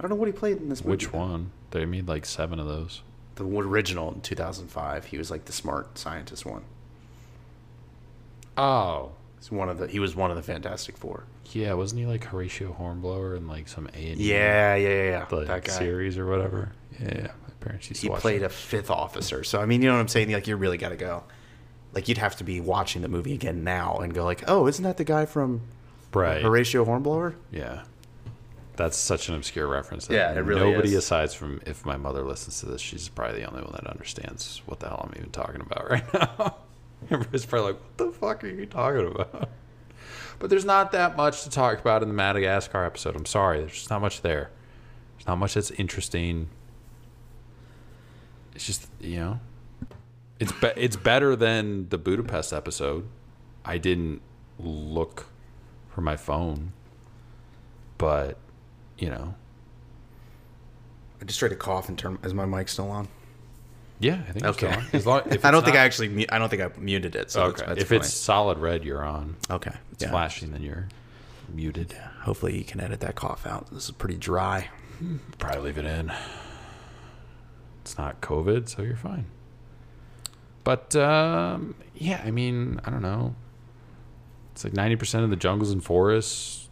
I 0.00 0.02
don't 0.02 0.08
know 0.08 0.16
what 0.16 0.28
he 0.28 0.32
played 0.32 0.56
in 0.56 0.70
this 0.70 0.82
movie. 0.82 0.92
Which 0.92 1.12
one? 1.12 1.50
They 1.72 1.84
made 1.84 2.08
like 2.08 2.24
seven 2.24 2.58
of 2.58 2.66
those. 2.66 3.02
The 3.34 3.44
original 3.44 4.10
in 4.14 4.22
2005. 4.22 5.04
He 5.04 5.18
was 5.18 5.30
like 5.30 5.44
the 5.44 5.52
smart 5.52 5.98
scientist 5.98 6.46
one. 6.46 6.62
Oh. 8.56 9.12
He's 9.38 9.50
one 9.52 9.68
of 9.68 9.76
the. 9.76 9.88
He 9.88 9.98
was 9.98 10.16
one 10.16 10.30
of 10.30 10.38
the 10.38 10.42
Fantastic 10.42 10.96
Four. 10.96 11.24
Yeah, 11.52 11.74
wasn't 11.74 12.00
he 12.00 12.06
like 12.06 12.24
Horatio 12.24 12.72
Hornblower 12.72 13.36
in 13.36 13.46
like 13.46 13.68
some 13.68 13.88
A 13.88 14.10
and 14.12 14.18
E 14.18 14.30
Yeah, 14.30 14.74
yeah, 14.76 14.88
yeah, 14.88 15.02
yeah. 15.10 15.24
the 15.26 15.44
that 15.44 15.64
guy. 15.64 15.72
series 15.72 16.16
or 16.16 16.24
whatever? 16.26 16.72
Yeah, 16.98 17.08
yeah. 17.14 17.26
My 17.46 17.54
parents 17.60 17.90
used 17.90 18.00
to 18.00 18.06
he 18.06 18.10
watch 18.10 18.22
played 18.22 18.40
that. 18.40 18.46
a 18.46 18.48
fifth 18.48 18.90
officer. 18.90 19.44
So 19.44 19.60
I 19.60 19.66
mean, 19.66 19.82
you 19.82 19.88
know 19.88 19.94
what 19.96 20.00
I'm 20.00 20.08
saying? 20.08 20.32
Like 20.32 20.46
you 20.46 20.56
really 20.56 20.78
got 20.78 20.90
to 20.90 20.96
go. 20.96 21.24
Like 21.92 22.08
you'd 22.08 22.18
have 22.18 22.36
to 22.36 22.44
be 22.44 22.58
watching 22.60 23.02
the 23.02 23.08
movie 23.08 23.34
again 23.34 23.64
now 23.64 23.98
and 23.98 24.14
go 24.14 24.24
like, 24.24 24.44
oh, 24.48 24.66
isn't 24.66 24.82
that 24.84 24.96
the 24.96 25.04
guy 25.04 25.26
from 25.26 25.60
right. 26.14 26.40
Horatio 26.40 26.84
Hornblower? 26.86 27.34
Yeah. 27.50 27.82
That's 28.80 28.96
such 28.96 29.28
an 29.28 29.34
obscure 29.34 29.66
reference. 29.68 30.08
Yeah, 30.08 30.32
it 30.32 30.38
really 30.38 30.72
Nobody 30.72 30.88
is. 30.88 30.94
aside 31.04 31.30
from 31.32 31.60
if 31.66 31.84
my 31.84 31.98
mother 31.98 32.22
listens 32.22 32.60
to 32.60 32.66
this, 32.66 32.80
she's 32.80 33.10
probably 33.10 33.40
the 33.42 33.46
only 33.46 33.60
one 33.60 33.72
that 33.72 33.86
understands 33.86 34.62
what 34.64 34.80
the 34.80 34.88
hell 34.88 35.06
I'm 35.06 35.14
even 35.18 35.30
talking 35.30 35.60
about 35.60 35.90
right 35.90 36.14
now. 36.14 36.56
Everybody's 37.10 37.44
probably 37.44 37.72
like, 37.72 37.80
"What 37.82 37.96
the 37.98 38.10
fuck 38.10 38.42
are 38.42 38.48
you 38.48 38.64
talking 38.64 39.06
about?" 39.06 39.50
But 40.38 40.48
there's 40.48 40.64
not 40.64 40.92
that 40.92 41.14
much 41.14 41.42
to 41.42 41.50
talk 41.50 41.78
about 41.78 42.00
in 42.02 42.08
the 42.08 42.14
Madagascar 42.14 42.82
episode. 42.86 43.16
I'm 43.16 43.26
sorry, 43.26 43.58
there's 43.58 43.72
just 43.74 43.90
not 43.90 44.00
much 44.00 44.22
there. 44.22 44.50
There's 45.18 45.26
not 45.26 45.36
much 45.36 45.52
that's 45.52 45.70
interesting. 45.72 46.48
It's 48.54 48.64
just 48.66 48.88
you 48.98 49.16
know, 49.20 49.40
it's 50.38 50.52
be- 50.52 50.72
it's 50.76 50.96
better 50.96 51.36
than 51.36 51.90
the 51.90 51.98
Budapest 51.98 52.54
episode. 52.54 53.06
I 53.62 53.76
didn't 53.76 54.22
look 54.58 55.26
for 55.90 56.00
my 56.00 56.16
phone, 56.16 56.72
but 57.98 58.38
you 59.00 59.10
know, 59.10 59.34
I 61.20 61.24
just 61.24 61.38
tried 61.38 61.48
to 61.48 61.56
cough 61.56 61.88
and 61.88 61.98
turn. 61.98 62.18
Is 62.22 62.32
my 62.34 62.46
mic 62.46 62.68
still 62.68 62.90
on? 62.90 63.08
yeah, 63.98 64.14
I 64.28 64.32
think 64.32 64.44
it's 64.46 64.62
Okay. 64.62 64.70
still 64.72 64.80
on. 64.80 64.86
As 64.94 65.06
long, 65.06 65.22
if 65.32 65.44
I 65.44 65.50
don't 65.50 65.58
it's 65.60 65.66
think 65.66 65.76
I 65.76 65.84
actually. 65.84 66.28
I 66.30 66.38
don't 66.38 66.48
think 66.48 66.62
I 66.62 66.70
muted 66.78 67.16
it. 67.16 67.30
So 67.30 67.42
Okay, 67.44 67.56
that's, 67.58 67.68
that's 67.68 67.80
if 67.82 67.88
funny. 67.88 67.98
it's 68.00 68.12
solid 68.14 68.58
red, 68.58 68.84
you're 68.84 69.04
on. 69.04 69.36
okay, 69.50 69.72
It's 69.92 70.02
yeah. 70.04 70.10
flashing, 70.10 70.52
then 70.52 70.62
you're 70.62 70.88
muted. 71.52 71.92
Hopefully 72.22 72.56
you 72.56 72.64
can 72.64 72.80
edit 72.80 73.00
that 73.00 73.14
cough 73.16 73.46
out. 73.46 73.70
This 73.72 73.84
is 73.86 73.90
pretty 73.90 74.16
dry. 74.16 74.68
Probably 75.38 75.62
leave 75.62 75.78
it 75.78 75.84
in. 75.86 76.12
It's 77.82 77.96
not 77.98 78.20
COVID, 78.20 78.68
so 78.68 78.82
you're 78.82 78.96
fine. 78.96 79.26
But 80.62 80.94
um, 80.94 81.74
yeah, 81.94 82.22
I 82.24 82.30
mean, 82.30 82.80
I 82.84 82.90
don't 82.90 83.00
know. 83.02 83.34
It's 84.52 84.62
like 84.64 84.74
ninety 84.74 84.96
percent 84.96 85.24
of 85.24 85.30
the 85.30 85.36
jungles 85.36 85.70
and 85.70 85.82
forests 85.82 86.68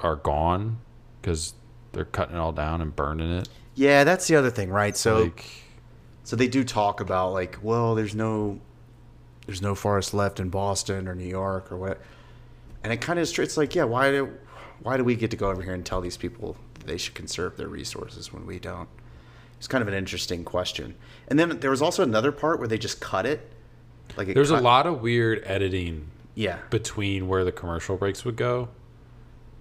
are 0.00 0.16
gone 0.16 0.78
because 1.22 1.54
they're 1.92 2.04
cutting 2.04 2.34
it 2.34 2.38
all 2.38 2.52
down 2.52 2.82
and 2.82 2.94
burning 2.94 3.32
it. 3.32 3.48
Yeah, 3.74 4.04
that's 4.04 4.26
the 4.26 4.36
other 4.36 4.50
thing, 4.50 4.68
right? 4.70 4.96
So 4.96 5.24
like, 5.24 5.46
So 6.24 6.36
they 6.36 6.48
do 6.48 6.64
talk 6.64 7.00
about 7.00 7.32
like, 7.32 7.58
well, 7.62 7.94
there's 7.94 8.14
no, 8.14 8.60
there's 9.46 9.62
no 9.62 9.74
forest 9.74 10.12
left 10.12 10.40
in 10.40 10.50
Boston 10.50 11.08
or 11.08 11.14
New 11.14 11.28
York 11.28 11.72
or 11.72 11.76
what, 11.76 12.00
and 12.84 12.92
it 12.92 13.00
kind 13.00 13.18
of 13.18 13.38
it's 13.38 13.56
like, 13.56 13.74
yeah, 13.74 13.84
why 13.84 14.10
do, 14.10 14.32
why 14.82 14.96
do 14.96 15.04
we 15.04 15.14
get 15.14 15.30
to 15.30 15.36
go 15.36 15.50
over 15.50 15.62
here 15.62 15.74
and 15.74 15.86
tell 15.86 16.00
these 16.00 16.16
people 16.16 16.56
that 16.74 16.86
they 16.86 16.98
should 16.98 17.14
conserve 17.14 17.56
their 17.56 17.68
resources 17.68 18.32
when 18.32 18.44
we 18.44 18.58
don't? 18.58 18.88
It's 19.58 19.68
kind 19.68 19.80
of 19.80 19.88
an 19.88 19.94
interesting 19.94 20.44
question. 20.44 20.96
And 21.28 21.38
then 21.38 21.60
there 21.60 21.70
was 21.70 21.80
also 21.80 22.02
another 22.02 22.32
part 22.32 22.58
where 22.58 22.66
they 22.66 22.78
just 22.78 23.00
cut 23.00 23.26
it. 23.26 23.48
Like 24.16 24.28
it 24.28 24.34
there's 24.34 24.50
a 24.50 24.60
lot 24.60 24.86
of 24.86 25.00
weird 25.00 25.40
editing 25.44 26.08
yeah, 26.34 26.58
between 26.70 27.28
where 27.28 27.44
the 27.44 27.52
commercial 27.52 27.96
breaks 27.96 28.24
would 28.24 28.36
go. 28.36 28.68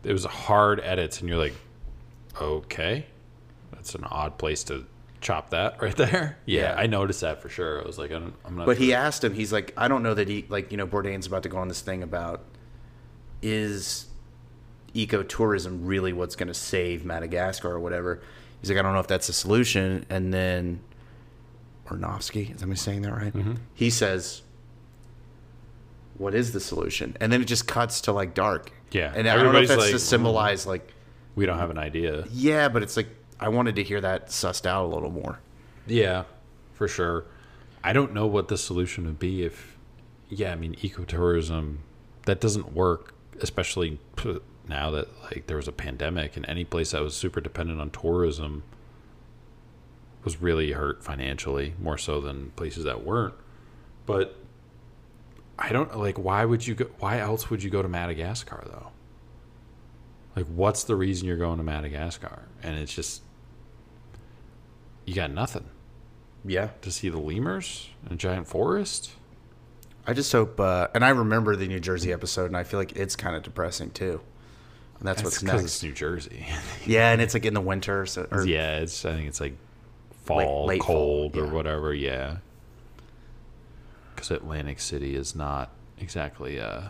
It 0.04 0.14
was 0.14 0.26
hard 0.26 0.80
edits, 0.80 1.20
and 1.20 1.30
you're 1.30 1.38
like, 1.38 1.54
okay, 2.40 3.06
that's 3.72 3.96
an 3.96 4.04
odd 4.06 4.38
place 4.38 4.64
to 4.66 4.86
chop 5.20 5.52
that 5.52 5.82
right 5.82 5.96
there. 5.96 6.38
Yeah, 6.46 6.62
Yeah. 6.62 6.76
I 6.78 6.88
noticed 6.88 7.22
that 7.22 7.42
for 7.42 7.50
sure. 7.50 7.82
I 7.82 7.86
was 7.86 7.98
like, 7.98 8.12
I'm, 8.12 8.34
I'm 8.46 8.58
not. 8.58 8.66
But 8.66 8.78
he 8.78 8.94
asked 8.94 9.24
him, 9.24 9.34
he's 9.34 9.54
like, 9.54 9.74
I 9.78 9.88
don't 9.88 10.04
know 10.04 10.14
that 10.14 10.28
he, 10.28 10.46
like, 10.50 10.72
you 10.72 10.78
know, 10.78 10.88
Bourdain's 10.88 11.28
about 11.28 11.44
to 11.44 11.50
go 11.50 11.58
on 11.58 11.68
this 11.68 11.82
thing 11.82 12.04
about 12.04 12.44
is 13.42 14.08
ecotourism 14.94 15.80
really 15.82 16.14
what's 16.14 16.36
going 16.36 16.48
to 16.48 16.54
save 16.54 17.06
Madagascar 17.06 17.72
or 17.72 17.80
whatever. 17.80 18.22
He's 18.60 18.70
like, 18.70 18.78
I 18.78 18.82
don't 18.82 18.94
know 18.94 19.00
if 19.00 19.08
that's 19.08 19.28
the 19.28 19.34
solution. 19.34 20.06
And 20.10 20.34
then 20.34 20.82
Aronofsky, 21.88 22.56
is 22.56 22.62
am 22.64 22.72
I 22.72 22.76
saying 22.76 23.02
that 23.04 23.14
right? 23.14 23.34
Mm-hmm. 23.34 23.56
He 23.74 23.90
says, 23.90 24.42
What 26.18 26.36
is 26.36 26.52
the 26.54 26.60
solution? 26.60 27.18
And 27.20 27.32
then 27.32 27.42
it 27.42 27.46
just 27.46 27.68
cuts 27.68 28.02
to 28.02 28.12
like 28.12 28.34
dark. 28.34 28.72
Yeah. 28.92 29.14
And 29.16 29.28
I 29.28 29.36
don't 29.36 29.54
know 29.54 29.60
if 29.60 29.68
that's 29.68 29.82
like, 29.82 29.92
to 29.92 30.00
symbolize, 30.00 30.66
like, 30.66 30.94
we 31.36 31.46
don't 31.46 31.58
have 31.58 31.70
an 31.70 31.78
idea. 31.78 32.26
yeah, 32.32 32.70
but 32.70 32.84
it's 32.84 32.98
like, 32.98 33.08
I 33.40 33.50
wanted 33.50 33.76
to 33.78 33.84
hear 33.84 34.02
that 34.02 34.28
sussed 34.28 34.66
out 34.66 34.86
a 34.86 34.88
little 34.94 35.10
more. 35.10 35.40
Yeah, 35.88 36.24
for 36.74 36.88
sure. 36.88 37.26
I 37.84 37.94
don't 37.94 38.14
know 38.14 38.28
what 38.28 38.48
the 38.48 38.58
solution 38.58 39.06
would 39.06 39.20
be 39.20 39.44
if, 39.44 39.78
yeah, 40.30 40.52
I 40.52 40.56
mean, 40.56 40.76
ecotourism 40.76 41.78
that 42.26 42.40
doesn't 42.40 42.74
work, 42.74 43.14
especially 43.40 44.00
now 44.68 44.92
that 44.92 45.08
like 45.24 45.48
there 45.48 45.58
was 45.58 45.68
a 45.68 45.72
pandemic 45.72 46.38
and 46.38 46.46
any 46.48 46.64
place 46.64 46.92
that 46.92 47.02
was 47.02 47.16
super 47.16 47.42
dependent 47.42 47.82
on 47.82 47.90
tourism 47.90 48.64
was 50.24 50.40
really 50.40 50.72
hurt 50.72 51.04
financially 51.04 51.74
more 51.80 51.98
so 51.98 52.22
than 52.22 52.52
places 52.52 52.84
that 52.84 53.04
weren't. 53.04 53.34
But 54.06 54.36
I 55.64 55.70
don't 55.72 55.96
like 55.98 56.18
why 56.18 56.44
would 56.44 56.66
you 56.66 56.74
go 56.76 56.86
why 57.00 57.20
else 57.20 57.50
would 57.50 57.62
you 57.62 57.70
go 57.70 57.82
to 57.82 57.88
Madagascar 57.88 58.64
though? 58.66 58.88
Like 60.36 60.48
what's 60.48 60.84
the 60.86 60.96
reason 60.96 61.28
you're 61.28 61.38
going 61.38 61.58
to 61.58 61.64
Madagascar? 61.64 62.44
And 62.64 62.78
it's 62.80 62.94
just 62.94 63.22
you 65.06 65.14
got 65.14 65.32
nothing 65.32 65.66
Yeah. 66.46 66.70
to 66.82 66.92
see 66.92 67.10
the 67.10 67.20
lemurs 67.20 67.90
and 68.04 68.14
a 68.14 68.16
giant 68.16 68.48
forest. 68.48 69.12
I 70.08 70.14
just 70.14 70.32
hope, 70.32 70.60
uh, 70.60 70.88
and 70.96 71.06
I 71.06 71.10
remember 71.10 71.56
the 71.56 71.68
New 71.68 71.80
Jersey 71.80 72.12
episode, 72.12 72.46
and 72.46 72.58
I 72.58 72.64
feel 72.64 72.80
like 72.80 72.96
it's 72.96 73.16
kind 73.16 73.36
of 73.36 73.44
depressing 73.44 73.92
too. 73.92 74.20
And 74.98 75.08
that's, 75.08 75.24
what's 75.24 75.40
because 75.40 75.62
next. 75.62 75.66
it's 75.76 75.84
New 75.84 75.94
Jersey. 75.94 76.46
Yeah, 76.88 77.12
and 77.12 77.22
it's 77.22 77.34
like 77.36 77.46
in 77.46 77.54
the 77.54 77.62
winter, 77.62 78.06
so 78.08 78.28
or, 78.32 78.46
yeah, 78.46 78.78
it's 78.78 79.06
I 79.06 79.14
think 79.14 79.28
it's 79.28 79.40
like 79.40 79.56
fall, 80.24 80.66
late 80.66 80.82
fall, 80.84 80.96
cold 80.96 81.38
or 81.38 81.46
yeah. 81.46 81.52
whatever. 81.52 81.94
Yeah, 81.94 82.38
because 84.22 84.38
Atlantic 84.38 84.80
City 84.80 85.16
is 85.16 85.36
not 85.36 85.72
exactly 86.00 86.60
uh, 86.60 86.82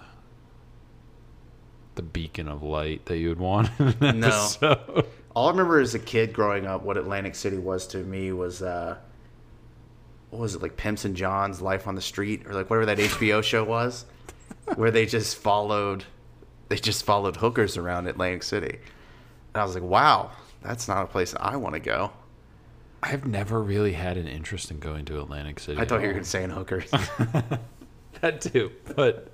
the 1.95 2.01
beacon 2.01 2.49
of 2.49 2.61
light 2.61 3.05
that 3.05 3.19
you 3.19 3.29
would 3.29 3.39
want. 3.39 3.69
No. 4.01 4.49
All 5.33 5.47
I 5.47 5.51
remember 5.51 5.79
as 5.79 5.95
a 5.95 5.99
kid 5.99 6.33
growing 6.33 6.65
up, 6.65 6.83
what 6.83 6.97
Atlantic 6.97 7.35
City 7.35 7.57
was 7.57 7.87
to 7.87 7.99
me 7.99 8.33
was, 8.33 8.61
uh, 8.61 8.97
what 10.29 10.41
was 10.41 10.55
it 10.55 10.61
like, 10.61 10.75
Pimps 10.75 11.05
and 11.05 11.15
John's 11.15 11.61
Life 11.61 11.87
on 11.87 11.95
the 11.95 12.01
Street, 12.01 12.45
or 12.45 12.53
like 12.53 12.69
whatever 12.69 12.85
that 12.87 12.97
HBO 12.97 13.41
show 13.41 13.63
was, 13.63 14.03
where 14.75 14.91
they 14.91 15.05
just 15.05 15.37
followed, 15.37 16.03
they 16.67 16.75
just 16.75 17.05
followed 17.05 17.37
hookers 17.37 17.77
around 17.77 18.07
Atlantic 18.07 18.43
City, 18.43 18.77
and 19.53 19.61
I 19.61 19.63
was 19.63 19.73
like, 19.73 19.83
wow, 19.83 20.31
that's 20.61 20.89
not 20.89 21.05
a 21.05 21.07
place 21.07 21.33
I 21.39 21.55
want 21.55 21.75
to 21.75 21.79
go. 21.79 22.11
I've 23.03 23.25
never 23.25 23.61
really 23.61 23.93
had 23.93 24.17
an 24.17 24.27
interest 24.27 24.69
in 24.71 24.79
going 24.79 25.05
to 25.05 25.19
Atlantic 25.19 25.59
City. 25.59 25.79
I 25.79 25.85
thought 25.85 26.01
you 26.01 26.07
were 26.07 26.13
going 26.13 26.23
to 26.23 26.29
say 26.29 26.43
in 26.43 26.49
hookers. 26.51 26.89
that 28.21 28.41
too, 28.41 28.71
but 28.95 29.31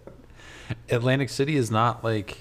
Atlantic 0.89 1.29
City 1.29 1.55
is 1.57 1.69
not 1.69 2.03
like. 2.03 2.37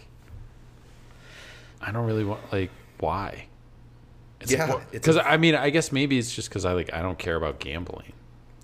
I 1.81 1.93
don't 1.93 2.07
really 2.07 2.25
want 2.25 2.41
like 2.53 2.71
why. 2.99 3.47
It's 4.41 4.53
Yeah, 4.53 4.81
because 4.91 5.17
I 5.17 5.37
mean 5.37 5.55
I 5.55 5.71
guess 5.71 5.93
maybe 5.93 6.19
it's 6.19 6.35
just 6.35 6.49
because 6.49 6.65
I 6.65 6.73
like 6.73 6.93
I 6.93 7.03
don't 7.03 7.19
care 7.19 7.37
about 7.37 7.59
gambling, 7.59 8.13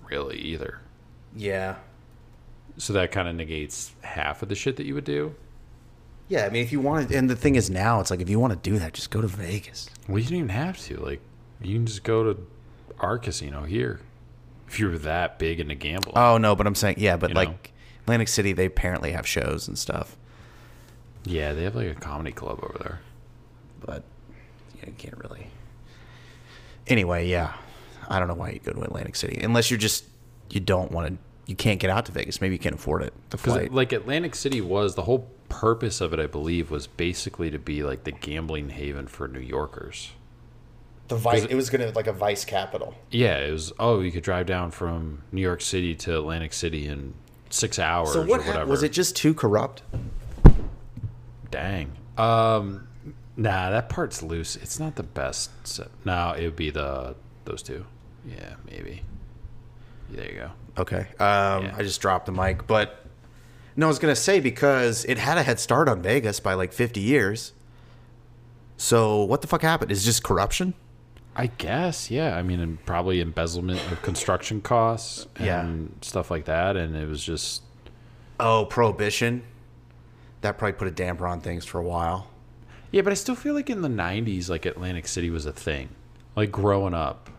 really 0.09 0.38
either. 0.38 0.81
yeah, 1.37 1.77
So 2.79 2.92
that 2.94 3.11
kind 3.12 3.29
of 3.29 3.35
negates 3.35 3.92
half 4.03 4.42
of 4.42 4.48
the 4.48 4.55
shit 4.55 4.77
that 4.77 4.87
you 4.87 4.94
would 4.94 5.05
do. 5.05 5.35
yeah. 6.29 6.46
I 6.46 6.51
mean, 6.51 6.62
if 6.62 6.72
you 6.72 6.81
want 6.81 7.09
to, 7.09 7.16
and 7.16 7.29
the 7.29 7.37
thing 7.37 7.55
is 7.57 7.70
now, 7.70 8.01
it's 8.01 8.11
like 8.11 8.20
if 8.20 8.29
you 8.29 8.38
want 8.38 8.53
to 8.53 8.70
do 8.70 8.79
that, 8.79 8.92
just 8.92 9.11
go 9.11 9.20
to 9.20 9.29
Vegas. 9.29 9.88
Well, 10.09 10.18
you 10.18 10.25
don't 10.25 10.38
even 10.38 10.48
have 10.51 10.79
to. 10.85 10.96
Like, 10.98 11.20
you 11.66 11.77
can 11.77 11.87
just 11.87 12.03
go 12.05 12.33
to 12.33 12.46
our 13.01 13.18
casino 13.18 13.64
here 13.64 14.01
if 14.68 14.79
you're 14.81 14.96
that 14.98 15.38
big 15.38 15.61
into 15.61 15.75
gambling. 15.75 16.16
Oh 16.16 16.38
no, 16.38 16.55
but 16.57 16.66
I'm 16.66 16.75
saying, 16.75 16.96
yeah, 16.98 17.16
but 17.16 17.31
You 17.31 17.35
know. 17.35 17.40
like 17.40 17.72
Atlantic 18.03 18.29
City, 18.29 18.53
they 18.53 18.66
apparently 18.66 19.12
have 19.12 19.27
shows 19.27 19.68
and 19.68 19.79
stuff. 19.79 20.16
yeah, 21.25 21.53
they 21.53 21.64
have 21.64 21.75
like 21.77 21.88
a 21.88 21.94
comedy 21.94 22.33
club 22.33 22.61
over 22.62 22.77
there. 22.79 23.01
but 23.85 24.03
yeah, 24.79 24.87
you 24.87 24.94
can't 24.98 25.18
really. 25.18 25.48
Anyway, 26.87 27.29
yeah, 27.29 27.55
I 28.09 28.18
don't 28.18 28.29
know 28.29 28.35
why 28.35 28.51
you 28.51 28.59
go 28.61 28.72
to 28.72 28.81
Atlantic 28.83 29.14
City 29.16 29.40
unless 29.42 29.70
you're 29.70 29.79
just 29.79 30.05
you 30.51 30.61
don't 30.61 30.90
want 30.90 31.09
to. 31.09 31.18
You 31.46 31.57
can't 31.57 31.81
get 31.81 31.90
out 31.90 32.07
to 32.07 32.12
Vegas. 32.12 32.40
Maybe 32.40 32.55
you 32.55 32.59
can't 32.59 32.75
afford 32.77 33.03
it. 33.03 33.12
The 33.31 33.37
flight. 33.38 33.72
like 33.72 33.92
Atlantic 33.92 34.35
City 34.35 34.61
was 34.61 34.94
the 34.94 35.03
whole 35.03 35.29
purpose 35.48 36.01
of 36.01 36.12
it, 36.12 36.20
I 36.20 36.27
believe, 36.27 36.70
was 36.70 36.87
basically 36.87 37.51
to 37.51 37.59
be 37.59 37.83
like 37.83 38.05
the 38.05 38.12
gambling 38.12 38.70
haven 38.70 39.07
for 39.09 39.27
New 39.29 39.40
Yorkers. 39.40 40.12
The 41.12 41.18
vice. 41.18 41.44
It 41.44 41.55
was 41.55 41.70
gonna 41.70 41.90
like 41.94 42.07
a 42.07 42.12
vice 42.12 42.44
capital. 42.44 42.94
Yeah, 43.11 43.38
it 43.38 43.51
was. 43.53 43.72
Oh, 43.79 44.01
you 44.01 44.11
could 44.12 44.22
drive 44.22 44.46
down 44.46 44.70
from 44.70 45.22
New 45.33 45.40
York 45.42 45.61
City 45.61 45.94
to 45.96 46.16
Atlantic 46.18 46.53
City 46.53 46.87
in 46.88 47.14
six 47.51 47.79
hours 47.79 48.12
So 48.12 48.20
or 48.20 48.22
what 48.22 48.29
whatever. 48.40 48.53
happened? 48.53 48.70
Was 48.70 48.83
it 48.83 48.92
just 48.92 49.14
too 49.16 49.35
corrupt? 49.35 49.83
Dang. 51.51 51.92
Um, 52.16 52.88
nah, 53.37 53.70
that 53.70 53.88
part's 53.88 54.22
loose. 54.22 54.57
It's 54.57 54.79
not 54.81 54.96
the 54.96 55.03
best. 55.03 55.51
Se- 55.66 55.87
no, 56.05 56.33
it 56.33 56.44
would 56.44 56.57
be 56.57 56.70
the 56.70 57.14
those 57.44 57.62
two. 57.62 57.85
Yeah, 58.27 58.55
maybe. 58.70 59.03
There 60.11 60.27
you 60.31 60.38
go. 60.38 60.51
Okay. 60.79 61.01
Um, 61.18 61.64
Yeah. 61.64 61.75
I 61.77 61.83
just 61.83 62.01
dropped 62.01 62.27
the 62.27 62.33
mic, 62.33 62.66
but 62.66 63.05
no, 63.77 63.87
I 63.87 63.88
was 63.88 63.98
gonna 63.98 64.16
say 64.16 64.40
because 64.40 65.05
it 65.07 65.18
had 65.18 65.38
a 65.38 65.42
head 65.42 65.59
start 65.61 65.88
on 65.88 66.03
Vegas 66.03 66.40
by 66.40 66.55
like 66.55 66.72
50 66.72 67.01
years. 67.01 67.53
So 68.77 69.22
what 69.25 69.42
the 69.42 69.46
fuck 69.46 69.62
happened? 69.62 69.92
Is 69.92 70.03
it 70.03 70.07
just 70.07 70.22
corruption? 70.22 70.75
I 71.34 71.46
guess, 71.46 72.10
yeah. 72.10 72.36
I 72.36 72.42
mean, 72.42 72.60
and 72.60 72.84
probably 72.84 73.20
embezzlement 73.20 73.80
of 73.90 74.02
construction 74.02 74.60
costs 74.60 75.26
and 75.36 75.46
Yeah. 75.46 75.66
stuff 76.02 76.30
like 76.30 76.44
that. 76.44 76.76
And 76.76 76.94
it 76.94 77.08
was 77.08 77.24
just, 77.24 77.62
Oh, 78.38 78.66
prohibition. 78.66 79.42
That 80.42 80.58
probably 80.58 80.72
put 80.74 80.88
a 80.88 80.90
damper 80.90 81.26
on 81.26 81.40
things 81.40 81.64
for 81.64 81.78
a 81.78 81.82
while. 81.84 82.28
yeah. 82.90 83.00
But 83.02 83.12
I 83.12 83.14
still 83.14 83.34
feel 83.36 83.54
like 83.54 83.70
in 83.70 83.80
the 83.82 83.88
'90s, 83.88 84.48
like 84.50 84.66
Atlantic 84.66 85.06
City 85.08 85.30
was 85.30 85.46
a 85.46 85.52
thing. 85.52 85.88
Like 86.36 86.50
growing 86.50 86.92
up, 86.94 87.30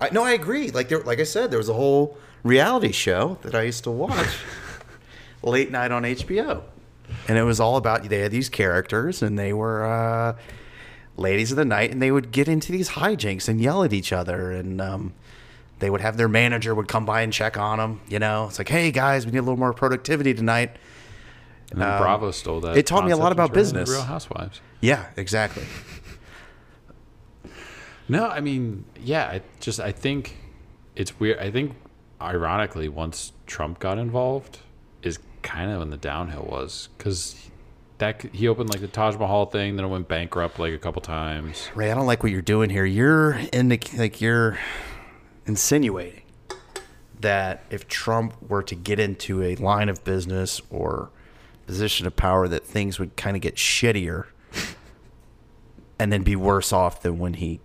I, 0.00 0.10
no, 0.10 0.24
I 0.24 0.32
agree. 0.32 0.70
Like 0.70 0.88
there, 0.88 1.00
like 1.00 1.20
I 1.20 1.24
said, 1.24 1.50
there 1.50 1.58
was 1.58 1.68
a 1.68 1.74
whole 1.74 2.18
reality 2.42 2.92
show 2.92 3.38
that 3.42 3.54
I 3.54 3.62
used 3.62 3.84
to 3.84 3.90
watch 3.90 4.26
late 5.42 5.70
night 5.70 5.92
on 5.92 6.02
HBO, 6.02 6.62
and 7.28 7.38
it 7.38 7.44
was 7.44 7.60
all 7.60 7.76
about 7.76 8.02
they 8.08 8.18
had 8.18 8.32
these 8.32 8.48
characters, 8.48 9.22
and 9.22 9.38
they 9.38 9.52
were 9.52 9.84
uh, 9.86 10.34
ladies 11.16 11.50
of 11.50 11.56
the 11.56 11.64
night, 11.64 11.90
and 11.90 12.00
they 12.02 12.10
would 12.10 12.30
get 12.32 12.48
into 12.48 12.72
these 12.72 12.90
hijinks 12.90 13.48
and 13.48 13.60
yell 13.60 13.82
at 13.82 13.92
each 13.92 14.12
other, 14.12 14.50
and 14.50 14.80
um, 14.80 15.14
they 15.78 15.90
would 15.90 16.00
have 16.00 16.16
their 16.16 16.28
manager 16.28 16.74
would 16.74 16.88
come 16.88 17.04
by 17.06 17.22
and 17.22 17.32
check 17.32 17.56
on 17.56 17.78
them. 17.78 18.00
You 18.08 18.18
know, 18.18 18.46
it's 18.46 18.58
like, 18.58 18.68
hey 18.68 18.90
guys, 18.90 19.24
we 19.26 19.32
need 19.32 19.38
a 19.38 19.42
little 19.42 19.58
more 19.58 19.72
productivity 19.72 20.34
tonight. 20.34 20.76
and 21.70 21.80
then 21.80 21.88
Um, 21.90 21.98
Bravo 21.98 22.30
stole 22.30 22.60
that. 22.60 22.76
it 22.76 22.86
taught 22.86 23.04
me 23.04 23.12
a 23.12 23.16
lot 23.16 23.32
about 23.32 23.48
turned 23.54 23.56
it 23.58 23.60
into 23.68 23.80
business. 23.80 23.90
Real 23.90 24.02
Housewives. 24.06 24.60
Yeah, 24.80 25.06
exactly. 25.16 25.64
No, 28.08 28.26
I 28.28 28.40
mean, 28.40 28.84
yeah, 29.00 29.26
I 29.26 29.42
just 29.60 29.80
I 29.80 29.90
think 29.92 30.36
it's 30.94 31.18
weird. 31.18 31.38
I 31.38 31.50
think 31.50 31.74
ironically, 32.20 32.88
once 32.88 33.32
Trump 33.46 33.78
got 33.80 33.98
involved, 33.98 34.58
is 35.02 35.18
kind 35.42 35.70
of 35.72 35.80
when 35.80 35.90
the 35.90 35.96
downhill 35.96 36.46
was 36.48 36.88
because 36.96 37.48
that 37.98 38.22
he 38.34 38.48
opened 38.48 38.70
like 38.70 38.80
the 38.80 38.88
Taj 38.88 39.16
Mahal 39.16 39.46
thing, 39.46 39.76
then 39.76 39.84
it 39.84 39.88
went 39.88 40.08
bankrupt 40.08 40.58
like 40.58 40.72
a 40.72 40.78
couple 40.78 41.00
times. 41.02 41.68
Ray, 41.74 41.90
I 41.90 41.94
don't 41.94 42.06
like 42.06 42.22
what 42.22 42.32
you're 42.32 42.42
doing 42.42 42.70
here. 42.70 42.84
You're 42.84 43.34
indic- 43.34 43.98
like 43.98 44.20
you're 44.20 44.58
insinuating 45.46 46.22
that 47.20 47.62
if 47.70 47.88
Trump 47.88 48.34
were 48.48 48.62
to 48.62 48.74
get 48.74 49.00
into 49.00 49.42
a 49.42 49.56
line 49.56 49.88
of 49.88 50.04
business 50.04 50.60
or 50.70 51.10
position 51.66 52.06
of 52.06 52.14
power, 52.16 52.46
that 52.48 52.64
things 52.64 52.98
would 52.98 53.16
kind 53.16 53.36
of 53.36 53.42
get 53.42 53.56
shittier 53.56 54.26
and 55.98 56.12
then 56.12 56.22
be 56.22 56.36
worse 56.36 56.72
off 56.72 57.02
than 57.02 57.18
when 57.18 57.34
he 57.34 57.60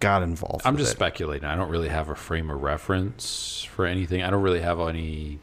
got 0.00 0.22
involved. 0.22 0.66
I'm 0.66 0.76
just 0.76 0.92
it. 0.92 0.96
speculating. 0.96 1.48
I 1.48 1.56
don't 1.56 1.70
really 1.70 1.88
have 1.88 2.08
a 2.08 2.14
frame 2.14 2.50
of 2.50 2.62
reference 2.62 3.66
for 3.70 3.86
anything. 3.86 4.22
I 4.22 4.30
don't 4.30 4.42
really 4.42 4.60
have 4.60 4.80
any 4.80 5.38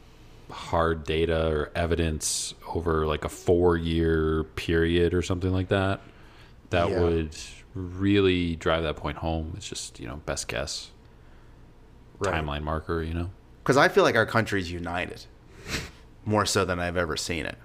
hard 0.50 1.04
data 1.04 1.48
or 1.48 1.70
evidence 1.74 2.54
over 2.74 3.06
like 3.06 3.24
a 3.24 3.28
four 3.28 3.76
year 3.76 4.44
period 4.56 5.14
or 5.14 5.22
something 5.22 5.52
like 5.52 5.68
that 5.68 6.00
that 6.70 6.90
Yeah. 6.90 7.00
would 7.00 7.36
really 7.74 8.56
drive 8.56 8.82
that 8.82 8.96
point 8.96 9.18
home. 9.18 9.52
It's 9.56 9.68
just, 9.68 9.98
you 10.00 10.06
know, 10.06 10.16
best 10.26 10.48
guess. 10.48 10.90
Right. 12.18 12.34
Timeline 12.34 12.62
marker, 12.62 13.02
you 13.02 13.14
know? 13.14 13.30
because 13.62 13.76
I 13.76 13.88
feel 13.88 14.02
like 14.02 14.16
our 14.16 14.24
country's 14.26 14.72
united 14.72 15.24
more 16.24 16.46
so 16.46 16.64
than 16.64 16.78
I've 16.80 16.96
ever 16.96 17.16
seen 17.18 17.44
it. 17.44 17.58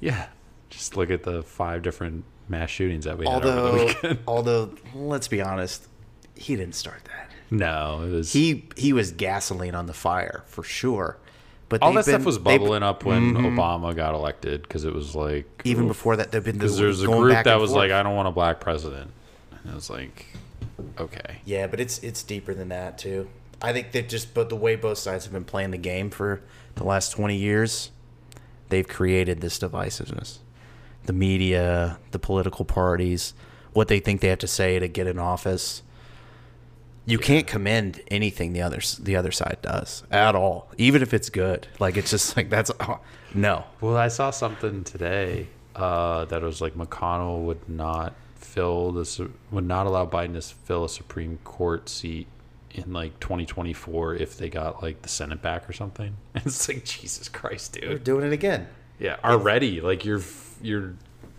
Yeah. 0.00 0.26
Just 0.70 0.96
look 0.96 1.10
at 1.10 1.22
the 1.22 1.42
five 1.44 1.82
different 1.82 2.24
mass 2.48 2.70
shootings 2.70 3.04
that 3.04 3.16
we 3.16 3.26
had 3.26 3.44
over 3.44 3.46
the 3.46 3.60
Although, 3.60 3.84
weekend. 3.86 4.18
although 4.26 4.70
let's 4.94 5.28
be 5.28 5.40
honest, 5.40 5.86
he 6.34 6.56
didn't 6.56 6.74
start 6.74 7.04
that. 7.04 7.30
No, 7.50 8.02
it 8.02 8.10
was 8.10 8.32
he 8.32 8.64
he 8.76 8.92
was 8.92 9.12
gasoline 9.12 9.74
on 9.76 9.86
the 9.86 9.94
fire 9.94 10.42
for 10.46 10.64
sure. 10.64 11.16
But 11.68 11.82
all 11.82 11.92
they've 11.92 12.04
that 12.04 12.10
stuff 12.10 12.24
was 12.24 12.38
bubbling 12.38 12.82
up 12.82 13.04
when 13.04 13.34
mm-hmm. 13.34 13.58
Obama 13.58 13.94
got 13.94 14.14
elected 14.14 14.62
because 14.62 14.84
it 14.84 14.94
was 14.94 15.16
like 15.16 15.46
Even 15.64 15.88
before 15.88 16.16
that, 16.16 16.30
they've 16.30 16.44
been 16.44 16.56
because 16.56 16.76
there 16.76 16.86
there's 16.86 17.02
a 17.02 17.06
group 17.06 17.44
that 17.44 17.58
was 17.58 17.70
forth. 17.70 17.78
like, 17.78 17.90
I 17.90 18.02
don't 18.02 18.14
want 18.14 18.28
a 18.28 18.32
black 18.32 18.60
president, 18.60 19.10
and 19.50 19.72
it 19.72 19.74
was 19.74 19.90
like, 19.90 20.26
okay, 20.98 21.38
yeah, 21.44 21.66
but 21.66 21.80
it's 21.80 21.98
it's 22.00 22.22
deeper 22.22 22.54
than 22.54 22.68
that 22.68 22.98
too. 22.98 23.28
I 23.60 23.72
think 23.72 23.92
that 23.92 24.08
just 24.08 24.32
but 24.32 24.48
the 24.48 24.56
way 24.56 24.76
both 24.76 24.98
sides 24.98 25.24
have 25.24 25.32
been 25.32 25.44
playing 25.44 25.72
the 25.72 25.78
game 25.78 26.10
for 26.10 26.40
the 26.76 26.84
last 26.84 27.10
twenty 27.10 27.36
years, 27.36 27.90
they've 28.68 28.86
created 28.86 29.40
this 29.40 29.58
divisiveness. 29.58 30.38
The 31.06 31.12
media, 31.12 31.98
the 32.12 32.18
political 32.18 32.64
parties, 32.64 33.34
what 33.72 33.88
they 33.88 33.98
think 33.98 34.20
they 34.20 34.28
have 34.28 34.38
to 34.40 34.48
say 34.48 34.78
to 34.78 34.88
get 34.88 35.06
in 35.06 35.18
office. 35.18 35.82
You 37.08 37.18
can't 37.18 37.46
commend 37.46 38.00
anything 38.08 38.52
the 38.52 38.62
other 38.62 38.80
the 39.00 39.16
other 39.16 39.30
side 39.30 39.58
does 39.62 40.02
at 40.10 40.34
all, 40.34 40.68
even 40.76 41.02
if 41.02 41.14
it's 41.14 41.30
good. 41.30 41.68
Like 41.78 41.96
it's 41.96 42.10
just 42.10 42.36
like 42.36 42.50
that's 42.50 42.70
oh, 42.80 42.98
no. 43.34 43.64
Well, 43.80 43.96
I 43.96 44.08
saw 44.08 44.30
something 44.30 44.82
today 44.84 45.46
uh, 45.76 46.24
that 46.26 46.42
was 46.42 46.60
like 46.60 46.74
McConnell 46.74 47.44
would 47.44 47.68
not 47.68 48.14
fill 48.34 48.92
this 48.92 49.20
would 49.50 49.66
not 49.66 49.86
allow 49.86 50.06
Biden 50.06 50.34
to 50.34 50.42
fill 50.42 50.84
a 50.84 50.88
Supreme 50.88 51.38
Court 51.44 51.88
seat 51.88 52.26
in 52.72 52.92
like 52.92 53.18
2024 53.20 54.16
if 54.16 54.36
they 54.36 54.48
got 54.48 54.82
like 54.82 55.02
the 55.02 55.08
Senate 55.08 55.40
back 55.42 55.68
or 55.68 55.72
something. 55.72 56.16
It's 56.34 56.68
like 56.68 56.84
Jesus 56.84 57.28
Christ, 57.28 57.74
dude. 57.74 57.84
They're 57.84 57.98
doing 57.98 58.26
it 58.26 58.32
again. 58.32 58.68
Yeah, 58.98 59.16
already 59.24 59.80
like 59.80 60.04
you're 60.04 60.22
you're 60.62 60.94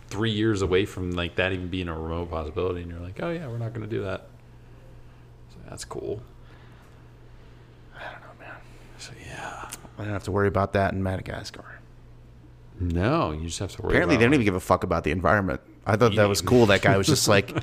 three 0.09 0.31
years 0.31 0.61
away 0.61 0.85
from 0.85 1.11
like 1.11 1.35
that 1.35 1.51
even 1.51 1.67
being 1.67 1.87
a 1.87 1.97
remote 1.97 2.29
possibility, 2.29 2.81
and 2.81 2.91
you're 2.91 2.99
like, 2.99 3.21
oh 3.21 3.31
yeah, 3.31 3.47
we're 3.47 3.57
not 3.57 3.73
going 3.73 3.87
to 3.87 3.95
do 3.95 4.03
that. 4.03 4.27
So 5.67 5.71
that's 5.71 5.85
cool. 5.85 6.21
I 7.95 8.03
don't 8.11 8.21
know, 8.21 8.27
man. 8.45 8.55
So 8.97 9.11
yeah, 9.27 9.69
I 9.97 10.03
don't 10.03 10.13
have 10.13 10.23
to 10.23 10.31
worry 10.31 10.47
about 10.47 10.73
that 10.73 10.93
in 10.93 11.03
Madagascar. 11.03 11.79
no, 12.79 13.31
you 13.31 13.47
just 13.47 13.59
have 13.59 13.71
to 13.75 13.81
worry. 13.81 13.91
Apparently, 13.93 14.15
about, 14.15 14.19
they 14.19 14.25
don't 14.25 14.33
even 14.35 14.45
give 14.45 14.55
a 14.55 14.59
fuck 14.59 14.83
about 14.83 15.03
the 15.03 15.11
environment. 15.11 15.61
I 15.85 15.95
thought 15.95 16.15
that 16.15 16.29
was 16.29 16.41
Yeah. 16.41 16.47
cool. 16.49 16.65
That 16.67 16.81
guy 16.81 16.97
was 16.97 17.07
just 17.07 17.27
like, 17.27 17.55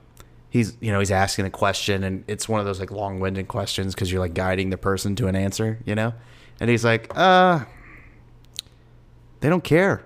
he's 0.50 0.76
you 0.80 0.90
know 0.92 0.98
he's 0.98 1.10
asking 1.10 1.46
a 1.46 1.50
question, 1.50 2.04
and 2.04 2.24
it's 2.26 2.48
one 2.48 2.58
of 2.60 2.66
those 2.66 2.80
like 2.80 2.90
long-winded 2.90 3.48
questions 3.48 3.94
because 3.94 4.10
you're 4.10 4.20
like 4.20 4.34
guiding 4.34 4.70
the 4.70 4.78
person 4.78 5.14
to 5.16 5.26
an 5.28 5.36
answer, 5.36 5.78
you 5.84 5.94
know. 5.94 6.14
And 6.60 6.68
he's 6.70 6.84
like, 6.84 7.10
uh, 7.16 7.64
they 9.40 9.48
don't 9.48 9.64
care. 9.64 10.04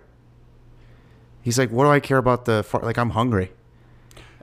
He's 1.42 1.58
like, 1.58 1.70
what 1.70 1.84
do 1.84 1.90
I 1.90 2.00
care 2.00 2.18
about 2.18 2.44
the 2.44 2.62
far-? 2.64 2.82
like? 2.82 2.96
I'm 2.98 3.10
hungry. 3.10 3.52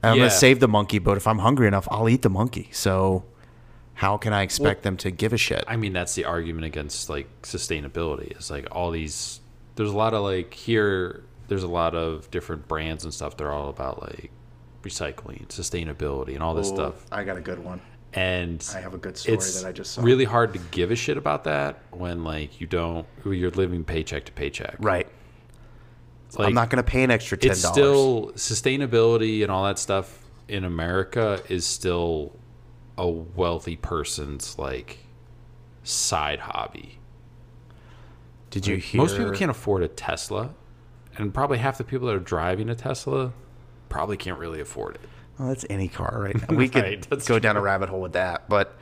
And 0.03 0.11
I'm 0.11 0.17
Yeah. 0.17 0.23
gonna 0.25 0.31
save 0.31 0.59
the 0.59 0.67
monkey, 0.67 0.99
but 0.99 1.15
if 1.17 1.25
I'm 1.27 1.39
hungry 1.39 1.67
enough, 1.67 1.87
I'll 1.89 2.09
eat 2.09 2.21
the 2.21 2.29
monkey. 2.29 2.69
So, 2.71 3.23
how 3.95 4.17
can 4.17 4.33
I 4.33 4.41
expect 4.41 4.83
them 4.83 4.97
to 4.97 5.11
give 5.11 5.31
a 5.33 5.37
shit? 5.37 5.63
I 5.67 5.77
mean, 5.77 5.93
that's 5.93 6.13
the 6.13 6.25
argument 6.25 6.65
against 6.65 7.09
like 7.09 7.29
sustainability. 7.43 8.31
It's 8.31 8.51
like 8.51 8.67
all 8.71 8.91
these. 8.91 9.39
There's 9.75 9.91
a 9.91 9.95
lot 9.97 10.13
of 10.13 10.23
like 10.23 10.53
here. 10.53 11.23
There's 11.47 11.63
a 11.63 11.67
lot 11.69 11.95
of 11.95 12.29
different 12.31 12.67
brands 12.67 13.03
and 13.05 13.13
stuff. 13.13 13.37
They're 13.37 13.51
all 13.51 13.69
about 13.69 14.01
like 14.01 14.31
recycling, 14.83 15.47
sustainability, 15.47 16.33
and 16.33 16.43
all 16.43 16.53
this 16.53 16.67
stuff. 16.67 17.05
I 17.11 17.23
got 17.23 17.37
a 17.37 17.41
good 17.41 17.63
one. 17.63 17.81
And 18.13 18.63
I 18.75 18.81
have 18.81 18.93
a 18.93 18.97
good 18.97 19.17
story 19.17 19.37
it's 19.37 19.61
that 19.61 19.67
I 19.67 19.71
just 19.71 19.93
saw. 19.93 20.03
really 20.03 20.25
hard 20.25 20.53
to 20.53 20.59
give 20.69 20.91
a 20.91 20.95
shit 20.95 21.17
about 21.17 21.45
that 21.45 21.79
when 21.91 22.23
like 22.23 22.59
you 22.61 22.67
don't. 22.67 23.07
You're 23.25 23.49
living 23.51 23.83
paycheck 23.85 24.25
to 24.25 24.31
paycheck. 24.33 24.75
Right. 24.79 25.07
Like, 26.37 26.47
I'm 26.47 26.53
not 26.53 26.69
going 26.69 26.83
to 26.83 26.89
pay 26.89 27.03
an 27.03 27.11
extra 27.11 27.37
ten 27.37 27.51
it's 27.51 27.61
still 27.67 28.31
sustainability 28.35 29.43
and 29.43 29.51
all 29.51 29.65
that 29.65 29.77
stuff 29.79 30.19
in 30.47 30.63
America 30.63 31.41
is 31.49 31.65
still 31.65 32.33
a 32.97 33.07
wealthy 33.07 33.75
person's 33.75 34.57
like 34.57 34.99
side 35.83 36.39
hobby. 36.39 36.99
Did 38.49 38.67
you 38.67 38.75
Like, 38.75 38.83
hear? 38.83 39.01
Most 39.01 39.17
people 39.17 39.31
can't 39.31 39.51
afford 39.51 39.83
a 39.83 39.87
Tesla, 39.87 40.51
and 41.17 41.33
probably 41.33 41.57
half 41.57 41.77
the 41.77 41.83
people 41.83 42.07
that 42.07 42.15
are 42.15 42.19
driving 42.19 42.69
a 42.69 42.75
Tesla 42.75 43.33
probably 43.89 44.17
can't 44.17 44.37
really 44.39 44.59
afford 44.59 44.95
it. 44.95 45.01
Well, 45.37 45.47
that's 45.49 45.65
any 45.69 45.87
car 45.87 46.19
right 46.21 46.35
now. 46.49 46.55
We 46.55 46.69
could 46.69 46.83
Right, 47.11 47.25
go 47.25 47.39
down 47.39 47.57
a 47.57 47.61
rabbit 47.61 47.89
hole 47.89 48.01
with 48.01 48.13
that. 48.13 48.47
But 48.47 48.75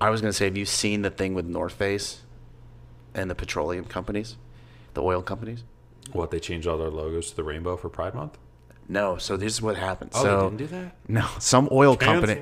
I 0.00 0.10
was 0.10 0.20
going 0.20 0.30
to 0.30 0.36
say, 0.36 0.46
have 0.46 0.56
you 0.56 0.64
seen 0.66 1.02
the 1.02 1.10
thing 1.10 1.34
with 1.34 1.46
North 1.46 1.74
Face 1.74 2.22
and 3.14 3.30
the 3.30 3.34
petroleum 3.36 3.84
companies, 3.84 4.36
the 4.94 5.02
oil 5.02 5.22
companies? 5.22 5.62
What 6.12 6.30
they 6.30 6.40
changed 6.40 6.66
all 6.66 6.78
their 6.78 6.90
logos 6.90 7.30
to 7.30 7.36
the 7.36 7.44
rainbow 7.44 7.76
for 7.76 7.88
Pride 7.88 8.14
Month? 8.14 8.38
No. 8.88 9.16
So 9.16 9.36
this 9.36 9.52
is 9.52 9.62
what 9.62 9.76
happened. 9.76 10.12
Oh, 10.14 10.22
so 10.22 10.36
they 10.36 10.44
didn't 10.44 10.56
do 10.58 10.66
that. 10.68 10.96
no, 11.08 11.26
some 11.38 11.68
oil 11.72 11.96
company, 11.96 12.40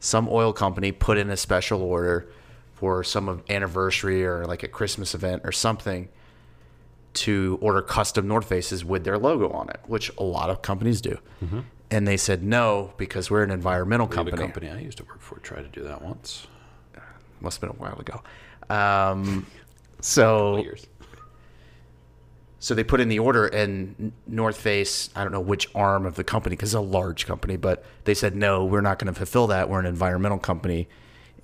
some 0.00 0.28
oil 0.30 0.52
company 0.52 0.92
put 0.92 1.18
in 1.18 1.30
a 1.30 1.36
special 1.36 1.82
order 1.82 2.28
for 2.74 3.04
some 3.04 3.28
of 3.28 3.42
anniversary 3.48 4.24
or 4.26 4.44
like 4.46 4.62
a 4.62 4.68
Christmas 4.68 5.14
event 5.14 5.42
or 5.44 5.52
something 5.52 6.08
to 7.14 7.58
order 7.62 7.80
custom 7.80 8.26
North 8.26 8.48
Faces 8.48 8.84
with 8.84 9.04
their 9.04 9.16
logo 9.18 9.48
on 9.50 9.68
it, 9.70 9.78
which 9.86 10.10
a 10.18 10.24
lot 10.24 10.50
of 10.50 10.62
companies 10.62 11.00
do. 11.00 11.18
And 11.90 12.08
they 12.08 12.16
said 12.16 12.42
no 12.42 12.92
because 12.96 13.30
we're 13.30 13.44
an 13.44 13.52
environmental 13.52 14.08
Mm-hmm. 14.08 14.24
The 14.24 14.30
company. 14.32 14.66
company 14.66 14.70
I 14.70 14.84
used 14.84 14.98
to 14.98 15.04
work 15.04 15.20
for 15.20 15.38
tried 15.38 15.62
to 15.62 15.68
do 15.68 15.84
that 15.86 16.02
once. 16.02 16.48
Must 17.40 17.60
have 17.60 17.70
been 17.70 17.78
a 17.78 17.80
while 17.80 18.00
ago. 18.00 18.22
Um, 18.68 19.46
so 20.00 20.56
Years. 20.56 20.86
So 22.64 22.74
they 22.74 22.82
put 22.82 22.98
in 22.98 23.10
the 23.10 23.18
order 23.18 23.46
and 23.46 24.12
North 24.26 24.56
Face, 24.56 25.10
I 25.14 25.22
don't 25.22 25.32
know 25.32 25.40
which 25.40 25.68
arm 25.74 26.06
of 26.06 26.14
the 26.14 26.24
company 26.24 26.56
because 26.56 26.70
it's 26.70 26.78
a 26.78 26.80
large 26.80 27.26
company, 27.26 27.58
but 27.58 27.84
they 28.04 28.14
said 28.14 28.34
no, 28.34 28.64
we're 28.64 28.80
not 28.80 28.98
going 28.98 29.12
to 29.12 29.18
fulfill 29.18 29.48
that. 29.48 29.68
We're 29.68 29.80
an 29.80 29.84
environmental 29.84 30.38
company, 30.38 30.88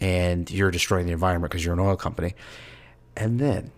and 0.00 0.50
you're 0.50 0.70
destroying 0.70 1.04
the 1.04 1.12
environment 1.12 1.50
because 1.50 1.62
you're 1.62 1.74
an 1.74 1.80
oil 1.80 1.94
company. 1.94 2.34
And 3.18 3.38
then 3.38 3.70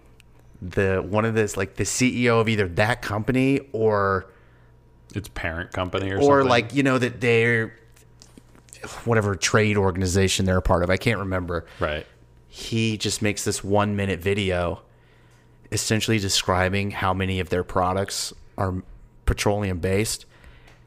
the 0.61 1.05
one 1.05 1.24
of 1.24 1.34
this 1.34 1.57
like 1.57 1.74
the 1.74 1.82
CEO 1.82 2.40
of 2.40 2.49
either 2.49 2.68
that 2.68 3.03
company 3.03 3.59
or 3.72 4.26
It's 5.12 5.28
parent 5.30 5.72
company 5.72 6.11
or, 6.11 6.18
something. 6.18 6.28
or 6.30 6.38
something. 6.43 6.49
like 6.49 6.74
you 6.76 6.84
know 6.84 6.99
that 6.99 7.20
they're 7.20 7.76
whatever 9.05 9.34
trade 9.34 9.76
organization 9.76 10.47
they're 10.47 10.59
a 10.59 10.62
part 10.62 10.84
of. 10.84 10.90
I 10.90 10.97
can't 10.97 11.18
remember. 11.18 11.66
right. 11.80 12.07
he 12.47 12.97
just 12.97 13.20
makes 13.20 13.43
this 13.43 13.64
one 13.64 13.97
minute 13.97 14.20
video 14.20 14.82
essentially 15.73 16.18
describing 16.18 16.91
how 16.91 17.12
many 17.14 17.41
of 17.41 17.49
their 17.49 17.64
products 17.64 18.33
are 18.59 18.75
petroleum 19.27 19.79
based 19.79 20.27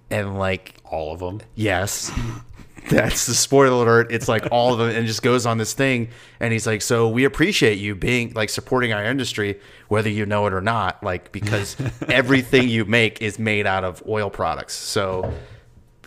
and 0.10 0.38
like 0.38 0.76
All 0.86 1.12
of 1.14 1.20
them. 1.20 1.42
yes 1.56 2.12
that's 2.90 3.26
the 3.26 3.34
spoiler 3.34 3.84
alert 3.84 4.12
it's 4.12 4.28
like 4.28 4.46
all 4.52 4.72
of 4.74 4.78
them 4.80 4.90
and 4.96 5.08
just 5.08 5.24
goes 5.24 5.48
on 5.48 5.58
this 5.58 5.74
thing 5.74 6.10
and 6.40 6.54
he's 6.54 6.68
like 6.68 6.84
so 6.84 7.10
we 7.10 7.24
appreciate 7.24 7.80
you 7.80 7.96
being 7.96 8.32
like 8.36 8.50
supporting 8.50 8.94
our 8.94 9.04
industry 9.04 9.60
whether 9.88 10.10
you 10.10 10.24
know 10.26 10.46
it 10.46 10.54
or 10.54 10.62
not 10.62 11.02
like 11.04 11.32
because 11.32 11.76
everything 12.10 12.70
you 12.70 12.86
make 12.86 13.20
is 13.24 13.40
made 13.40 13.66
out 13.66 13.84
of 13.84 14.04
oil 14.08 14.30
products 14.30 14.74
so 14.76 15.34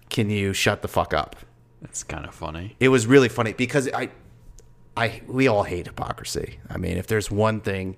can 0.09 0.31
you 0.31 0.53
shut 0.53 0.83
the 0.83 0.89
fuck 0.89 1.13
up 1.13 1.35
That's 1.83 2.05
kind 2.05 2.25
of 2.25 2.33
funny. 2.35 2.77
it 2.79 2.89
was 2.91 3.09
really 3.09 3.29
funny 3.29 3.53
because 3.55 3.89
I, 3.93 4.11
I 4.97 5.21
we 5.27 5.49
all 5.49 5.63
hate 5.65 5.87
hypocrisy. 5.87 6.59
I 6.71 6.77
mean, 6.77 6.97
if 6.97 7.07
there's 7.07 7.31
one 7.31 7.61
thing 7.61 7.97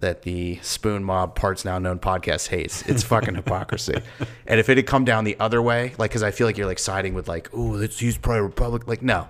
that 0.00 0.22
the 0.22 0.58
Spoon 0.62 1.02
Mob 1.02 1.34
Parts 1.34 1.64
Now 1.64 1.78
Known 1.78 1.98
podcast 1.98 2.48
hates, 2.48 2.82
it's 2.82 3.02
fucking 3.02 3.34
hypocrisy. 3.36 4.00
And 4.46 4.60
if 4.60 4.68
it 4.68 4.76
had 4.76 4.86
come 4.86 5.04
down 5.04 5.24
the 5.24 5.36
other 5.40 5.60
way, 5.60 5.94
like, 5.98 6.10
because 6.10 6.22
I 6.22 6.30
feel 6.30 6.46
like 6.46 6.56
you're 6.56 6.66
like 6.66 6.78
siding 6.78 7.14
with 7.14 7.28
like, 7.28 7.50
oh, 7.52 7.60
let's 7.70 8.00
probably 8.18 8.42
Republic. 8.42 8.86
Like, 8.86 9.02
no. 9.02 9.28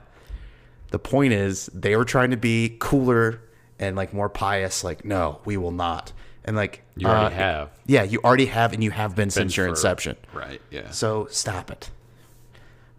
The 0.91 0.99
point 0.99 1.33
is, 1.33 1.67
they 1.75 1.97
were 1.97 2.05
trying 2.05 2.31
to 2.31 2.37
be 2.37 2.77
cooler 2.79 3.41
and 3.79 3.97
like 3.97 4.13
more 4.13 4.29
pious. 4.29 4.85
Like, 4.85 5.05
no, 5.05 5.41
we 5.45 5.57
will 5.57 5.71
not. 5.73 6.13
And 6.45 6.57
like, 6.57 6.83
You 6.97 7.07
already 7.09 7.35
uh, 7.35 7.39
have. 7.39 7.71
Yeah, 7.87 8.03
you 8.05 8.21
already 8.25 8.47
have, 8.47 8.73
and 8.73 8.83
you 8.83 8.91
have 8.91 9.15
been, 9.15 9.29
since 9.31 9.57
your 9.57 9.67
for- 9.67 9.71
inception. 9.71 10.17
Right. 10.33 10.61
Yeah. 10.71 10.91
So 10.91 11.27
stop 11.31 11.71
it. 11.71 11.91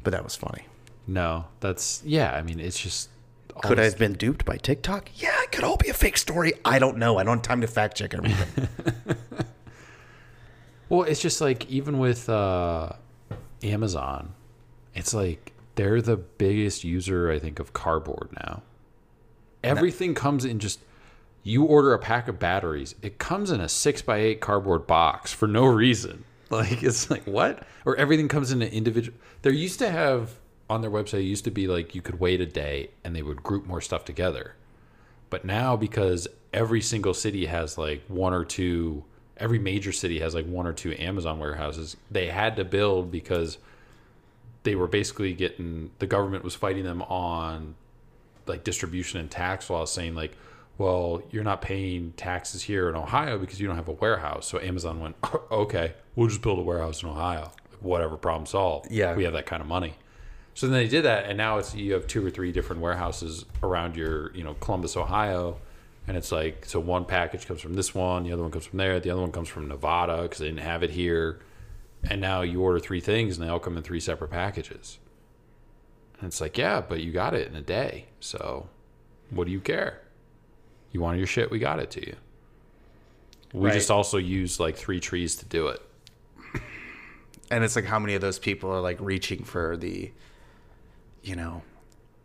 But 0.04 0.12
that 0.12 0.24
was 0.24 0.36
funny. 0.36 0.66
No, 1.08 1.46
that's 1.60 2.04
yeah. 2.06 2.34
I 2.36 2.44
mean, 2.44 2.60
it's 2.60 2.80
just 2.80 3.10
Could 3.62 3.80
I 3.80 3.84
have 3.84 3.98
been 3.98 4.14
duped 4.14 4.46
by 4.46 4.58
TikTok? 4.58 5.10
Yeah, 5.16 5.36
it 5.44 5.52
could 5.52 5.64
all 5.64 5.78
be 5.78 5.90
a 5.90 5.94
fake 5.94 6.18
story. 6.18 6.54
I 6.64 6.80
don't 6.80 6.98
know. 6.98 7.18
I 7.18 7.24
don't 7.24 7.38
have 7.38 7.44
time 7.44 7.62
to 7.62 7.68
fact 7.68 7.98
check 7.98 8.14
everything. 8.14 8.68
Well, 10.90 11.04
it's 11.04 11.22
just 11.22 11.40
like 11.40 11.70
even 11.70 12.00
with 12.00 12.28
uh, 12.28 12.94
Amazon, 13.62 14.34
it's 14.96 15.14
like 15.14 15.54
they're 15.76 16.02
the 16.02 16.18
biggest 16.18 16.84
user 16.84 17.32
I 17.32 17.38
think 17.38 17.60
of 17.60 17.74
cardboard 17.74 18.30
now. 18.44 18.64
Everything 19.64 20.16
comes 20.16 20.46
in 20.46 20.58
just 20.60 20.80
you 21.44 21.64
order 21.64 21.94
a 21.94 22.00
pack 22.00 22.28
of 22.28 22.40
batteries, 22.40 22.96
it 23.02 23.20
comes 23.20 23.52
in 23.52 23.62
a 23.62 23.70
six 23.70 24.02
by 24.02 24.18
eight 24.18 24.42
cardboard 24.42 24.88
box 24.88 25.32
for 25.32 25.48
no 25.48 25.66
reason. 25.66 26.26
Like 26.52 26.82
it's 26.82 27.12
like 27.12 27.26
what? 27.26 27.62
Or 27.86 27.96
everything 27.98 28.28
comes 28.28 28.52
in 28.52 28.64
an 28.64 28.70
individual. 28.70 29.16
There 29.44 29.54
used 29.54 29.78
to 29.78 29.92
have 29.92 30.32
on 30.70 30.82
their 30.82 30.92
website 30.92 31.20
it 31.20 31.24
used 31.24 31.46
to 31.46 31.52
be 31.52 31.68
like 31.68 31.96
you 31.96 32.02
could 32.02 32.20
wait 32.20 32.42
a 32.42 32.46
day 32.46 32.90
and 33.04 33.16
they 33.16 33.22
would 33.22 33.42
group 33.44 33.66
more 33.66 33.82
stuff 33.82 34.06
together. 34.06 34.56
But 35.30 35.46
now 35.46 35.76
because 35.76 36.28
every 36.54 36.82
single 36.82 37.14
city 37.14 37.46
has 37.46 37.78
like 37.78 38.04
one 38.08 38.34
or 38.34 38.44
two 38.46 39.04
every 39.38 39.60
major 39.60 39.92
city 39.92 40.20
has 40.20 40.36
like 40.36 40.46
one 40.46 40.68
or 40.68 40.74
two 40.74 40.94
Amazon 41.00 41.40
warehouses, 41.40 41.96
they 42.12 42.28
had 42.28 42.58
to 42.58 42.66
build 42.66 43.10
because 43.10 43.58
they 44.64 44.76
were 44.76 44.88
basically 44.88 45.34
getting 45.34 45.92
the 46.00 46.06
government 46.08 46.44
was 46.44 46.56
fighting 46.56 46.84
them 46.84 47.02
on 47.04 47.76
like 48.46 48.64
distribution 48.64 49.20
and 49.20 49.32
tax 49.32 49.70
laws 49.70 49.92
saying 49.94 50.16
like 50.16 50.36
well 50.78 51.22
you're 51.32 51.44
not 51.44 51.62
paying 51.62 52.12
taxes 52.18 52.64
here 52.64 52.90
in 52.90 52.96
ohio 52.96 53.38
because 53.38 53.62
you 53.62 53.68
don't 53.68 53.76
have 53.78 53.88
a 53.88 53.94
warehouse 53.94 54.48
so 54.48 54.60
amazon 54.60 55.00
went 55.00 55.16
okay 55.52 55.94
we'll 56.16 56.28
just 56.28 56.42
build 56.42 56.60
a 56.60 56.62
warehouse 56.62 57.04
in 57.04 57.10
ohio 57.10 57.52
whatever 57.80 58.18
problem 58.18 58.46
solved 58.46 58.92
Yeah. 58.92 59.16
we 59.16 59.24
have 59.24 59.34
that 59.34 59.46
kind 59.46 59.62
of 59.62 59.68
money 59.68 59.94
so 60.60 60.68
then 60.68 60.74
they 60.74 60.88
did 60.88 61.06
that 61.06 61.26
and 61.26 61.38
now 61.38 61.58
it's 61.58 61.74
you 61.74 61.94
have 61.94 62.06
two 62.08 62.26
or 62.26 62.30
three 62.30 62.52
different 62.52 62.82
warehouses 62.82 63.46
around 63.64 63.96
your 63.96 64.36
you 64.36 64.44
know 64.44 64.54
columbus 64.56 64.98
ohio 64.98 65.58
and 66.08 66.18
it's 66.18 66.32
like 66.32 66.66
so 66.66 66.80
one 66.80 67.06
package 67.06 67.46
comes 67.46 67.62
from 67.62 67.74
this 67.74 67.96
one 67.96 68.24
the 68.24 68.34
other 68.34 68.42
one 68.42 68.52
comes 68.52 68.66
from 68.66 68.78
there 68.78 69.00
the 69.00 69.10
other 69.10 69.22
one 69.22 69.32
comes 69.32 69.48
from 69.48 69.68
nevada 69.68 70.24
because 70.24 70.40
they 70.40 70.48
didn't 70.48 70.60
have 70.60 70.84
it 70.84 70.90
here 70.90 71.40
and 72.10 72.20
now 72.20 72.42
you 72.42 72.62
order 72.62 72.80
three 72.80 73.00
things 73.00 73.38
and 73.38 73.46
they 73.48 73.50
all 73.52 73.60
come 73.60 73.78
in 73.78 73.84
three 73.84 74.00
separate 74.00 74.30
packages 74.32 75.00
and 76.20 76.28
it's 76.28 76.42
like, 76.42 76.58
yeah, 76.58 76.82
but 76.82 77.00
you 77.02 77.12
got 77.12 77.34
it 77.34 77.48
in 77.48 77.56
a 77.56 77.62
day. 77.62 78.08
So 78.20 78.68
what 79.30 79.46
do 79.46 79.52
you 79.52 79.62
care? 79.62 80.02
You 80.92 81.02
wanted 81.02 81.20
your 81.20 81.28
shit, 81.28 81.50
we 81.50 81.60
got 81.60 81.80
it 81.80 81.92
to 81.92 82.06
you. 82.06 82.16
We 83.54 83.70
Right. 83.70 83.74
just 83.74 83.90
also 83.90 84.18
used 84.18 84.60
like 84.60 84.76
three 84.76 85.00
trees 85.00 85.36
to 85.38 85.46
do 85.46 85.68
it. 85.68 85.82
and 87.52 87.64
it's 87.64 87.76
like 87.76 87.86
how 87.86 88.00
many 88.00 88.16
of 88.16 88.22
those 88.22 88.38
people 88.38 88.70
are 88.70 88.82
like 88.82 89.00
reaching 89.00 89.44
for 89.44 89.78
the, 89.78 90.12
you 91.24 91.36
know, 91.36 91.62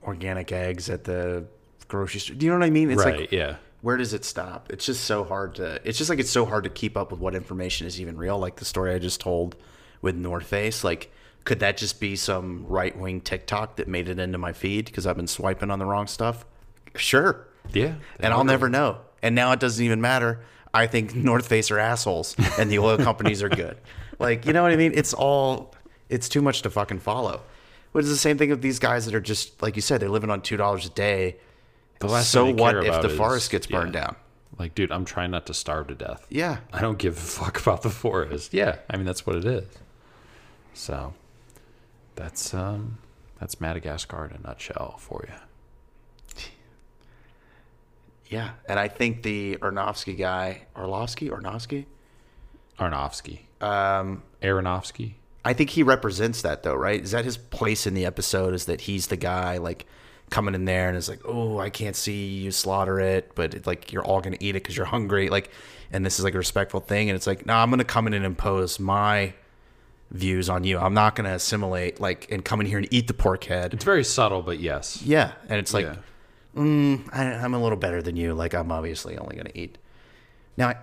organic 0.03 0.53
eggs 0.53 0.89
at 0.91 1.05
the 1.05 1.47
grocery 1.89 2.21
store? 2.21 2.37
Do 2.37 2.47
you 2.47 2.53
know 2.53 2.59
what 2.59 2.67
I 2.67 2.71
mean? 2.71 2.91
It's 2.91 3.05
right. 3.05 3.21
like 3.21 3.33
yeah. 3.33 3.57
where 3.83 3.97
does 3.97 4.13
it 4.15 4.25
stop? 4.25 4.71
It's 4.71 4.87
just 4.87 5.05
so 5.05 5.25
hard 5.25 5.57
to. 5.57 5.81
It's 5.85 5.99
just 5.99 6.11
like 6.11 6.19
it's 6.19 6.31
so 6.31 6.45
hard 6.45 6.65
to 6.65 6.71
keep 6.71 6.97
up 6.97 7.11
with 7.11 7.21
what 7.21 7.35
information 7.35 7.87
is 7.87 8.01
even 8.01 8.17
real. 8.17 8.39
Like 8.39 8.57
the 8.57 8.65
story 8.65 8.95
I 8.95 8.99
just 8.99 9.21
told 9.21 9.57
with 10.03 10.15
North 10.15 10.47
Face. 10.47 10.85
Like, 10.85 11.11
could 11.45 11.61
that 11.61 11.77
just 11.77 12.01
be 12.01 12.17
some 12.17 12.67
right 12.67 12.97
wing 12.97 13.21
TikTok 13.21 13.77
that 13.77 13.89
made 13.89 14.09
it 14.09 14.19
into 14.19 14.39
my 14.39 14.53
feed 14.53 14.87
because 14.87 15.07
I've 15.07 15.17
been 15.17 15.27
swiping 15.27 15.71
on 15.71 15.79
the 15.79 15.87
wrong 15.87 16.07
stuff? 16.07 16.45
Sure, 16.97 17.47
Yeah. 17.73 17.95
and 18.21 18.33
I'll 18.33 18.45
never 18.45 18.69
know. 18.69 18.99
And 19.23 19.35
now 19.35 19.51
it 19.53 19.59
doesn't 19.61 19.85
even 19.85 20.01
matter. 20.01 20.41
I 20.73 20.87
think 20.87 21.15
North 21.15 21.47
Face 21.49 21.71
are 21.71 21.79
assholes, 21.79 22.37
and 22.59 22.71
the 22.71 22.79
oil 22.79 22.99
companies 22.99 23.43
are 23.43 23.49
good. 23.49 23.77
Like, 24.21 24.47
you 24.47 24.53
know 24.53 24.63
what 24.63 24.71
I 24.71 24.77
mean? 24.77 24.93
It's 24.95 25.13
all. 25.13 25.75
It's 26.09 26.29
too 26.29 26.41
much 26.41 26.63
to 26.63 26.71
fucking 26.71 27.01
follow. 27.01 27.41
But 27.95 28.01
it's 28.01 28.09
the 28.09 28.17
same 28.17 28.37
thing 28.37 28.51
with 28.51 28.61
these 28.61 28.79
guys 28.81 29.07
that 29.07 29.15
are 29.15 29.21
just 29.21 29.63
like 29.63 29.77
you 29.77 29.83
said. 29.83 30.01
They're 30.03 30.11
living 30.11 30.29
on 30.29 30.43
two 30.43 30.59
dollars 30.59 30.85
a 30.85 30.91
day. 30.91 31.37
The 32.01 32.09
last 32.09 32.31
so 32.31 32.53
what 32.53 32.85
if 32.85 33.01
the 33.01 33.09
is- 33.09 33.17
forest 33.17 33.51
gets 33.51 33.71
yeah. 33.71 33.81
burned 33.81 33.93
down? 33.95 34.17
Like, 34.59 34.75
dude, 34.75 34.93
I'm 34.93 35.05
trying 35.05 35.31
not 35.31 35.47
to 35.47 35.55
starve 35.55 35.87
to 35.89 35.95
death. 35.95 36.27
Yeah. 36.29 36.59
I 36.73 36.81
don't 36.81 36.99
give 36.99 37.17
a 37.17 37.21
fuck 37.21 37.61
about 37.61 37.83
the 37.83 37.91
forest. 37.91 38.53
Yeah, 38.53 38.77
I 38.91 38.97
mean 38.97 39.07
that's 39.07 39.25
what 39.25 39.37
it 39.37 39.45
is. 39.47 39.65
So 40.75 41.15
that's 42.17 42.53
um 42.53 42.99
that's 43.41 43.61
Madagascar 43.61 44.27
in 44.27 44.37
a 44.37 44.47
nutshell 44.47 44.97
for 44.99 45.25
you. 45.29 45.35
Yeah, 48.29 48.51
and 48.69 48.81
I 48.81 48.89
think 48.89 49.23
the 49.23 49.59
Orlovsky 49.63 50.15
guy, 50.15 50.63
Orlovsky, 50.77 51.31
Orlovsky, 51.31 51.87
Aronofsky. 52.81 53.41
um, 53.61 54.23
Aronofsky. 54.43 55.15
I 55.45 55.53
think 55.53 55.71
he 55.71 55.83
represents 55.83 56.43
that 56.43 56.63
though, 56.63 56.75
right? 56.75 57.01
Is 57.03 57.11
that 57.11 57.25
his 57.25 57.37
place 57.37 57.87
in 57.87 57.95
the 57.95 58.07
episode? 58.07 58.55
Is 58.55 58.65
that 58.67 58.83
he's 58.83 59.09
the 59.09 59.17
guy 59.17 59.59
like 59.59 59.87
coming 60.31 60.55
in 60.55 60.65
there 60.65 60.89
and 60.89 60.97
is 60.97 61.09
like, 61.09 61.21
oh, 61.27 61.59
I 61.59 61.69
can't 61.71 61.95
see 61.95 62.27
you 62.29 62.51
slaughter 62.51 62.99
it, 62.99 63.33
but 63.35 63.55
it, 63.55 63.67
like 63.67 63.93
you're 63.93 64.05
all 64.05 64.21
gonna 64.21 64.39
eat 64.41 64.51
it 64.51 64.63
because 64.63 64.77
you're 64.77 64.87
hungry, 64.87 65.29
like, 65.29 65.51
and 65.93 66.05
this 66.05 66.19
is 66.19 66.25
like 66.25 66.35
a 66.35 66.39
respectful 66.39 66.81
thing, 66.81 67.11
and 67.11 67.17
it's 67.17 67.27
like, 67.27 67.45
no, 67.47 67.55
I'm 67.55 67.69
gonna 67.71 67.85
come 67.85 68.07
in 68.07 68.15
and 68.15 68.25
impose 68.25 68.81
my 68.81 69.35
views 70.11 70.49
on 70.49 70.65
you. 70.65 70.79
I'm 70.79 70.95
not 70.95 71.15
gonna 71.15 71.35
assimilate 71.35 72.01
like 72.01 72.31
and 72.33 72.43
come 72.45 72.61
in 72.61 72.67
here 72.67 72.79
and 72.79 72.89
eat 72.91 73.07
the 73.07 73.15
pork 73.15 73.45
head. 73.45 73.75
It's 73.75 73.85
very 73.85 74.05
subtle, 74.05 74.41
but 74.43 74.61
yes. 74.61 75.03
Yeah, 75.03 75.33
and 75.49 75.59
it's 75.59 75.75
like, 75.75 75.85
Yeah. 75.87 75.97
mm, 76.57 77.07
I, 77.13 77.25
I'm 77.35 77.53
a 77.55 77.63
little 77.63 77.79
better 77.79 78.01
than 78.01 78.17
you. 78.17 78.33
Like 78.35 78.55
I'm 78.55 78.73
obviously 78.73 79.19
only 79.19 79.37
gonna 79.37 79.51
eat. 79.55 79.77
Now, 80.57 80.69
I, 80.69 80.77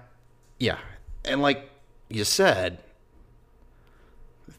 yeah, 0.60 0.78
and 1.26 1.42
like 1.42 1.68
you 2.10 2.24
said, 2.26 2.80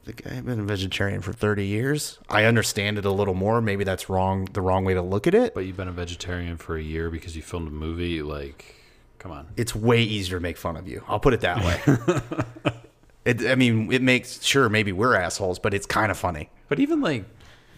the 0.05 0.13
guy 0.13 0.41
been 0.41 0.61
a 0.61 0.65
vegetarian 0.65 1.21
for 1.21 1.33
30 1.33 1.67
years. 1.67 2.19
I 2.29 2.45
understand 2.45 2.99
it 2.99 3.05
a 3.05 3.11
little 3.11 3.35
more. 3.35 3.61
Maybe 3.61 3.85
that's 3.85 4.09
wrong. 4.09 4.47
The 4.53 4.61
wrong 4.61 4.85
way 4.85 4.95
to 4.95 5.03
look 5.03 5.27
at 5.27 5.35
it. 5.35 5.55
But 5.55 5.67
you've 5.67 5.77
been 5.77 5.89
a 5.89 5.93
vegetarian 5.93 6.57
for 6.57 6.77
a 6.77 6.83
year 6.83 7.11
because 7.11 7.37
you 7.37 7.43
filmed 7.43 7.69
a 7.69 7.73
movie. 7.73 8.23
Like, 8.23 8.75
come 9.19 9.31
on. 9.33 9.49
It's 9.57 9.75
way 9.75 10.03
easier 10.03 10.39
to 10.39 10.43
make 10.43 10.57
fun 10.57 10.77
of 10.77 10.89
you. 10.89 11.05
I'll 11.09 11.21
put 11.21 11.35
it 11.35 11.41
that 11.43 11.65
way. 11.65 12.73
it, 13.25 13.47
I 13.47 13.55
mean, 13.55 13.93
it 13.93 14.03
makes 14.03 14.43
sure 14.43 14.69
maybe 14.69 14.93
we're 14.93 15.15
assholes, 15.15 15.59
but 15.59 15.75
it's 15.75 15.87
kind 15.87 16.11
of 16.11 16.19
funny. 16.19 16.51
But 16.69 16.81
even 16.81 17.01
like 17.01 17.25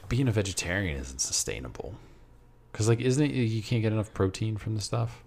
being 0.08 0.28
a 0.28 0.32
vegetarian 0.32 0.98
isn't 0.98 1.20
sustainable. 1.20 1.94
Because 2.72 2.88
like, 2.88 3.00
isn't 3.00 3.24
it 3.24 3.32
you 3.32 3.62
can't 3.62 3.82
get 3.82 3.92
enough 3.92 4.12
protein 4.14 4.56
from 4.56 4.74
the 4.74 4.80
stuff? 4.80 5.22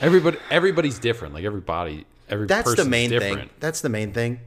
Everybody, 0.00 0.38
everybody's 0.50 0.98
different. 0.98 1.34
Like 1.34 1.44
everybody, 1.44 2.06
every 2.28 2.46
That's 2.46 2.74
the 2.74 2.84
main 2.84 3.10
different. 3.10 3.38
thing. 3.38 3.50
That's 3.60 3.80
the 3.82 3.90
main 3.90 4.12
thing. 4.12 4.40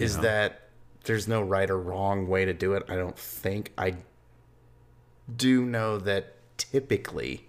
Is 0.00 0.16
know? 0.16 0.22
that 0.22 0.68
there's 1.04 1.28
no 1.28 1.42
right 1.42 1.68
or 1.70 1.78
wrong 1.78 2.28
way 2.28 2.44
to 2.44 2.52
do 2.52 2.74
it. 2.74 2.84
I 2.88 2.96
don't 2.96 3.18
think. 3.18 3.72
I 3.76 3.96
do 5.34 5.64
know 5.64 5.98
that 5.98 6.34
typically 6.56 7.46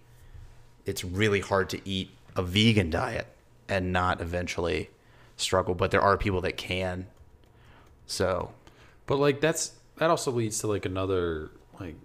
it's 0.86 1.04
really 1.04 1.40
hard 1.42 1.70
to 1.70 1.82
eat 1.88 2.12
a 2.36 2.44
vegan 2.44 2.90
diet 2.90 3.28
and 3.68 3.92
not 3.92 4.22
eventually 4.22 4.90
struggle, 5.38 5.76
but 5.76 5.92
there 5.92 6.02
are 6.02 6.18
people 6.18 6.42
that 6.42 6.58
can. 6.58 7.08
So, 8.06 8.52
But 9.06 9.18
like 9.18 9.42
that's 9.42 9.74
that 9.98 10.10
also 10.10 10.32
leads 10.32 10.60
to 10.60 10.68
like 10.68 10.86
another 10.86 11.52
like 11.80 11.96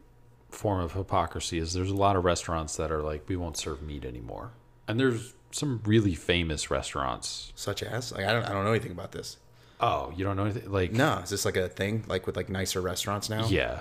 form 0.51 0.81
of 0.81 0.93
hypocrisy 0.93 1.59
is 1.59 1.73
there's 1.73 1.91
a 1.91 1.95
lot 1.97 2.17
of 2.17 2.25
restaurants 2.25 2.77
that 2.77 2.91
are 2.91 3.03
like 3.03 3.29
we 3.29 3.37
won't 3.37 3.57
serve 3.57 3.83
meat 3.83 4.05
anymore. 4.05 4.53
And 4.89 4.99
there's 4.99 5.35
some 5.51 5.81
really 5.85 6.15
famous 6.15 6.71
restaurants. 6.71 7.53
such 7.55 7.83
as 7.83 8.13
like 8.13 8.25
I 8.25 8.33
don't 8.33 8.45
I 8.45 8.53
don't 8.53 8.65
know 8.65 8.71
anything 8.71 8.93
about 8.93 9.13
this. 9.13 9.37
Oh, 9.81 10.13
you 10.17 10.25
don't 10.25 10.37
know 10.37 10.45
anything 10.45 10.71
like 10.71 10.93
No, 10.93 11.19
is 11.19 11.31
this 11.31 11.45
like 11.45 11.57
a 11.57 11.69
thing 11.69 12.05
like 12.07 12.27
with 12.27 12.37
like 12.37 12.49
nicer 12.49 12.81
restaurants 12.81 13.29
now? 13.29 13.47
Yeah. 13.47 13.81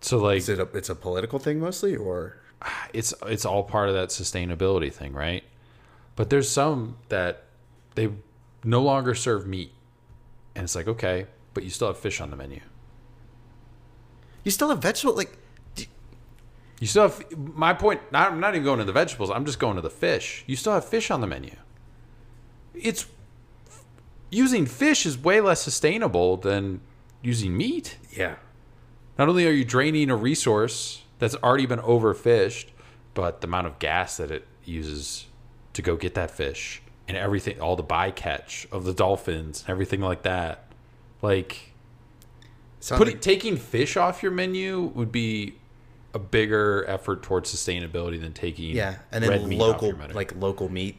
So 0.00 0.18
like 0.18 0.38
Is 0.38 0.48
it 0.48 0.58
a 0.58 0.68
it's 0.74 0.88
a 0.88 0.94
political 0.94 1.38
thing 1.38 1.60
mostly 1.60 1.96
or 1.96 2.38
it's 2.92 3.14
it's 3.26 3.44
all 3.44 3.62
part 3.62 3.88
of 3.88 3.94
that 3.94 4.08
sustainability 4.08 4.92
thing, 4.92 5.12
right? 5.12 5.44
But 6.16 6.30
there's 6.30 6.48
some 6.48 6.96
that 7.08 7.44
they 7.94 8.10
no 8.64 8.82
longer 8.82 9.14
serve 9.14 9.46
meat. 9.46 9.72
And 10.54 10.64
it's 10.64 10.74
like, 10.74 10.88
okay, 10.88 11.26
but 11.54 11.62
you 11.62 11.70
still 11.70 11.88
have 11.88 11.98
fish 11.98 12.20
on 12.20 12.30
the 12.30 12.36
menu. 12.36 12.60
you 14.44 14.50
still 14.50 14.68
have 14.70 14.80
vegetable 14.80 15.14
like 15.14 15.38
You 16.80 16.86
still 16.86 17.02
have 17.02 17.24
my 17.36 17.74
point. 17.74 18.00
I'm 18.12 18.40
not 18.40 18.54
even 18.54 18.64
going 18.64 18.78
to 18.78 18.84
the 18.84 18.92
vegetables. 18.92 19.30
I'm 19.30 19.44
just 19.44 19.58
going 19.58 19.76
to 19.76 19.82
the 19.82 19.90
fish. 19.90 20.44
You 20.46 20.56
still 20.56 20.72
have 20.72 20.84
fish 20.84 21.10
on 21.10 21.20
the 21.20 21.26
menu. 21.26 21.54
It's 22.74 23.06
using 24.30 24.66
fish 24.66 25.06
is 25.06 25.16
way 25.18 25.40
less 25.40 25.60
sustainable 25.62 26.36
than 26.36 26.80
using 27.22 27.56
meat. 27.56 27.96
yeah. 28.12 28.36
Not 29.18 29.28
only 29.28 29.46
are 29.48 29.50
you 29.52 29.64
draining 29.64 30.10
a 30.10 30.16
resource 30.16 31.02
that's 31.18 31.34
already 31.36 31.66
been 31.66 31.80
overfished, 31.80 32.66
but 33.14 33.40
the 33.40 33.48
amount 33.48 33.66
of 33.66 33.78
gas 33.80 34.16
that 34.18 34.30
it 34.30 34.46
uses 34.64 35.26
to 35.72 35.82
go 35.82 35.96
get 35.96 36.14
that 36.14 36.30
fish 36.30 36.80
and 37.08 37.16
everything, 37.16 37.60
all 37.60 37.74
the 37.74 37.82
bycatch 37.82 38.70
of 38.70 38.84
the 38.84 38.92
dolphins 38.94 39.62
and 39.62 39.70
everything 39.70 40.00
like 40.00 40.22
that. 40.22 40.66
Like 41.20 41.72
Sounds 42.78 42.98
putting 42.98 43.14
like- 43.14 43.22
taking 43.22 43.56
fish 43.56 43.96
off 43.96 44.22
your 44.22 44.30
menu 44.30 44.82
would 44.94 45.10
be 45.10 45.56
a 46.14 46.18
bigger 46.20 46.84
effort 46.88 47.22
towards 47.24 47.52
sustainability 47.52 48.20
than 48.20 48.32
taking 48.32 48.76
Yeah, 48.76 48.96
and 49.10 49.24
then 49.24 49.50
local 49.58 49.92
like 50.14 50.32
local 50.36 50.68
meat. 50.70 50.96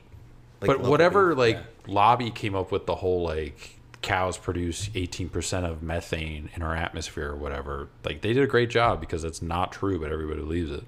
Like 0.62 0.68
but 0.68 0.82
whatever 0.82 1.30
beef, 1.30 1.38
like 1.38 1.56
yeah. 1.56 1.94
lobby 1.94 2.32
came 2.32 2.56
up 2.56 2.72
with 2.72 2.86
the 2.86 2.96
whole 2.96 3.24
like 3.24 3.80
cows 4.02 4.38
produce 4.38 4.90
18% 4.90 5.70
of 5.70 5.84
methane 5.84 6.50
in 6.56 6.62
our 6.62 6.74
atmosphere 6.74 7.30
or 7.30 7.36
whatever 7.36 7.90
like 8.06 8.22
they 8.22 8.32
did 8.32 8.42
a 8.42 8.48
great 8.48 8.70
job 8.70 9.02
because 9.02 9.26
it's 9.26 9.42
not 9.42 9.74
true 9.74 10.00
but 10.00 10.10
everybody 10.10 10.40
believes 10.40 10.72
it 10.72 10.86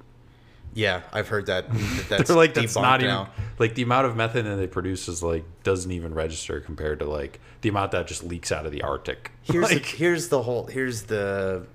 Yeah, 0.74 1.02
I've 1.12 1.28
heard 1.28 1.48
that. 1.48 1.70
that 1.72 2.06
that's 2.08 2.28
they're 2.30 2.38
like 2.38 2.54
that's 2.54 2.76
not 2.76 3.02
even 3.04 3.28
like 3.60 3.76
the 3.76 3.82
amount 3.82 4.08
of 4.08 4.16
methane 4.16 4.46
that 4.46 4.56
they 4.56 4.68
produce 4.68 5.10
is 5.10 5.22
like 5.22 5.44
doesn't 5.64 5.92
even 5.92 6.14
register 6.14 6.62
compared 6.62 7.00
to 7.00 7.06
like 7.06 7.42
the 7.60 7.68
amount 7.68 7.92
that 7.92 8.08
just 8.08 8.24
leaks 8.24 8.52
out 8.52 8.66
of 8.66 8.72
the 8.72 8.82
arctic 8.82 9.32
Here's 9.42 9.70
like, 9.70 9.84
the, 9.84 9.88
here's 9.98 10.30
the 10.30 10.44
whole 10.44 10.68
here's 10.68 11.04
the 11.04 11.68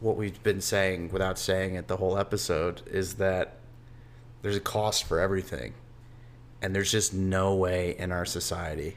what 0.00 0.16
we've 0.16 0.42
been 0.42 0.62
saying 0.62 1.10
without 1.12 1.38
saying 1.38 1.74
it 1.74 1.88
the 1.88 1.98
whole 1.98 2.16
episode 2.16 2.80
is 2.86 3.14
that 3.14 3.58
there's 4.42 4.56
a 4.56 4.60
cost 4.60 5.04
for 5.04 5.20
everything. 5.20 5.72
And 6.62 6.74
there's 6.74 6.90
just 6.90 7.12
no 7.12 7.54
way 7.54 7.96
in 7.98 8.12
our 8.12 8.24
society 8.24 8.96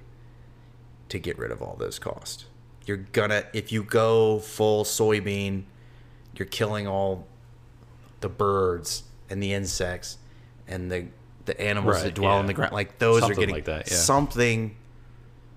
to 1.10 1.20
get 1.20 1.38
rid 1.38 1.52
of 1.52 1.62
all 1.62 1.76
those 1.78 2.00
costs. 2.00 2.46
You're 2.86 2.98
gonna 2.98 3.44
if 3.54 3.72
you 3.72 3.84
go 3.84 4.40
full 4.40 4.84
soybean, 4.84 5.64
you're 6.36 6.46
killing 6.46 6.88
all 6.88 7.28
the 8.22 8.30
birds 8.30 9.04
and 9.30 9.42
the 9.42 9.54
insects 9.54 10.18
and 10.68 10.92
the 10.92 11.08
the 11.46 11.60
animals 11.60 11.96
Right, 11.96 12.04
that 12.06 12.16
dwell 12.16 12.40
in 12.40 12.46
the 12.46 12.54
ground. 12.54 12.74
Like 12.74 13.00
those 13.00 13.22
Something 13.22 13.38
are 13.38 13.40
getting 13.40 13.56
like 13.56 13.66
that, 13.66 13.90
yeah. 13.90 13.98
something 13.98 14.76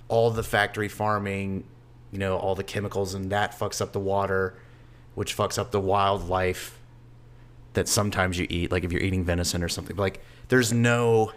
all 0.09 0.31
the 0.31 0.43
factory 0.43 0.89
farming, 0.89 1.65
you 2.11 2.19
know, 2.19 2.39
all 2.39 2.55
the 2.55 2.65
chemicals 2.65 3.15
and 3.15 3.31
that 3.31 3.59
fucks 3.59 3.81
up 3.81 3.93
the 3.93 4.01
water, 4.01 4.55
which 5.15 5.37
fucks 5.37 5.59
up 5.59 5.71
the 5.71 5.81
wildlife 5.81 6.79
that 7.75 7.89
sometimes 7.89 8.39
you 8.39 8.47
eat, 8.49 8.73
like 8.73 8.85
if 8.85 8.93
you're 8.93 9.03
eating 9.03 9.25
venison 9.25 9.63
or 9.63 9.69
something. 9.69 9.97
Like 9.97 10.23
there's 10.49 10.73
no 10.73 11.33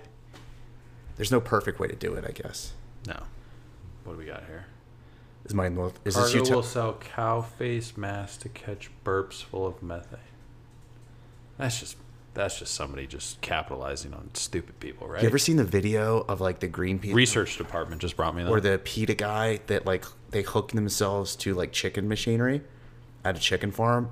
there's 1.22 1.32
no 1.32 1.40
perfect 1.40 1.80
way 1.80 1.88
to 1.88 1.96
do 1.96 2.16
it, 2.16 2.26
I 2.28 2.32
guess. 2.32 2.74
no 3.06 3.22
what 4.04 4.14
do 4.14 4.18
we 4.18 4.26
got 4.26 4.44
here 4.48 4.66
Is 5.46 5.54
my 5.54 5.70
north 5.70 6.00
is 6.04 6.16
this 6.16 6.32
Cargill 6.32 6.48
you 6.48 6.56
will 6.56 6.64
sell 6.64 6.94
cow 6.96 7.42
face 7.42 7.96
masks 7.96 8.38
to 8.38 8.50
catch 8.50 8.90
burps 9.06 9.44
full 9.44 9.68
of 9.68 9.84
methane. 9.84 10.20
That's 11.60 11.80
just 11.80 11.98
that's 12.34 12.58
just 12.58 12.74
somebody 12.74 13.06
just 13.06 13.40
capitalizing 13.42 14.16
on 14.16 14.32
stupid 14.34 14.80
people, 14.80 15.08
right? 15.08 15.22
You 15.22 15.28
ever 15.28 15.38
seen 15.38 15.58
the 15.58 15.64
video 15.64 16.22
of 16.22 16.42
like 16.42 16.60
the 16.60 16.68
Greenpeace 16.68 17.14
Research 17.14 17.56
department 17.56 18.02
just 18.02 18.18
brought 18.18 18.36
me 18.36 18.42
that. 18.42 18.50
or 18.50 18.60
the 18.60 18.82
PETA 18.84 19.14
guy 19.14 19.60
that 19.68 19.86
like 19.86 20.06
they 20.32 20.42
hook 20.42 20.72
themselves 20.72 21.36
to 21.36 21.54
like 21.54 21.72
chicken 21.72 22.08
machinery 22.08 22.62
at 23.24 23.38
a 23.38 23.40
chicken 23.40 23.72
farm? 23.72 24.10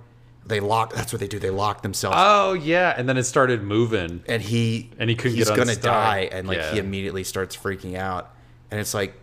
They 0.49 0.59
lock. 0.59 0.93
That's 0.93 1.13
what 1.13 1.19
they 1.21 1.27
do. 1.27 1.39
They 1.39 1.49
lock 1.51 1.81
themselves. 1.83 2.17
oh 2.19 2.53
yeah, 2.53 2.93
and 2.97 3.07
then 3.07 3.17
it 3.17 3.23
started 3.23 3.63
moving. 3.63 4.23
and 4.27 4.41
he 4.41 4.89
And 4.99 5.09
he 5.09 5.15
couldn't 5.15 5.37
he's 5.37 5.47
get 5.47 5.55
gonna 5.57 5.71
unstuck. 5.71 5.83
die, 5.83 6.29
and 6.31 6.47
like 6.47 6.61
he 6.73 6.79
immediately 6.79 7.23
starts 7.23 7.55
freaking 7.55 7.95
out, 7.95 8.33
and 8.71 8.79
it's 8.79 8.93
like 8.93 9.13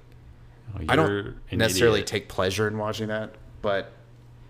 I 0.88 0.96
don't 0.96 1.36
necessarily 1.52 1.98
idiot. 2.00 2.06
take 2.06 2.28
pleasure 2.28 2.68
in 2.68 2.76
watching 2.78 3.08
that, 3.08 3.34
but 3.62 3.92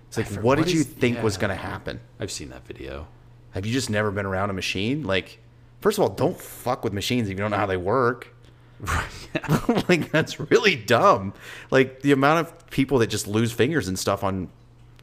it's 0.08 0.16
like, 0.16 0.26
for- 0.26 0.34
what, 0.40 0.58
what 0.58 0.64
did 0.66 0.72
you 0.74 0.82
think 0.84 1.22
was 1.22 1.36
going 1.36 1.50
to 1.50 1.54
happen? 1.56 2.00
I've 2.20 2.30
seen 2.32 2.48
that 2.50 2.66
video. 2.66 3.06
Have 3.52 3.64
you 3.64 3.72
just 3.72 3.90
never 3.90 4.10
been 4.10 4.26
around 4.26 4.50
a 4.50 4.52
machine? 4.52 5.04
Like, 5.04 5.38
first 5.80 5.98
of 5.98 6.02
all, 6.02 6.10
don't 6.10 6.36
fuck 6.40 6.82
with 6.84 6.92
machines 6.92 7.28
if 7.28 7.30
you 7.30 7.36
don't 7.36 7.50
know 7.52 7.56
how 7.58 7.66
they 7.66 7.76
work. 7.76 8.34
like, 9.88 10.10
that's 10.10 10.38
really 10.40 10.76
dumb. 10.76 11.32
Like, 11.70 12.02
the 12.02 12.12
amount 12.12 12.46
of 12.46 12.70
people 12.70 12.98
that 12.98 13.08
just 13.08 13.26
lose 13.26 13.52
fingers 13.52 13.88
and 13.88 13.98
stuff 13.98 14.24
on 14.24 14.48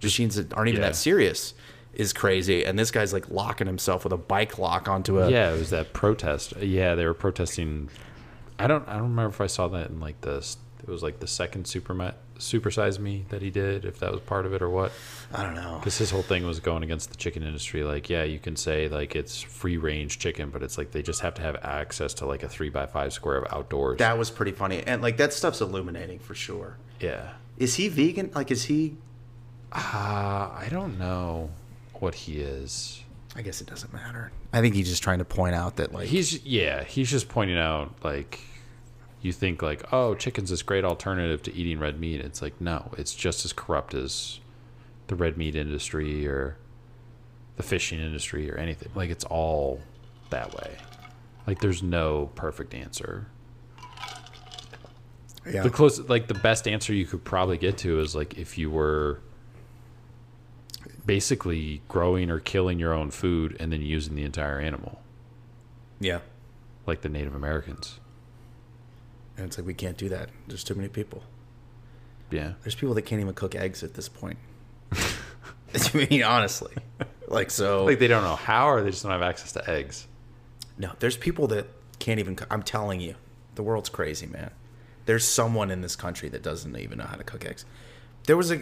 machines 0.01 0.35
that 0.35 0.53
aren't 0.53 0.69
even 0.69 0.81
Yeah. 0.81 0.89
that 0.89 0.95
serious 0.95 1.53
is 1.93 2.13
crazy. 2.13 2.65
And 2.65 2.77
this 2.77 2.91
guy's 2.91 3.13
like 3.13 3.29
locking 3.29 3.67
himself 3.67 4.03
with 4.03 4.13
a 4.13 4.17
bike 4.17 4.57
lock 4.57 4.87
onto 4.87 5.19
a. 5.19 5.29
yeah, 5.29 5.53
it 5.53 5.59
was 5.59 5.69
that 5.69 5.93
protest. 5.93 6.55
Yeah, 6.57 6.95
they 6.95 7.05
were 7.05 7.13
protesting. 7.13 7.89
I 8.59 8.67
don't. 8.67 8.87
I 8.87 8.93
don't 8.93 9.03
remember 9.03 9.29
if 9.29 9.41
I 9.41 9.47
saw 9.47 9.67
that 9.69 9.89
in 9.89 9.99
like 9.99 10.21
this. 10.21 10.57
It 10.81 10.89
was 10.89 11.01
like 11.01 11.19
the 11.19 11.27
second 11.27 11.65
super 11.65 11.93
supersize 12.39 12.99
me 12.99 13.25
that 13.29 13.41
he 13.41 13.49
did. 13.49 13.85
If 13.85 13.99
that 13.99 14.11
was 14.11 14.19
part 14.21 14.45
of 14.45 14.53
it 14.53 14.61
or 14.61 14.69
what. 14.69 14.91
I 15.33 15.43
don't 15.43 15.55
know. 15.55 15.77
Because 15.79 15.97
his 15.97 16.11
whole 16.11 16.23
thing 16.23 16.45
was 16.45 16.59
going 16.59 16.83
against 16.83 17.09
the 17.09 17.15
chicken 17.15 17.41
industry. 17.43 17.83
Like, 17.83 18.09
yeah, 18.09 18.23
you 18.23 18.39
can 18.39 18.55
say 18.55 18.89
like 18.89 19.15
it's 19.15 19.41
free 19.41 19.77
range 19.77 20.19
chicken, 20.19 20.49
but 20.49 20.61
it's 20.61 20.77
like 20.77 20.91
they 20.91 21.01
just 21.01 21.21
have 21.21 21.35
to 21.35 21.41
have 21.41 21.55
access 21.63 22.13
to 22.15 22.25
like 22.25 22.43
a 22.43 22.49
three 22.49 22.69
by 22.69 22.85
five 22.85 23.13
square 23.13 23.37
of 23.37 23.53
outdoors. 23.53 23.99
That 23.99 24.17
was 24.17 24.29
pretty 24.29 24.51
funny. 24.51 24.83
And 24.85 25.01
like, 25.01 25.17
that 25.17 25.31
stuff's 25.33 25.61
illuminating 25.61 26.19
for 26.19 26.35
sure. 26.35 26.77
yeah. 26.99 27.33
Is 27.55 27.75
he 27.75 27.87
vegan? 27.87 28.31
Like, 28.33 28.49
is 28.49 28.65
he. 28.65 28.97
Uh, 29.71 29.77
I 29.77 30.67
don't 30.71 30.97
know 30.97 31.51
what 32.03 32.13
he 32.13 32.39
is. 32.39 33.01
I 33.35 33.41
guess 33.41 33.61
it 33.61 33.67
doesn't 33.67 33.91
matter. 33.93 34.31
I 34.51 34.61
think 34.61 34.75
he's 34.75 34.89
just 34.89 35.01
trying 35.01 35.19
to 35.19 35.25
point 35.25 35.55
out 35.55 35.77
that, 35.77 35.93
like. 35.93 36.07
He's 36.07 36.45
yeah, 36.45 36.83
he's 36.83 37.09
just 37.09 37.29
pointing 37.29 37.57
out 37.57 37.95
like 38.03 38.41
you 39.21 39.31
think 39.31 39.61
like, 39.61 39.91
oh, 39.91 40.13
chicken's 40.13 40.49
this 40.49 40.61
great 40.61 40.83
alternative 40.83 41.41
to 41.43 41.53
eating 41.55 41.79
red 41.79 41.99
meat. 41.99 42.19
It's 42.19 42.41
like 42.41 42.59
no, 42.61 42.91
it's 42.97 43.15
just 43.15 43.45
as 43.45 43.53
corrupt 43.53 43.95
as 43.95 44.39
the 45.07 45.15
red 45.15 45.37
meat 45.37 45.55
industry 45.55 46.27
or 46.27 46.57
the 47.55 47.63
fishing 47.63 47.99
industry 47.99 48.51
or 48.51 48.57
anything. 48.57 48.89
Like 48.93 49.09
it's 49.09 49.23
all 49.23 49.79
that 50.29 50.53
way. 50.53 50.75
Like 51.47 51.59
there's 51.61 51.81
no 51.81 52.31
perfect 52.35 52.73
answer. 52.73 53.27
yeah. 55.49 55.63
The 55.63 55.69
close 55.69 55.99
like 55.99 56.27
the 56.27 56.33
best 56.35 56.67
answer 56.67 56.93
you 56.93 57.05
could 57.05 57.23
probably 57.23 57.57
get 57.57 57.77
to 57.79 58.01
is 58.01 58.13
like 58.13 58.37
if 58.37 58.57
you 58.57 58.69
were 58.69 59.21
basically 61.05 61.81
growing 61.87 62.29
or 62.29 62.39
killing 62.39 62.79
your 62.79 62.93
own 62.93 63.11
food 63.11 63.57
and 63.59 63.71
then 63.71 63.81
using 63.81 64.15
the 64.15 64.23
entire 64.23 64.59
animal 64.59 65.01
yeah. 66.03 66.19
like 66.85 67.01
the 67.01 67.09
Native 67.09 67.33
Americans. 67.33 67.99
And 69.37 69.47
it's 69.47 69.57
like, 69.57 69.65
we 69.65 69.73
can't 69.73 69.97
do 69.97 70.09
that. 70.09 70.29
There's 70.47 70.63
too 70.63 70.75
many 70.75 70.89
people. 70.89 71.23
Yeah. 72.29 72.53
There's 72.61 72.75
people 72.75 72.93
that 72.95 73.03
can't 73.03 73.21
even 73.21 73.33
cook 73.33 73.55
eggs 73.55 73.83
at 73.83 73.93
this 73.95 74.09
point. 74.09 74.37
I 74.91 75.97
mean, 75.97 76.23
honestly. 76.23 76.73
Like, 77.27 77.49
so. 77.49 77.85
Like 77.85 77.99
they 77.99 78.07
don't 78.07 78.23
know 78.23 78.35
how 78.35 78.69
or 78.69 78.81
they 78.83 78.91
just 78.91 79.03
don't 79.03 79.11
have 79.11 79.21
access 79.21 79.53
to 79.53 79.69
eggs. 79.69 80.07
no, 80.77 80.91
there's 80.99 81.17
people 81.17 81.47
that 81.47 81.67
can't 81.99 82.19
even. 82.19 82.35
cook. 82.35 82.47
I'm 82.51 82.63
telling 82.63 82.99
you, 82.99 83.15
the 83.55 83.63
world's 83.63 83.89
crazy, 83.89 84.27
man. 84.27 84.51
There's 85.05 85.25
someone 85.25 85.71
in 85.71 85.81
this 85.81 85.95
country 85.95 86.29
that 86.29 86.43
doesn't 86.43 86.77
even 86.77 86.97
know 86.97 87.05
how 87.05 87.15
to 87.15 87.23
cook 87.23 87.45
eggs. 87.45 87.65
There 88.27 88.37
was 88.37 88.51
a. 88.51 88.61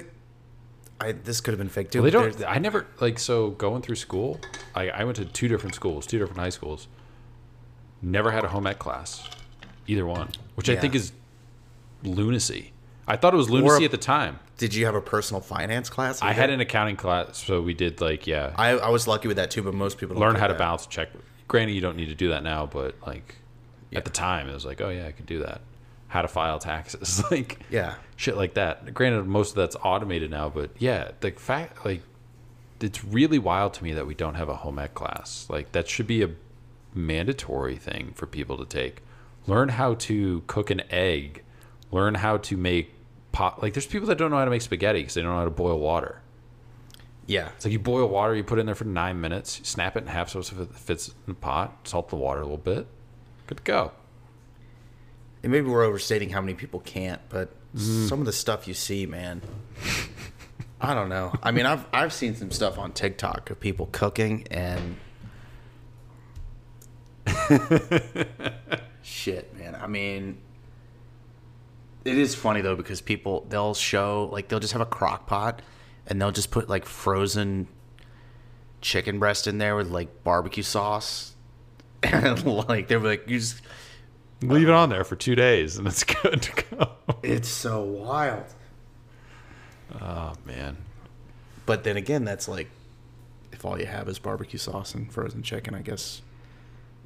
I, 1.02 1.12
this 1.14 1.42
could 1.42 1.52
have 1.52 1.60
been 1.60 1.70
fake 1.70 1.92
too. 1.92 2.00
Well, 2.00 2.06
they 2.06 2.12
don't. 2.12 2.32
there's- 2.38 2.56
I 2.56 2.60
never 2.60 2.86
like 3.00 3.20
so 3.20 3.50
going 3.52 3.82
through 3.82 3.96
school. 3.96 4.40
I, 4.76 4.90
I 4.90 5.04
went 5.04 5.18
to 5.18 5.26
two 5.26 5.48
different 5.48 5.76
schools, 5.76 6.06
two 6.06 6.20
different 6.20 6.40
high 6.40 6.50
schools. 6.50 6.88
Never 8.02 8.32
had 8.32 8.44
a 8.44 8.48
home 8.48 8.66
ec 8.68 8.80
class, 8.80 9.30
either 9.88 10.06
one, 10.06 10.30
which 10.56 10.70
I 10.70 10.76
think 10.76 10.96
is 10.96 11.12
lunacy. 12.04 12.74
I 13.08 13.16
thought 13.18 13.34
it 13.34 13.38
was 13.38 13.50
lunacy 13.50 13.86
at 13.86 13.92
the 13.92 13.98
time. 13.98 14.40
Did 14.58 14.74
you 14.76 14.86
have 14.86 14.96
a 14.96 15.02
personal 15.02 15.42
finance 15.42 15.90
class? 15.90 16.22
I 16.22 16.34
had 16.34 16.50
an 16.50 16.60
accounting 16.62 16.96
class, 16.96 17.38
so 17.44 17.62
we 17.62 17.74
did 17.74 18.00
like 18.02 18.28
yeah, 18.28 18.54
I, 18.56 18.70
I 18.72 18.90
was 18.90 19.08
lucky 19.08 19.28
with 19.28 19.38
that 19.38 19.52
too, 19.52 19.64
but 19.64 19.74
most 19.74 19.98
people 19.98 20.16
don't 20.16 20.22
learn 20.22 20.36
how 20.36 20.48
to 20.48 20.54
balance 20.54 20.86
check. 20.86 21.10
Granted, 21.48 21.74
you 21.74 21.82
don't 21.82 21.98
need 21.98 22.10
to 22.10 22.16
do 22.16 22.30
that 22.30 22.44
now, 22.44 22.66
but 22.66 22.96
like 23.06 23.36
at 23.94 24.06
the 24.06 24.12
time, 24.12 24.48
it 24.50 24.54
was 24.54 24.66
like, 24.66 24.82
oh 24.82 24.90
yeah, 24.90 25.08
I 25.08 25.12
could 25.12 25.26
do 25.26 25.40
that. 25.40 25.62
How 26.12 26.22
to 26.22 26.28
file 26.28 26.60
taxes, 26.60 27.24
like 27.32 27.60
Yeah. 27.70 27.96
shit 28.18 28.36
like 28.36 28.54
that. 28.56 28.94
Granted, 28.94 29.26
most 29.28 29.52
of 29.52 29.56
that's 29.56 29.78
automated 29.82 30.30
now, 30.30 30.50
but 30.50 30.72
yeah, 30.78 31.12
the 31.22 31.32
fact 31.32 31.86
like 31.86 32.02
it's 32.82 33.04
really 33.06 33.40
wild 33.40 33.74
to 33.76 33.84
me 33.84 33.94
that 33.94 34.06
we 34.06 34.14
don't 34.14 34.36
have 34.36 34.50
a 34.50 34.56
home 34.58 34.78
ec 34.80 34.94
class. 34.94 35.48
Like 35.50 35.72
that 35.72 35.88
should 35.88 36.08
be 36.08 36.22
a 36.24 36.30
mandatory 36.94 37.78
thing 37.78 38.12
for 38.16 38.26
people 38.26 38.58
to 38.58 38.66
take. 38.66 39.02
Learn 39.48 39.70
how 39.70 39.94
to 39.96 40.44
cook 40.48 40.70
an 40.70 40.82
egg. 40.90 41.44
Learn 41.92 42.16
how 42.16 42.38
to 42.38 42.58
make 42.58 42.94
pot. 43.32 43.62
Like 43.62 43.74
there's 43.74 43.86
people 43.86 44.08
that 44.10 44.18
don't 44.18 44.32
know 44.32 44.38
how 44.38 44.46
to 44.46 44.52
make 44.52 44.62
spaghetti 44.62 45.00
because 45.00 45.14
they 45.14 45.22
don't 45.22 45.32
know 45.32 45.38
how 45.40 45.46
to 45.46 45.50
boil 45.52 45.80
water. 45.80 46.22
Yeah. 47.26 47.50
It's 47.56 47.64
like 47.66 47.72
you 47.72 47.80
boil 47.80 48.08
water, 48.10 48.36
you 48.36 48.44
put 48.44 48.58
it 48.58 48.62
in 48.62 48.66
there 48.66 48.76
for 48.76 48.84
nine 48.84 49.22
minutes, 49.22 49.62
snap 49.64 49.96
it 49.96 50.02
in 50.02 50.08
half 50.08 50.30
so 50.30 50.40
it 50.40 50.76
fits 50.76 51.08
in 51.08 51.14
the 51.28 51.34
pot, 51.36 51.88
salt 51.88 52.10
the 52.10 52.18
water 52.18 52.42
a 52.42 52.44
little 52.44 52.58
bit, 52.58 52.88
good 53.48 53.60
to 53.60 53.64
go. 53.64 53.92
And 55.44 55.52
maybe 55.52 55.68
we're 55.68 55.84
overstating 55.84 56.30
how 56.30 56.42
many 56.42 56.54
people 56.54 56.80
can't, 56.82 57.22
but 57.30 57.50
Mm. 57.76 58.10
some 58.10 58.20
of 58.20 58.26
the 58.26 58.34
stuff 58.34 58.68
you 58.68 58.74
see, 58.74 59.06
man. 59.06 59.42
I 60.82 60.94
don't 60.94 61.08
know. 61.10 61.34
I 61.42 61.52
mean, 61.52 61.66
I've 61.66 61.86
I've 61.94 62.12
seen 62.12 62.36
some 62.36 62.52
stuff 62.52 62.78
on 62.78 62.92
TikTok 62.92 63.50
of 63.50 63.60
people 63.62 63.88
cooking 63.94 64.46
and 64.52 64.98
shit, 69.02 69.56
man. 69.58 69.76
I 69.76 69.88
mean, 69.88 70.38
it 72.06 72.18
is 72.18 72.36
funny 72.36 72.62
though 72.62 72.76
because 72.76 73.02
people 73.02 73.46
they'll 73.50 73.74
show 73.74 74.30
like 74.32 74.48
they'll 74.48 74.60
just 74.60 74.74
have 74.74 74.82
a 74.82 74.86
crock 74.86 75.28
pot 75.28 75.62
and 76.08 76.22
they'll 76.22 76.32
just 76.32 76.52
put 76.52 76.70
like 76.70 76.86
frozen 76.86 77.68
chicken 78.82 79.20
breast 79.20 79.48
in 79.48 79.60
there 79.60 79.76
with 79.76 79.90
like 79.90 80.24
barbecue 80.24 80.64
sauce. 80.64 81.36
And 82.04 82.44
like 82.68 82.88
they're 82.88 83.00
like 83.00 83.30
you 83.30 83.40
just 83.40 83.62
Leave 84.42 84.68
it 84.68 84.74
on 84.74 84.90
there 84.90 85.04
for 85.04 85.16
two 85.16 85.36
days 85.36 85.78
and 85.78 85.88
it's 85.88 86.04
good 86.24 86.42
to 86.42 86.64
go. 86.76 86.92
it's 87.24 87.50
so 87.50 87.82
wild. 87.84 88.46
Oh 90.02 90.34
man. 90.46 90.78
But 91.66 91.84
then 91.84 91.98
again, 91.98 92.24
that's 92.24 92.48
like 92.48 92.70
if 93.52 93.66
all 93.66 93.80
you 93.80 93.86
have 93.86 94.08
is 94.10 94.18
barbecue 94.20 94.58
sauce 94.60 94.96
and 94.96 95.12
frozen 95.12 95.44
chicken, 95.44 95.76
I 95.76 95.82
guess. 95.82 96.22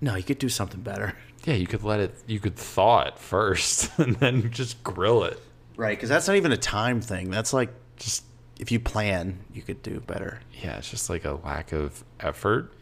No, 0.01 0.15
you 0.15 0.23
could 0.23 0.39
do 0.39 0.49
something 0.49 0.81
better. 0.81 1.15
Yeah, 1.45 1.53
you 1.53 1.67
could 1.67 1.83
let 1.83 1.99
it. 1.99 2.15
You 2.25 2.39
could 2.39 2.55
thaw 2.55 3.01
it 3.03 3.19
first, 3.19 3.91
and 3.99 4.15
then 4.15 4.49
just 4.49 4.83
grill 4.83 5.23
it. 5.25 5.39
Right, 5.77 5.95
because 5.95 6.09
that's 6.09 6.27
not 6.27 6.38
even 6.38 6.51
a 6.51 6.57
time 6.57 7.01
thing. 7.01 7.29
That's 7.29 7.53
like 7.53 7.69
just 7.97 8.23
if 8.59 8.71
you 8.71 8.79
plan, 8.79 9.38
you 9.53 9.61
could 9.61 9.83
do 9.83 9.99
better. 9.99 10.39
Yeah, 10.63 10.77
it's 10.77 10.89
just 10.89 11.07
like 11.07 11.23
a 11.23 11.33
lack 11.43 11.71
of 11.71 12.03
effort 12.19 12.73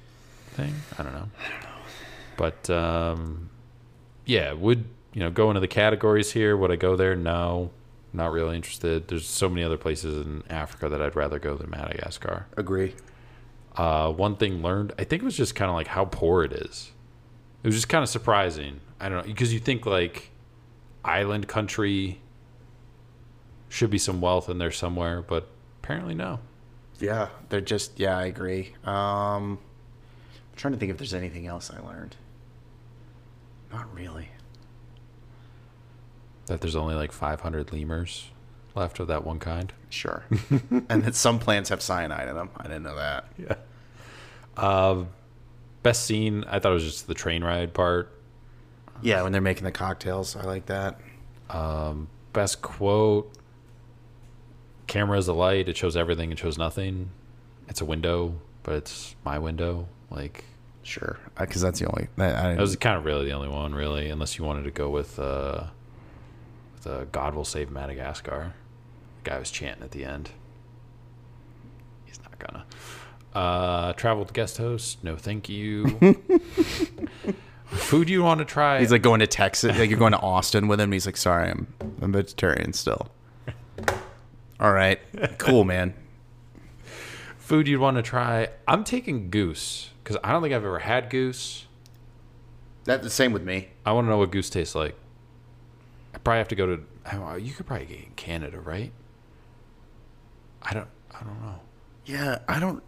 thing. 0.52 0.74
I 0.98 1.04
don't 1.04 1.12
know. 1.12 1.28
I 1.46 1.52
don't 1.52 1.62
know. 1.64 1.68
But 2.38 2.70
um, 2.70 3.50
yeah, 4.26 4.54
would 4.54 4.86
you 5.14 5.20
know 5.20 5.30
go 5.30 5.50
into 5.50 5.60
the 5.60 5.68
categories 5.68 6.32
here? 6.32 6.56
Would 6.58 6.72
I 6.72 6.76
go 6.76 6.96
there? 6.96 7.16
No, 7.16 7.72
not 8.12 8.32
really 8.32 8.56
interested. 8.56 9.08
There's 9.08 9.28
so 9.28 9.50
many 9.50 9.64
other 9.64 9.78
places 9.78 10.26
in 10.26 10.44
Africa 10.50 10.90
that 10.90 11.02
I'd 11.02 11.16
rather 11.16 11.40
go 11.40 11.56
than 11.56 11.70
Madagascar. 11.70 12.48
Agree. 12.58 12.94
Uh, 13.76 14.12
one 14.12 14.36
thing 14.36 14.62
learned, 14.62 14.94
I 15.00 15.04
think 15.04 15.24
it 15.24 15.26
was 15.26 15.36
just 15.36 15.56
kind 15.56 15.70
of 15.70 15.76
like 15.76 15.88
how 15.88 16.06
poor 16.06 16.44
it 16.44 16.54
is. 16.54 16.92
It 17.64 17.68
was 17.68 17.76
just 17.76 17.90
kind 17.90 18.04
of 18.04 18.10
surprising. 18.10 18.82
I 19.00 19.10
don't 19.10 19.20
know 19.20 19.24
because 19.24 19.54
you 19.54 19.60
think 19.60 19.86
like 19.86 20.32
island 21.04 21.48
country 21.48 22.22
should 23.70 23.90
be 23.90 23.98
some 23.98 24.22
wealth 24.22 24.50
in 24.50 24.60
there 24.60 24.72
somewhere, 24.72 25.22
but 25.22 25.48
apparently 25.82 26.14
no. 26.14 26.40
Yeah, 27.00 27.30
they're 27.50 27.62
just 27.62 28.00
yeah, 28.00 28.18
I 28.18 28.26
agree. 28.26 28.76
Um 28.86 29.58
I'm 29.58 30.58
trying 30.58 30.74
to 30.74 30.80
think 30.80 30.92
if 30.92 30.98
there's 30.98 31.14
anything 31.16 31.48
else 31.48 31.72
I 31.72 31.80
learned. 31.80 32.16
Not 33.74 33.94
really. 33.94 34.30
That 36.46 36.62
there's 36.62 36.76
only 36.76 36.96
like 36.96 37.12
500 37.12 37.74
lemurs 37.74 38.30
left 38.76 39.00
of 39.00 39.08
that 39.08 39.26
one 39.26 39.40
kind. 39.40 39.74
Sure. 39.90 40.24
and 40.90 41.04
that 41.04 41.16
some 41.16 41.40
plants 41.40 41.70
have 41.70 41.82
cyanide 41.82 42.28
in 42.28 42.36
them. 42.36 42.50
I 42.56 42.64
didn't 42.64 42.84
know 42.84 42.96
that. 42.96 43.26
Yeah. 43.38 43.56
Uh, 44.56 45.06
best 45.82 46.06
scene, 46.06 46.46
I 46.48 46.60
thought 46.60 46.72
it 46.72 46.76
was 46.76 46.84
just 46.84 47.08
the 47.08 47.14
train 47.14 47.44
ride 47.44 47.74
part. 47.74 48.12
Yeah, 49.02 49.24
when 49.24 49.32
they're 49.32 49.42
making 49.42 49.64
the 49.64 49.72
cocktails, 49.72 50.36
I 50.36 50.44
like 50.44 50.68
that. 50.68 51.00
Um, 51.50 52.08
best 52.32 52.62
quote 52.62 53.34
camera 54.88 55.18
is 55.18 55.28
a 55.28 55.34
light, 55.34 55.68
it 55.68 55.76
shows 55.76 55.98
everything 55.98 56.32
it 56.32 56.38
shows 56.38 56.58
nothing. 56.58 57.10
It's 57.68 57.82
a 57.82 57.86
window, 57.86 58.36
but 58.62 58.76
it's 58.76 59.16
my 59.26 59.40
window. 59.40 59.88
Like, 60.12 60.46
Sure, 60.84 61.18
because 61.40 61.62
that's 61.62 61.80
the 61.80 61.88
only. 61.88 62.10
I, 62.18 62.52
I 62.52 62.56
that 62.56 62.60
was 62.60 62.76
kind 62.76 62.98
of 62.98 63.06
really 63.06 63.26
the 63.26 63.32
only 63.32 63.48
one, 63.48 63.74
really, 63.74 64.10
unless 64.10 64.38
you 64.38 64.44
wanted 64.44 64.66
to 64.66 64.72
go 64.72 64.90
with, 64.90 65.18
uh, 65.18 65.68
with 66.76 66.86
uh, 66.86 67.06
God 67.12 67.34
Will 67.36 67.46
Save 67.46 67.72
Madagascar. 67.72 68.54
The 69.24 69.30
guy 69.30 69.40
was 69.40 69.50
chanting 69.50 69.84
at 69.84 69.92
the 69.92 70.04
end. 70.04 70.32
He's 72.04 72.20
not 72.22 72.38
gonna. 72.38 72.66
Uh, 73.34 73.94
traveled 73.94 74.34
guest 74.34 74.58
host, 74.58 75.02
no 75.04 75.16
thank 75.16 75.48
you. 75.48 75.86
Food 77.66 78.10
you 78.10 78.22
want 78.22 78.40
to 78.40 78.46
try? 78.46 78.82
He's 78.82 78.92
like 78.92 79.02
going 79.02 79.22
to 79.22 79.28
Texas, 79.28 79.78
like 79.80 79.90
you're 79.90 79.98
going 79.98 80.12
to 80.12 80.20
Austin 80.20 80.68
with 80.68 80.82
him. 80.82 80.92
He's 80.92 81.06
like, 81.06 81.18
sorry, 81.18 81.50
I'm 81.50 81.74
I'm 82.02 82.12
vegetarian 82.12 82.74
still. 82.74 83.08
All 84.60 84.74
right, 84.74 85.00
cool, 85.38 85.64
man. 85.64 85.94
food 87.38 87.70
you'd 87.70 87.80
want 87.80 87.96
to 87.98 88.04
try. 88.04 88.50
I'm 88.68 88.84
taking 88.84 89.30
goose 89.30 89.92
because 90.04 90.18
I 90.24 90.32
don't 90.32 90.42
think 90.42 90.54
I've 90.54 90.64
ever 90.66 90.80
had 90.80 91.10
goose. 91.10 91.66
That's 92.86 93.04
the 93.04 93.10
same 93.10 93.32
with 93.32 93.44
me. 93.44 93.70
I 93.86 93.94
want 93.94 94.06
to 94.06 94.10
know 94.10 94.18
what 94.18 94.32
goose 94.32 94.50
tastes 94.50 94.76
like. 94.76 94.96
I 96.14 96.18
probably 96.18 96.40
have 96.40 96.50
to 96.50 96.56
go 96.56 96.76
to. 96.76 96.84
Know, 97.14 97.36
You 97.36 97.54
could 97.54 97.66
probably 97.66 97.86
get 97.86 98.00
it 98.00 98.06
in 98.06 98.12
Canada, 98.16 98.60
right? 98.60 98.92
I 100.62 100.74
don't. 100.74 100.88
I 101.12 101.24
don't 101.24 101.42
know. 101.42 101.60
Yeah, 102.06 102.40
I 102.48 102.60
don't, 102.60 102.84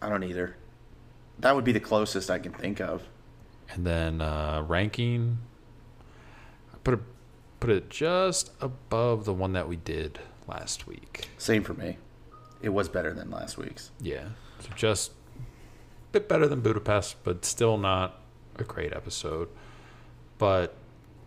I 0.00 0.08
don't 0.08 0.22
either. 0.22 0.56
That 1.40 1.54
would 1.54 1.64
be 1.64 1.72
the 1.72 1.80
closest 1.80 2.30
I 2.30 2.38
can 2.38 2.52
think 2.52 2.80
of. 2.80 3.02
And 3.72 3.86
then 3.86 4.20
uh, 4.20 4.64
ranking, 4.66 5.38
I 6.72 6.76
put 6.84 6.94
it 6.94 7.00
put 7.58 7.70
it 7.70 7.90
just 7.90 8.52
above 8.60 9.24
the 9.24 9.34
one 9.34 9.52
that 9.52 9.68
we 9.68 9.76
did 9.76 10.18
last 10.46 10.86
week. 10.86 11.28
Same 11.36 11.62
for 11.62 11.74
me. 11.74 11.98
It 12.62 12.70
was 12.70 12.88
better 12.88 13.12
than 13.12 13.30
last 13.30 13.58
week's. 13.58 13.90
Yeah, 14.00 14.28
so 14.60 14.68
just 14.76 15.12
bit 16.12 16.28
better 16.28 16.46
than 16.46 16.60
Budapest, 16.60 17.16
but 17.24 17.44
still 17.44 17.78
not 17.78 18.20
a 18.58 18.64
great 18.64 18.92
episode. 18.92 19.48
But 20.38 20.74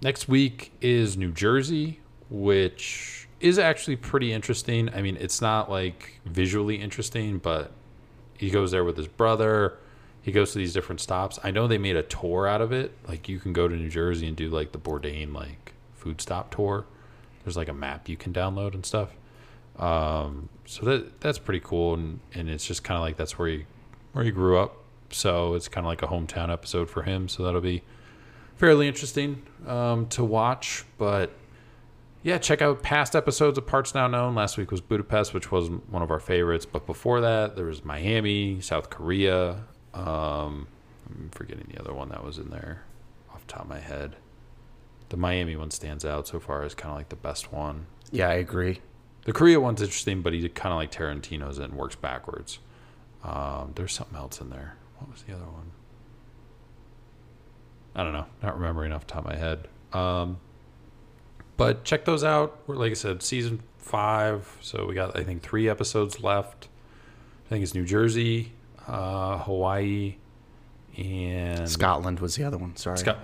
next 0.02 0.28
week 0.28 0.72
is 0.82 1.18
New 1.18 1.32
Jersey, 1.32 2.00
which 2.30 3.28
is 3.40 3.60
actually 3.60 3.96
pretty 3.96 4.32
interesting. 4.32 4.90
I 4.94 5.02
mean, 5.02 5.18
it's 5.20 5.42
not 5.42 5.70
like 5.70 6.20
visually 6.26 6.78
interesting, 6.78 7.38
but 7.38 7.72
he 8.38 8.50
goes 8.50 8.72
there 8.72 8.84
with 8.84 8.98
his 8.98 9.08
brother. 9.08 9.78
He 10.22 10.32
goes 10.32 10.54
to 10.54 10.58
these 10.58 10.74
different 10.74 11.02
stops. 11.02 11.40
I 11.44 11.52
know 11.52 11.68
they 11.68 11.78
made 11.78 11.98
a 11.98 12.04
tour 12.04 12.48
out 12.48 12.62
of 12.62 12.72
it. 12.72 12.94
Like 13.08 13.28
you 13.28 13.40
can 13.40 13.54
go 13.54 13.68
to 13.68 13.76
New 13.76 13.90
Jersey 13.90 14.28
and 14.28 14.38
do 14.38 14.50
like 14.50 14.72
the 14.72 14.80
Bourdain 14.80 15.34
like 15.34 15.74
food 15.94 16.22
stop 16.22 16.54
tour. 16.54 16.86
There's 17.44 17.58
like 17.58 17.68
a 17.68 17.74
map 17.74 18.08
you 18.08 18.16
can 18.16 18.34
download 18.34 18.74
and 18.74 18.86
stuff. 18.86 19.10
Um, 19.78 20.50
so 20.66 20.86
that 20.86 21.20
that's 21.20 21.40
pretty 21.40 21.60
cool, 21.60 21.96
and, 21.96 22.20
and 22.34 22.50
it's 22.50 22.66
just 22.66 22.84
kind 22.84 22.98
of 22.98 23.02
like 23.02 23.18
that's 23.18 23.38
where 23.38 23.50
he 23.50 23.66
where 24.14 24.24
he 24.24 24.32
grew 24.32 24.58
up. 24.58 24.78
So 25.12 25.54
it's 25.54 25.68
kind 25.68 25.86
of 25.86 25.90
like 25.90 26.02
a 26.02 26.08
hometown 26.08 26.52
episode 26.52 26.90
for 26.90 27.04
him. 27.04 27.28
So 27.28 27.44
that'll 27.44 27.62
be 27.62 27.84
fairly 28.56 28.88
interesting 28.88 29.44
um, 29.68 30.08
to 30.08 30.24
watch. 30.24 30.86
But 30.98 31.32
yeah, 32.24 32.38
check 32.38 32.62
out 32.62 32.82
past 32.82 33.16
episodes 33.16 33.58
of 33.58 33.68
Parts 33.68 33.94
Now 33.94 34.08
Known. 34.08 34.34
Last 34.34 34.58
week 34.58 34.72
was 34.72 34.82
Budapest, 34.82 35.34
which 35.34 35.52
was 35.52 35.70
one 35.70 36.02
of 36.02 36.10
our 36.10 36.20
favorites. 36.20 36.66
But 36.66 36.86
before 36.86 37.22
that, 37.22 37.56
there 37.56 37.66
was 37.66 37.84
Miami, 37.84 38.62
South 38.62 38.90
Korea. 38.90 39.66
Um, 39.94 40.68
I'm 41.08 41.30
forgetting 41.32 41.68
the 41.72 41.80
other 41.80 41.94
one 41.94 42.10
that 42.10 42.24
was 42.24 42.38
in 42.38 42.50
there 42.50 42.84
off 43.32 43.46
the 43.46 43.54
top 43.54 43.64
of 43.64 43.70
my 43.70 43.80
head. 43.80 44.16
The 45.10 45.18
Miami 45.18 45.56
one 45.56 45.70
stands 45.70 46.06
out 46.06 46.28
so 46.28 46.40
far 46.40 46.64
as 46.64 46.74
kind 46.74 46.92
of 46.92 46.98
like 46.98 47.10
the 47.10 47.16
best 47.16 47.52
one. 47.52 47.86
Yeah, 48.12 48.30
I 48.30 48.36
agree. 48.36 48.82
The 49.26 49.34
Korea 49.34 49.60
one's 49.60 49.82
interesting, 49.82 50.22
but 50.22 50.34
he 50.34 50.48
kind 50.50 50.74
of 50.74 50.78
like 50.78 50.92
Tarantino's 50.92 51.60
it 51.60 51.66
and 51.66 51.74
works 51.74 51.96
backwards. 51.96 52.60
Um, 53.24 53.72
there's 53.76 53.94
something 53.94 54.18
else 54.18 54.42
in 54.42 54.50
there. 54.50 54.76
What 54.98 55.12
was 55.12 55.24
the 55.24 55.34
other 55.34 55.46
one? 55.46 55.72
I 57.96 58.04
don't 58.04 58.14
know. 58.14 58.26
Not 58.42 58.56
remembering 58.58 58.92
off 58.92 59.06
the 59.08 59.14
top 59.14 59.26
of 59.26 59.32
my 59.32 59.38
head. 59.38 59.68
Um, 59.94 60.38
but 61.58 61.84
check 61.84 62.06
those 62.06 62.24
out. 62.24 62.60
We're 62.68 62.76
like 62.76 62.92
I 62.92 62.96
said, 62.96 63.22
season 63.22 63.62
five. 63.78 64.58
So 64.62 64.86
we 64.86 64.96
got 64.96 65.18
I 65.18 65.24
think 65.24 65.44
three 65.44 65.70
episodes 65.70 66.22
left. 66.22 66.68
I 67.46 67.50
think 67.50 67.64
it's 67.64 67.76
New 67.76 67.86
Jersey, 67.86 68.54
uh, 68.88 69.38
Hawaii, 69.40 70.16
and 70.98 71.70
Scotland 71.70 72.20
was 72.20 72.36
the 72.36 72.44
other 72.44 72.58
one. 72.58 72.76
Sorry. 72.76 72.98
Scott. 72.98 73.20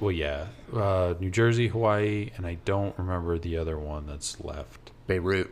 Well, 0.00 0.12
yeah, 0.12 0.46
uh, 0.74 1.12
New 1.20 1.30
Jersey, 1.30 1.68
Hawaii, 1.68 2.30
and 2.36 2.46
I 2.46 2.54
don't 2.64 2.96
remember 2.98 3.38
the 3.38 3.58
other 3.58 3.78
one 3.78 4.06
that's 4.06 4.40
left. 4.40 4.92
Beirut, 5.06 5.50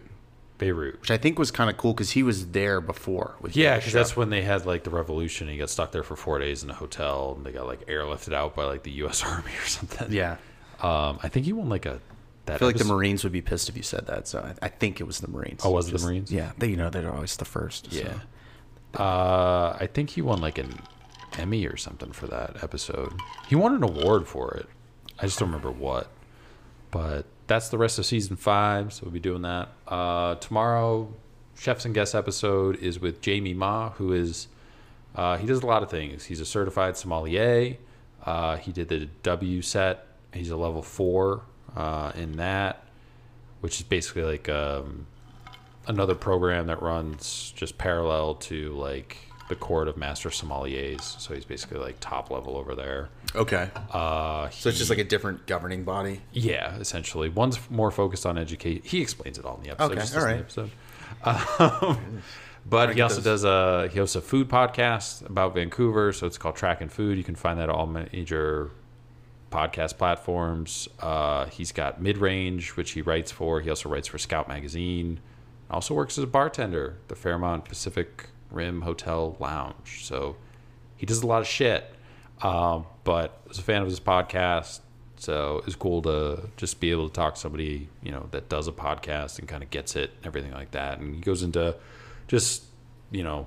Beirut. 0.58 1.00
which 1.00 1.10
I 1.10 1.16
think 1.16 1.38
was 1.38 1.50
kind 1.50 1.68
of 1.70 1.76
cool 1.76 1.92
because 1.92 2.10
he 2.12 2.22
was 2.22 2.48
there 2.48 2.80
before. 2.80 3.34
With 3.40 3.56
Yeah, 3.56 3.76
because 3.76 3.92
that's 3.92 4.16
when 4.16 4.30
they 4.30 4.42
had 4.42 4.64
like 4.66 4.84
the 4.84 4.90
revolution. 4.90 5.48
He 5.48 5.56
got 5.56 5.70
stuck 5.70 5.92
there 5.92 6.02
for 6.02 6.16
four 6.16 6.38
days 6.38 6.62
in 6.62 6.70
a 6.70 6.74
hotel, 6.74 7.34
and 7.36 7.44
they 7.44 7.52
got 7.52 7.66
like 7.66 7.86
airlifted 7.86 8.32
out 8.32 8.54
by 8.54 8.64
like 8.64 8.82
the 8.82 8.92
U.S. 8.92 9.22
Army 9.26 9.50
or 9.60 9.66
something. 9.66 10.12
Yeah, 10.12 10.36
Um, 10.80 11.18
I 11.22 11.28
think 11.28 11.46
he 11.46 11.52
won 11.52 11.68
like 11.68 11.86
a. 11.86 12.00
That 12.46 12.54
I 12.54 12.58
feel 12.58 12.68
like 12.68 12.76
the 12.76 12.84
Marines 12.84 13.22
would 13.22 13.32
be 13.32 13.40
pissed 13.40 13.68
if 13.68 13.76
you 13.76 13.84
said 13.84 14.06
that. 14.06 14.26
So 14.26 14.40
I, 14.40 14.66
I 14.66 14.68
think 14.68 15.00
it 15.00 15.04
was 15.04 15.20
the 15.20 15.28
Marines. 15.28 15.60
Oh, 15.64 15.70
was 15.70 15.88
it 15.88 15.96
the 15.96 16.04
Marines? 16.04 16.32
Yeah, 16.32 16.50
they 16.58 16.68
you 16.68 16.76
know 16.76 16.90
they're 16.90 17.12
always 17.12 17.36
the 17.36 17.44
first. 17.44 17.92
so. 17.92 17.98
Yeah. 18.00 18.14
Uh, 19.00 19.76
I 19.80 19.86
think 19.86 20.10
he 20.10 20.22
won 20.22 20.40
like 20.40 20.58
an 20.58 20.74
Emmy 21.38 21.66
or 21.66 21.76
something 21.76 22.12
for 22.12 22.26
that 22.26 22.62
episode. 22.62 23.12
He 23.48 23.54
won 23.54 23.74
an 23.74 23.82
award 23.82 24.26
for 24.28 24.54
it. 24.54 24.66
I 25.18 25.26
just 25.26 25.38
don't 25.38 25.48
remember 25.48 25.70
what. 25.70 26.08
But 26.90 27.24
that's 27.52 27.68
the 27.68 27.76
rest 27.76 27.98
of 27.98 28.06
season 28.06 28.34
five, 28.34 28.94
so 28.94 29.02
we'll 29.04 29.12
be 29.12 29.20
doing 29.20 29.42
that. 29.42 29.68
Uh, 29.86 30.36
tomorrow, 30.36 31.12
Chefs 31.54 31.84
and 31.84 31.94
Guests 31.94 32.14
episode 32.14 32.76
is 32.76 32.98
with 32.98 33.20
Jamie 33.20 33.52
Ma, 33.52 33.90
who 33.90 34.14
is 34.14 34.48
uh, 35.14 35.36
he 35.36 35.46
does 35.46 35.62
a 35.62 35.66
lot 35.66 35.82
of 35.82 35.90
things. 35.90 36.24
He's 36.24 36.40
a 36.40 36.46
certified 36.46 36.96
sommelier. 36.96 37.76
Uh, 38.24 38.56
he 38.56 38.72
did 38.72 38.88
the 38.88 39.06
WSET. 39.22 39.98
He's 40.32 40.48
a 40.48 40.56
level 40.56 40.80
four 40.80 41.42
uh, 41.76 42.12
in 42.14 42.38
that, 42.38 42.84
which 43.60 43.76
is 43.76 43.82
basically 43.82 44.22
like 44.22 44.48
um, 44.48 45.06
another 45.86 46.14
program 46.14 46.68
that 46.68 46.80
runs 46.80 47.52
just 47.54 47.76
parallel 47.76 48.36
to 48.36 48.72
like 48.76 49.18
the 49.48 49.56
court 49.56 49.88
of 49.88 49.96
master 49.96 50.28
sommeliers. 50.30 51.02
So 51.20 51.34
he's 51.34 51.44
basically 51.44 51.78
like 51.78 51.96
top 52.00 52.30
level 52.30 52.56
over 52.56 52.74
there. 52.74 53.08
Okay. 53.34 53.68
Uh, 53.90 54.48
So 54.50 54.68
it's 54.68 54.78
just 54.78 54.90
like 54.90 54.98
a 54.98 55.04
different 55.04 55.46
governing 55.46 55.84
body. 55.84 56.20
yeah, 56.32 56.76
essentially. 56.76 57.28
One's 57.28 57.58
more 57.70 57.90
focused 57.90 58.24
on 58.26 58.38
education. 58.38 58.82
He 58.84 59.00
explains 59.02 59.38
it 59.38 59.44
all 59.44 59.56
in 59.58 59.64
the 59.64 59.70
episode. 59.70 59.98
Okay, 59.98 60.18
all 60.18 60.26
the 60.26 60.38
episode. 60.38 60.70
Um, 61.24 62.22
but 62.64 62.94
he 62.94 63.00
also 63.00 63.16
those. 63.16 63.42
does 63.42 63.44
a 63.44 63.88
he 63.92 63.98
hosts 63.98 64.16
a 64.16 64.20
food 64.20 64.48
podcast 64.48 65.26
about 65.28 65.54
Vancouver, 65.54 66.12
so 66.12 66.26
it's 66.26 66.38
called 66.38 66.56
Track 66.56 66.80
and 66.80 66.90
Food. 66.90 67.18
You 67.18 67.24
can 67.24 67.34
find 67.34 67.58
that 67.58 67.68
on 67.68 67.74
all 67.74 67.86
major 67.86 68.70
podcast 69.50 69.98
platforms. 69.98 70.88
Uh, 71.00 71.46
he's 71.46 71.72
got 71.72 72.00
Mid 72.00 72.18
Range, 72.18 72.66
which 72.70 72.92
he 72.92 73.02
writes 73.02 73.30
for. 73.32 73.60
He 73.60 73.68
also 73.68 73.88
writes 73.88 74.08
for 74.08 74.18
Scout 74.18 74.48
Magazine. 74.48 75.20
Also 75.70 75.94
works 75.94 76.16
as 76.18 76.24
a 76.24 76.26
bartender, 76.28 76.98
the 77.08 77.14
Fairmont 77.16 77.64
Pacific 77.64 78.28
Rim 78.52 78.82
Hotel 78.82 79.36
Lounge. 79.40 80.04
So 80.04 80.36
he 80.96 81.06
does 81.06 81.22
a 81.22 81.26
lot 81.26 81.40
of 81.40 81.46
shit. 81.46 81.84
Um, 82.42 82.86
but 83.04 83.40
I 83.44 83.48
was 83.48 83.58
a 83.58 83.62
fan 83.62 83.82
of 83.82 83.88
his 83.88 84.00
podcast, 84.00 84.80
so 85.16 85.62
it's 85.66 85.76
cool 85.76 86.02
to 86.02 86.48
just 86.56 86.80
be 86.80 86.90
able 86.90 87.08
to 87.08 87.14
talk 87.14 87.34
to 87.34 87.40
somebody 87.40 87.88
you 88.02 88.10
know 88.10 88.26
that 88.32 88.48
does 88.48 88.66
a 88.66 88.72
podcast 88.72 89.38
and 89.38 89.46
kind 89.46 89.62
of 89.62 89.70
gets 89.70 89.94
it, 89.94 90.10
and 90.16 90.26
everything 90.26 90.52
like 90.52 90.72
that. 90.72 90.98
And 90.98 91.14
he 91.14 91.20
goes 91.20 91.42
into 91.42 91.76
just 92.26 92.64
you 93.12 93.22
know 93.22 93.46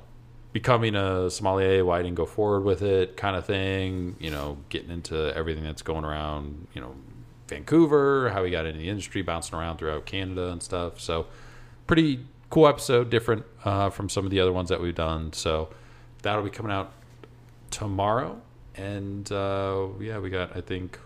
becoming 0.53 0.95
a 0.95 1.29
sommelier, 1.29 1.83
why 1.83 1.97
he 1.97 2.03
didn't 2.03 2.15
go 2.15 2.25
forward 2.25 2.61
with 2.61 2.81
it, 2.81 3.17
kind 3.17 3.35
of 3.35 3.45
thing. 3.45 4.15
You 4.19 4.31
know, 4.31 4.57
getting 4.69 4.89
into 4.89 5.35
everything 5.35 5.63
that's 5.63 5.81
going 5.81 6.05
around. 6.05 6.67
You 6.73 6.79
know, 6.79 6.95
Vancouver, 7.49 8.29
how 8.29 8.45
he 8.45 8.51
got 8.51 8.65
into 8.65 8.79
the 8.79 8.89
industry, 8.89 9.21
bouncing 9.21 9.57
around 9.59 9.77
throughout 9.77 10.05
Canada 10.05 10.51
and 10.51 10.63
stuff. 10.63 11.01
So 11.01 11.27
pretty 11.87 12.25
cool 12.55 12.69
episode, 12.69 13.09
different 13.09 13.45
uh, 13.65 13.89
from 13.89 14.07
some 14.07 14.23
of 14.23 14.31
the 14.31 14.39
other 14.39 14.53
ones 14.53 14.69
that 14.69 14.79
we've 14.79 14.95
done. 14.95 15.33
So 15.33 15.67
that'll 16.21 16.41
be 16.41 16.49
coming 16.49 16.71
out 16.71 16.93
tomorrow. 17.69 18.41
And 18.75 19.29
uh, 19.29 19.87
yeah, 19.99 20.19
we 20.19 20.29
got 20.29 20.55
I 20.55 20.61
think 20.61 20.97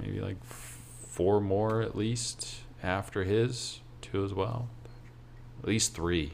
maybe 0.00 0.20
like 0.20 0.42
four 0.44 1.40
more 1.40 1.80
at 1.80 1.94
least 1.94 2.62
after 2.82 3.22
his 3.22 3.82
two 4.00 4.24
as 4.24 4.34
well. 4.34 4.68
At 5.62 5.68
least 5.68 5.94
three, 5.94 6.32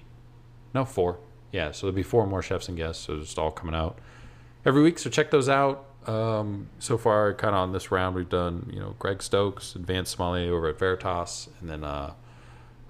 no 0.72 0.86
four. 0.86 1.18
Yeah, 1.52 1.72
so 1.72 1.86
there'll 1.86 1.94
be 1.94 2.02
four 2.02 2.26
more 2.26 2.40
chefs 2.40 2.66
and 2.66 2.78
guests. 2.78 3.04
So 3.04 3.20
just 3.20 3.38
all 3.38 3.50
coming 3.50 3.74
out 3.74 3.98
every 4.64 4.82
week. 4.82 4.98
So 4.98 5.10
check 5.10 5.32
those 5.32 5.50
out. 5.50 5.84
Um, 6.06 6.68
so 6.78 6.96
far, 6.96 7.34
kind 7.34 7.54
of 7.54 7.60
on 7.60 7.72
this 7.72 7.90
round, 7.90 8.16
we've 8.16 8.26
done 8.30 8.70
you 8.72 8.80
know 8.80 8.94
Greg 8.98 9.22
Stokes, 9.22 9.76
advanced 9.76 10.16
sommelier 10.16 10.54
over 10.54 10.68
at 10.68 10.78
Veritas, 10.78 11.50
and 11.60 11.68
then 11.68 11.84
uh, 11.84 12.14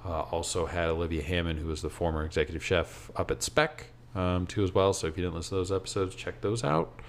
uh, 0.05 0.22
also 0.22 0.66
had 0.66 0.88
Olivia 0.88 1.22
Hammond, 1.22 1.59
who 1.59 1.66
was 1.66 1.82
the 1.82 1.90
former 1.90 2.24
executive 2.24 2.64
chef 2.64 3.11
up 3.16 3.30
at 3.30 3.42
Spec, 3.42 3.86
um, 4.14 4.46
too, 4.46 4.62
as 4.62 4.72
well. 4.74 4.92
So 4.92 5.07
if 5.07 5.16
you 5.16 5.22
didn't 5.22 5.36
listen 5.36 5.50
to 5.50 5.57
those 5.57 5.72
episodes, 5.72 6.14
check 6.14 6.40
those 6.40 6.62
out. 6.62 7.00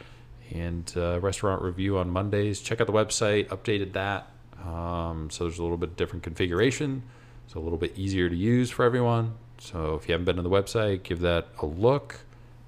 And 0.52 0.91
uh, 0.96 1.20
restaurant 1.20 1.62
review 1.62 1.98
on 1.98 2.10
Mondays. 2.10 2.62
Check 2.62 2.80
out 2.80 2.88
the 2.88 2.93
website, 2.93 3.48
updated 3.48 3.93
that. 3.93 4.32
Um, 4.64 5.30
so 5.30 5.43
there's 5.43 5.60
a 5.60 5.64
little 5.64 5.78
bit 5.78 5.98
different 5.98 6.24
configuration. 6.24 7.04
So 7.48 7.60
a 7.60 7.62
little 7.62 7.78
bit 7.78 7.98
easier 7.98 8.30
to 8.30 8.36
use 8.36 8.72
for 8.72 8.86
everyone. 8.86 9.36
So 9.60 9.96
if 9.96 10.08
you 10.08 10.14
haven't 10.14 10.26
been 10.26 10.36
to 10.38 10.41
the 10.41 10.50
website, 10.50 11.04
give 11.04 11.20
that 11.22 11.48
a 11.60 11.66
look. 11.66 12.22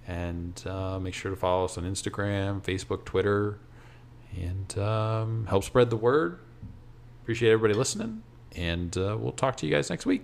And 0.08 0.62
uh, 0.66 1.00
make 1.00 1.14
sure 1.14 1.32
to 1.32 1.38
follow 1.38 1.66
us 1.66 1.78
on 1.78 1.84
Instagram, 1.84 2.62
Facebook, 2.62 3.04
Twitter, 3.04 3.60
and 4.36 4.78
um, 4.78 5.46
help 5.48 5.64
spread 5.66 5.90
the 5.90 5.98
word. 5.98 6.40
Appreciate 7.24 7.52
everybody 7.52 7.74
listening. 7.74 8.24
And 8.56 8.98
uh, 8.98 9.18
we'll 9.20 9.34
talk 9.34 9.58
to 9.58 9.68
you 9.68 9.74
guys 9.74 9.90
next 9.90 10.06
week. 10.06 10.24